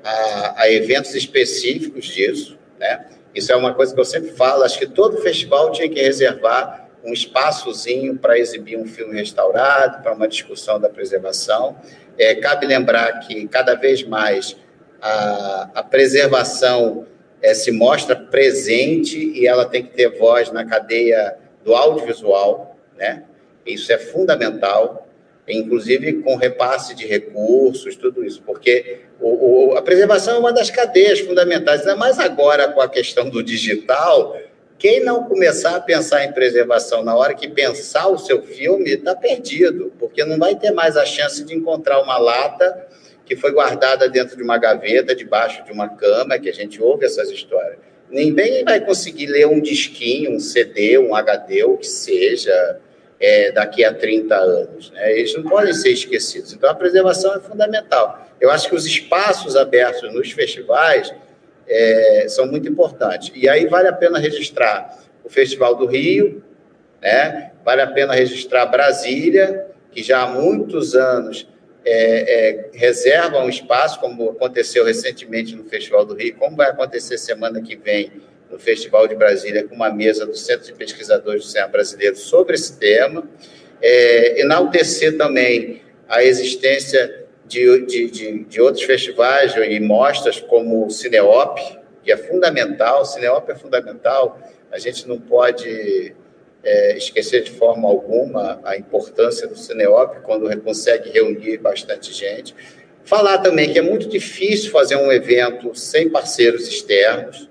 a, 0.03 0.63
a 0.63 0.71
eventos 0.71 1.15
específicos 1.15 2.05
disso, 2.05 2.57
né? 2.79 3.07
Isso 3.33 3.51
é 3.51 3.55
uma 3.55 3.73
coisa 3.73 3.93
que 3.93 3.99
eu 3.99 4.05
sempre 4.05 4.31
falo, 4.31 4.63
acho 4.63 4.77
que 4.77 4.85
todo 4.85 5.17
festival 5.17 5.71
tinha 5.71 5.89
que 5.89 5.99
reservar 5.99 6.87
um 7.03 7.11
espaçozinho 7.11 8.15
para 8.17 8.37
exibir 8.37 8.77
um 8.77 8.85
filme 8.85 9.15
restaurado, 9.15 10.01
para 10.03 10.13
uma 10.13 10.27
discussão 10.27 10.79
da 10.79 10.87
preservação. 10.87 11.75
É, 12.17 12.35
cabe 12.35 12.65
lembrar 12.65 13.19
que 13.19 13.47
cada 13.47 13.73
vez 13.73 14.03
mais 14.03 14.55
a, 15.03 15.69
a 15.75 15.83
preservação 15.83 17.05
é, 17.41 17.53
se 17.53 17.71
mostra 17.71 18.15
presente 18.15 19.17
e 19.19 19.45
ela 19.45 19.65
tem 19.65 19.83
que 19.83 19.91
ter 19.91 20.17
voz 20.17 20.49
na 20.49 20.65
cadeia 20.65 21.35
do 21.65 21.75
audiovisual, 21.75 22.77
né? 22.97 23.23
Isso 23.65 23.91
é 23.91 23.97
fundamental, 23.97 25.09
inclusive 25.45 26.21
com 26.21 26.37
repasse 26.37 26.95
de 26.95 27.05
recursos, 27.05 27.97
tudo 27.97 28.23
isso, 28.23 28.41
porque 28.45 28.99
o, 29.19 29.71
o, 29.71 29.77
a 29.77 29.81
preservação 29.81 30.37
é 30.37 30.39
uma 30.39 30.53
das 30.53 30.69
cadeias 30.69 31.19
fundamentais, 31.19 31.81
ainda 31.81 31.97
mais 31.97 32.17
agora 32.17 32.69
com 32.69 32.79
a 32.79 32.87
questão 32.87 33.29
do 33.29 33.43
digital. 33.43 34.37
Quem 34.79 35.03
não 35.03 35.25
começar 35.25 35.75
a 35.75 35.81
pensar 35.81 36.23
em 36.23 36.31
preservação 36.31 37.03
na 37.03 37.15
hora 37.15 37.33
que 37.33 37.49
pensar 37.49 38.07
o 38.07 38.17
seu 38.17 38.41
filme, 38.41 38.91
está 38.91 39.15
perdido, 39.15 39.91
porque 39.99 40.23
não 40.23 40.37
vai 40.37 40.55
ter 40.55 40.71
mais 40.71 40.95
a 40.95 41.05
chance 41.05 41.43
de 41.43 41.53
encontrar 41.53 42.01
uma 42.01 42.17
lata 42.17 42.87
que 43.25 43.35
foi 43.35 43.51
guardada 43.51 44.09
dentro 44.09 44.35
de 44.35 44.43
uma 44.43 44.57
gaveta, 44.57 45.15
debaixo 45.15 45.63
de 45.63 45.71
uma 45.71 45.89
cama, 45.89 46.37
que 46.37 46.49
a 46.49 46.53
gente 46.53 46.81
ouve 46.81 47.05
essas 47.05 47.29
histórias. 47.29 47.77
Ninguém 48.09 48.63
vai 48.63 48.79
conseguir 48.79 49.27
ler 49.27 49.47
um 49.47 49.59
disquinho, 49.59 50.31
um 50.35 50.39
CD, 50.39 50.97
um 50.97 51.15
HD, 51.15 51.63
o 51.63 51.77
que 51.77 51.87
seja, 51.87 52.79
é, 53.19 53.51
daqui 53.51 53.83
a 53.83 53.93
30 53.93 54.35
anos. 54.35 54.91
Né? 54.91 55.19
Eles 55.19 55.33
não 55.35 55.43
podem 55.43 55.73
ser 55.73 55.91
esquecidos. 55.91 56.53
Então, 56.53 56.69
a 56.69 56.75
preservação 56.75 57.33
é 57.33 57.39
fundamental. 57.39 58.27
Eu 58.39 58.51
acho 58.51 58.67
que 58.67 58.75
os 58.75 58.85
espaços 58.85 59.55
abertos 59.55 60.13
nos 60.13 60.31
festivais 60.31 61.13
é, 61.67 62.25
são 62.27 62.45
muito 62.45 62.67
importantes. 62.67 63.31
E 63.33 63.47
aí 63.47 63.67
vale 63.67 63.87
a 63.87 63.93
pena 63.93 64.19
registrar 64.19 65.01
o 65.23 65.29
Festival 65.29 65.75
do 65.75 65.85
Rio, 65.85 66.43
né? 67.01 67.51
vale 67.63 67.81
a 67.81 67.87
pena 67.87 68.13
registrar 68.13 68.65
Brasília, 68.65 69.67
que 69.91 70.03
já 70.03 70.23
há 70.23 70.27
muitos 70.27 70.95
anos 70.95 71.47
é, 71.85 72.49
é, 72.49 72.69
reserva 72.73 73.39
um 73.39 73.49
espaço, 73.49 73.99
como 73.99 74.29
aconteceu 74.29 74.85
recentemente 74.85 75.55
no 75.55 75.63
Festival 75.65 76.05
do 76.05 76.13
Rio, 76.13 76.35
como 76.35 76.55
vai 76.55 76.69
acontecer 76.69 77.17
semana 77.17 77.61
que 77.61 77.75
vem 77.75 78.11
no 78.49 78.57
Festival 78.57 79.07
de 79.07 79.15
Brasília, 79.15 79.67
com 79.67 79.75
uma 79.75 79.91
mesa 79.91 80.25
do 80.25 80.35
Centro 80.35 80.65
de 80.65 80.73
Pesquisadores 80.73 81.43
do 81.43 81.47
Cinema 81.47 81.69
Brasileiro 81.69 82.15
sobre 82.15 82.55
esse 82.55 82.77
tema. 82.77 83.27
É, 83.81 84.41
enaltecer 84.41 85.17
também 85.17 85.81
a 86.07 86.23
existência 86.23 87.25
de, 87.45 87.85
de, 87.85 88.09
de, 88.09 88.43
de, 88.45 88.61
outros 88.61 88.83
festivais 88.83 89.53
e 89.55 89.79
mostras, 89.79 90.39
como 90.39 90.85
o 90.85 90.89
Cineop, 90.89 91.59
que 92.03 92.11
é 92.11 92.17
fundamental, 92.17 93.01
o 93.01 93.05
Cineop 93.05 93.49
é 93.49 93.55
fundamental, 93.55 94.39
a 94.71 94.79
gente 94.79 95.07
não 95.07 95.19
pode 95.19 96.15
é, 96.63 96.97
esquecer 96.97 97.43
de 97.43 97.51
forma 97.51 97.87
alguma 97.87 98.59
a 98.63 98.77
importância 98.77 99.47
do 99.47 99.57
Cineop 99.57 100.21
quando 100.21 100.49
consegue 100.61 101.09
reunir 101.09 101.57
bastante 101.57 102.13
gente. 102.13 102.55
Falar 103.03 103.39
também 103.39 103.71
que 103.71 103.77
é 103.77 103.81
muito 103.81 104.07
difícil 104.07 104.71
fazer 104.71 104.95
um 104.95 105.11
evento 105.11 105.75
sem 105.75 106.09
parceiros 106.09 106.67
externos, 106.67 107.49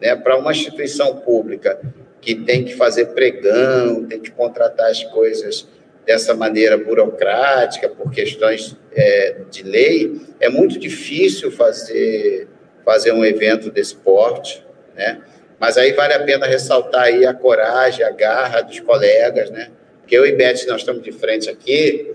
né, 0.00 0.14
para 0.14 0.36
uma 0.36 0.52
instituição 0.52 1.16
pública 1.16 1.80
que 2.20 2.34
tem 2.34 2.64
que 2.64 2.74
fazer 2.74 3.06
pregão, 3.06 4.04
tem 4.04 4.20
que 4.20 4.30
contratar 4.30 4.90
as 4.90 5.02
coisas 5.04 5.66
dessa 6.04 6.34
maneira 6.34 6.76
burocrática, 6.76 7.88
por 7.88 8.10
questões 8.10 8.76
é, 8.92 9.36
de 9.50 9.62
lei, 9.62 10.20
é 10.38 10.48
muito 10.48 10.78
difícil 10.78 11.50
fazer, 11.50 12.48
fazer 12.84 13.12
um 13.12 13.24
evento 13.24 13.70
desse 13.70 13.94
porte, 13.94 14.64
né? 14.94 15.22
Mas 15.60 15.76
aí 15.76 15.92
vale 15.92 16.14
a 16.14 16.20
pena 16.20 16.46
ressaltar 16.46 17.02
aí 17.02 17.26
a 17.26 17.34
coragem, 17.34 18.02
a 18.02 18.10
garra 18.10 18.62
dos 18.62 18.80
colegas, 18.80 19.50
né? 19.50 19.70
Porque 20.00 20.16
eu 20.16 20.24
e 20.24 20.32
Beth, 20.32 20.64
nós 20.66 20.80
estamos 20.80 21.02
de 21.02 21.12
frente 21.12 21.50
aqui, 21.50 22.14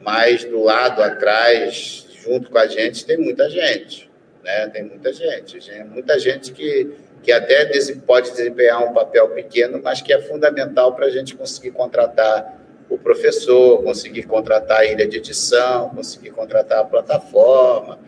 mas 0.00 0.44
do 0.44 0.62
lado, 0.62 1.02
atrás, 1.02 2.06
junto 2.24 2.48
com 2.48 2.56
a 2.56 2.68
gente, 2.68 3.04
tem 3.04 3.18
muita 3.18 3.50
gente, 3.50 4.08
né? 4.44 4.68
Tem 4.68 4.84
muita 4.84 5.12
gente, 5.12 5.58
muita 5.92 6.20
gente 6.20 6.52
que, 6.52 6.92
que 7.20 7.32
até 7.32 7.68
pode 8.06 8.30
desempenhar 8.30 8.88
um 8.88 8.94
papel 8.94 9.28
pequeno, 9.30 9.80
mas 9.82 10.00
que 10.00 10.12
é 10.12 10.20
fundamental 10.22 10.94
para 10.94 11.06
a 11.06 11.10
gente 11.10 11.34
conseguir 11.34 11.72
contratar 11.72 12.60
o 12.88 12.96
professor, 12.96 13.82
conseguir 13.82 14.22
contratar 14.22 14.80
a 14.80 14.84
ilha 14.84 15.08
de 15.08 15.16
edição, 15.16 15.90
conseguir 15.90 16.30
contratar 16.30 16.78
a 16.78 16.84
plataforma 16.84 17.98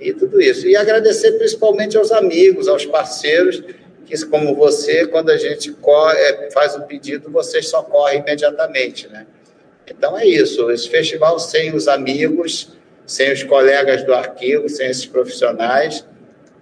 e 0.00 0.12
tudo 0.12 0.40
isso. 0.40 0.66
E 0.66 0.74
agradecer 0.74 1.32
principalmente 1.38 1.96
aos 1.96 2.10
amigos, 2.10 2.66
aos 2.66 2.84
parceiros 2.84 3.62
que, 4.12 4.26
como 4.26 4.54
você, 4.54 5.06
quando 5.06 5.30
a 5.30 5.38
gente 5.38 5.72
corre, 5.72 6.18
é, 6.18 6.50
faz 6.50 6.76
o 6.76 6.82
pedido, 6.82 7.30
vocês 7.30 7.68
só 7.68 7.82
correm 7.82 8.20
imediatamente, 8.20 9.08
né? 9.08 9.26
Então 9.88 10.18
é 10.18 10.26
isso. 10.26 10.70
Esse 10.70 10.90
festival 10.90 11.38
sem 11.38 11.74
os 11.74 11.88
amigos, 11.88 12.72
sem 13.06 13.32
os 13.32 13.42
colegas 13.42 14.04
do 14.04 14.12
arquivo, 14.12 14.68
sem 14.68 14.88
esses 14.88 15.06
profissionais, 15.06 16.06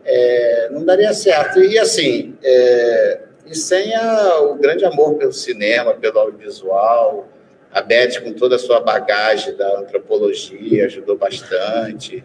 é, 0.05 0.69
não 0.71 0.85
daria 0.85 1.13
certo. 1.13 1.61
E 1.61 1.77
assim, 1.77 2.37
é, 2.43 3.21
e 3.45 3.57
sem 3.57 3.97
a, 3.97 4.41
o 4.43 4.55
grande 4.55 4.85
amor 4.85 5.17
pelo 5.17 5.33
cinema, 5.33 5.93
pelo 5.95 6.21
audiovisual, 6.21 7.29
a 7.73 7.83
Beth, 7.83 8.21
com 8.23 8.33
toda 8.33 8.57
a 8.57 8.59
sua 8.61 8.79
bagagem 8.81 9.57
da 9.57 9.81
antropologia, 9.81 10.87
ajudou 10.87 11.17
bastante 11.17 12.25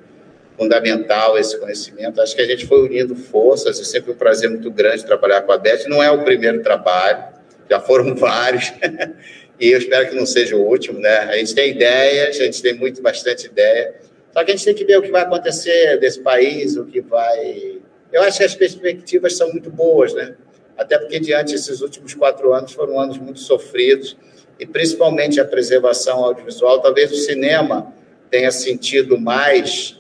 fundamental 0.58 1.38
esse 1.38 1.58
conhecimento. 1.58 2.22
Acho 2.22 2.36
que 2.36 2.42
a 2.42 2.46
gente 2.46 2.66
foi 2.66 2.82
unindo 2.82 3.16
forças, 3.16 3.80
é 3.80 3.84
sempre 3.84 4.12
um 4.12 4.16
prazer 4.16 4.50
muito 4.50 4.72
grande 4.72 5.06
trabalhar 5.06 5.42
com 5.42 5.52
a 5.52 5.58
Beth. 5.58 5.86
Não 5.88 6.02
é 6.02 6.10
o 6.10 6.24
primeiro 6.24 6.62
trabalho, 6.62 7.24
já 7.70 7.80
foram 7.80 8.14
vários, 8.16 8.74
e 9.60 9.72
eu 9.72 9.78
espero 9.78 10.10
que 10.10 10.16
não 10.16 10.26
seja 10.26 10.56
o 10.56 10.62
último, 10.62 11.00
né? 11.00 11.20
A 11.20 11.38
gente 11.38 11.54
tem 11.54 11.72
ideias, 11.72 12.40
a 12.40 12.44
gente 12.44 12.62
tem 12.62 12.74
muito, 12.74 13.02
bastante 13.02 13.48
ideia, 13.48 13.96
só 14.34 14.44
que 14.44 14.52
a 14.52 14.56
gente 14.56 14.66
tem 14.66 14.76
que 14.76 14.86
ver 14.86 14.98
o 14.98 15.02
que 15.02 15.12
vai 15.12 15.22
acontecer 15.22 15.98
desse 16.00 16.20
país, 16.20 16.76
o 16.76 16.86
que 16.86 17.02
vai... 17.02 17.80
Eu 18.12 18.22
acho 18.22 18.38
que 18.38 18.44
as 18.46 18.56
perspectivas 18.56 19.36
são 19.36 19.52
muito 19.52 19.70
boas, 19.70 20.14
né? 20.14 20.36
Até 20.78 20.98
porque, 20.98 21.20
diante 21.20 21.54
desses 21.54 21.82
últimos 21.82 22.14
quatro 22.14 22.54
anos, 22.54 22.74
foram 22.74 23.00
anos 23.00 23.18
muito 23.18 23.40
sofridos, 23.40 24.18
e 24.60 24.66
principalmente 24.66 25.40
a 25.40 25.46
preservação 25.46 26.24
audiovisual. 26.24 26.82
Talvez 26.82 27.12
o 27.12 27.16
cinema 27.16 27.94
tenha 28.30 28.52
sentido 28.52 29.20
mais 29.20 29.98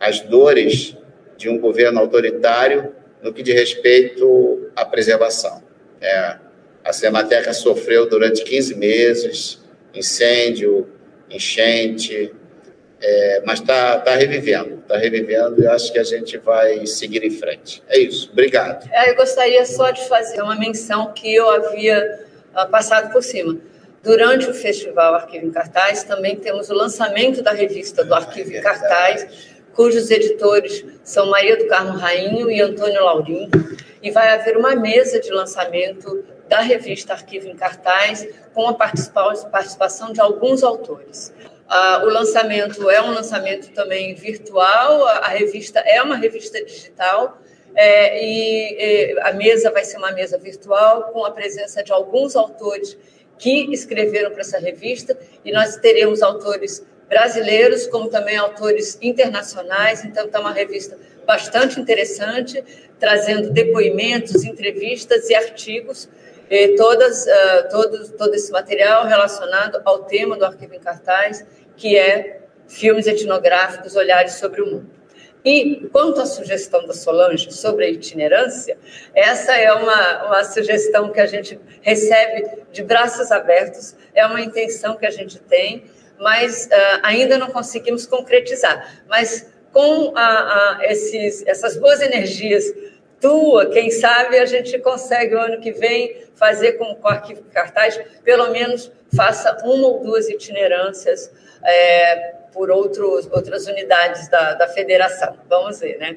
as 0.00 0.20
dores 0.20 0.96
de 1.36 1.48
um 1.48 1.58
governo 1.58 2.00
autoritário 2.00 2.94
no 3.22 3.32
que 3.32 3.42
diz 3.42 3.54
respeito 3.54 4.70
à 4.74 4.84
preservação. 4.84 5.62
É, 6.00 6.36
a 6.82 6.92
Cinemateca 6.92 7.52
sofreu 7.52 8.08
durante 8.08 8.42
15 8.42 8.74
meses 8.74 9.60
incêndio, 9.94 10.88
enchente, 11.28 12.32
é, 13.02 13.42
mas 13.46 13.60
está 13.60 13.98
tá 13.98 14.14
revivendo, 14.14 14.80
está 14.80 14.96
revivendo 14.96 15.62
e 15.62 15.66
acho 15.66 15.92
que 15.92 15.98
a 15.98 16.04
gente 16.04 16.36
vai 16.38 16.86
seguir 16.86 17.24
em 17.24 17.30
frente. 17.30 17.82
É 17.88 17.98
isso, 17.98 18.30
obrigado. 18.32 18.88
É, 18.92 19.10
eu 19.10 19.16
gostaria 19.16 19.64
só 19.64 19.90
de 19.90 20.06
fazer 20.06 20.42
uma 20.42 20.54
menção 20.54 21.12
que 21.12 21.34
eu 21.34 21.48
havia 21.48 22.26
uh, 22.54 22.68
passado 22.70 23.12
por 23.12 23.22
cima. 23.22 23.58
Durante 24.02 24.48
o 24.48 24.54
Festival 24.54 25.14
Arquivo 25.14 25.46
em 25.46 25.50
Cartaz, 25.50 26.04
também 26.04 26.36
temos 26.36 26.70
o 26.70 26.74
lançamento 26.74 27.42
da 27.42 27.52
revista 27.52 28.02
do 28.02 28.14
Arquivo 28.14 28.52
em 28.52 28.60
Cartaz, 28.60 29.26
cujos 29.74 30.10
editores 30.10 30.84
são 31.04 31.30
Maria 31.30 31.56
do 31.56 31.66
Carmo 31.66 31.92
Rainho 31.98 32.50
e 32.50 32.60
Antônio 32.60 33.04
Laurindo, 33.04 33.76
e 34.02 34.10
vai 34.10 34.28
haver 34.28 34.56
uma 34.56 34.74
mesa 34.74 35.20
de 35.20 35.30
lançamento 35.30 36.24
da 36.48 36.60
revista 36.60 37.12
Arquivo 37.12 37.48
em 37.48 37.56
Cartaz, 37.56 38.26
com 38.52 38.66
a 38.66 38.74
participação 38.74 40.12
de 40.12 40.20
alguns 40.20 40.64
autores. 40.64 41.32
Uh, 41.70 42.04
o 42.04 42.08
lançamento 42.10 42.90
é 42.90 43.00
um 43.00 43.12
lançamento 43.12 43.72
também 43.72 44.12
virtual, 44.14 45.06
a, 45.06 45.28
revista 45.28 45.78
é 45.80 46.02
uma 46.02 46.16
revista 46.16 46.62
digital, 46.64 47.38
é, 47.76 48.24
e 48.24 49.16
a 49.20 49.32
mesa 49.32 49.70
vai 49.70 49.84
ser 49.84 49.98
uma 49.98 50.10
mesa 50.10 50.36
virtual, 50.36 51.04
com 51.12 51.24
a 51.24 51.30
presença 51.30 51.84
de 51.84 51.92
alguns 51.92 52.34
autores 52.34 52.98
que 53.38 53.72
escreveram 53.72 54.32
para 54.32 54.40
essa 54.40 54.58
revista, 54.58 55.16
e 55.44 55.52
nós 55.52 55.76
teremos 55.76 56.22
autores 56.22 56.84
brasileiros, 57.10 57.88
como 57.88 58.08
também 58.08 58.36
autores 58.36 58.96
internacionais, 59.02 60.04
então 60.04 60.26
está 60.26 60.38
uma 60.38 60.52
revista 60.52 60.96
bastante 61.26 61.80
interessante, 61.80 62.64
trazendo 63.00 63.50
depoimentos, 63.50 64.44
entrevistas 64.44 65.28
e 65.28 65.34
artigos, 65.34 66.08
e 66.48 66.76
todas, 66.76 67.26
uh, 67.26 67.68
todo, 67.68 68.08
todo 68.12 68.34
esse 68.34 68.52
material 68.52 69.06
relacionado 69.06 69.82
ao 69.84 70.04
tema 70.04 70.36
do 70.36 70.44
Arquivo 70.44 70.74
em 70.74 70.80
Cartaz, 70.80 71.44
que 71.76 71.98
é 71.98 72.42
filmes 72.68 73.08
etnográficos, 73.08 73.96
olhares 73.96 74.34
sobre 74.34 74.62
o 74.62 74.66
mundo. 74.66 74.90
E 75.44 75.88
quanto 75.90 76.20
à 76.20 76.26
sugestão 76.26 76.86
da 76.86 76.92
Solange 76.92 77.50
sobre 77.50 77.86
a 77.86 77.88
itinerância, 77.88 78.78
essa 79.14 79.56
é 79.56 79.72
uma, 79.72 80.26
uma 80.26 80.44
sugestão 80.44 81.10
que 81.10 81.20
a 81.20 81.26
gente 81.26 81.58
recebe 81.80 82.62
de 82.70 82.82
braços 82.82 83.32
abertos, 83.32 83.96
é 84.14 84.24
uma 84.26 84.40
intenção 84.40 84.96
que 84.96 85.06
a 85.06 85.10
gente 85.10 85.38
tem, 85.38 85.84
mas 86.20 86.66
uh, 86.66 87.00
ainda 87.02 87.38
não 87.38 87.48
conseguimos 87.48 88.06
concretizar. 88.06 89.02
Mas 89.08 89.50
com 89.72 90.12
a, 90.14 90.22
a, 90.78 90.78
esses, 90.84 91.46
essas 91.46 91.76
boas 91.76 92.00
energias 92.00 92.64
tua, 93.20 93.66
quem 93.70 93.90
sabe 93.90 94.38
a 94.38 94.46
gente 94.46 94.78
consegue 94.78 95.34
o 95.34 95.40
ano 95.40 95.60
que 95.60 95.72
vem 95.72 96.24
fazer 96.34 96.72
com 96.72 96.98
o 97.00 97.08
arquivo 97.08 97.42
cartaz, 97.52 98.00
pelo 98.24 98.50
menos 98.50 98.90
faça 99.14 99.58
uma 99.64 99.88
ou 99.88 100.02
duas 100.02 100.28
itinerâncias 100.28 101.30
é, 101.62 102.34
por 102.52 102.70
outros, 102.70 103.28
outras 103.30 103.66
unidades 103.66 104.28
da, 104.28 104.54
da 104.54 104.68
federação. 104.68 105.36
Vamos 105.48 105.80
ver, 105.80 105.98
né? 105.98 106.16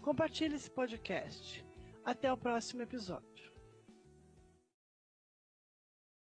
Compartilhe 0.00 0.54
esse 0.56 0.70
podcast. 0.70 1.66
Até 2.04 2.32
o 2.32 2.36
próximo 2.36 2.82
episódio. 2.82 3.31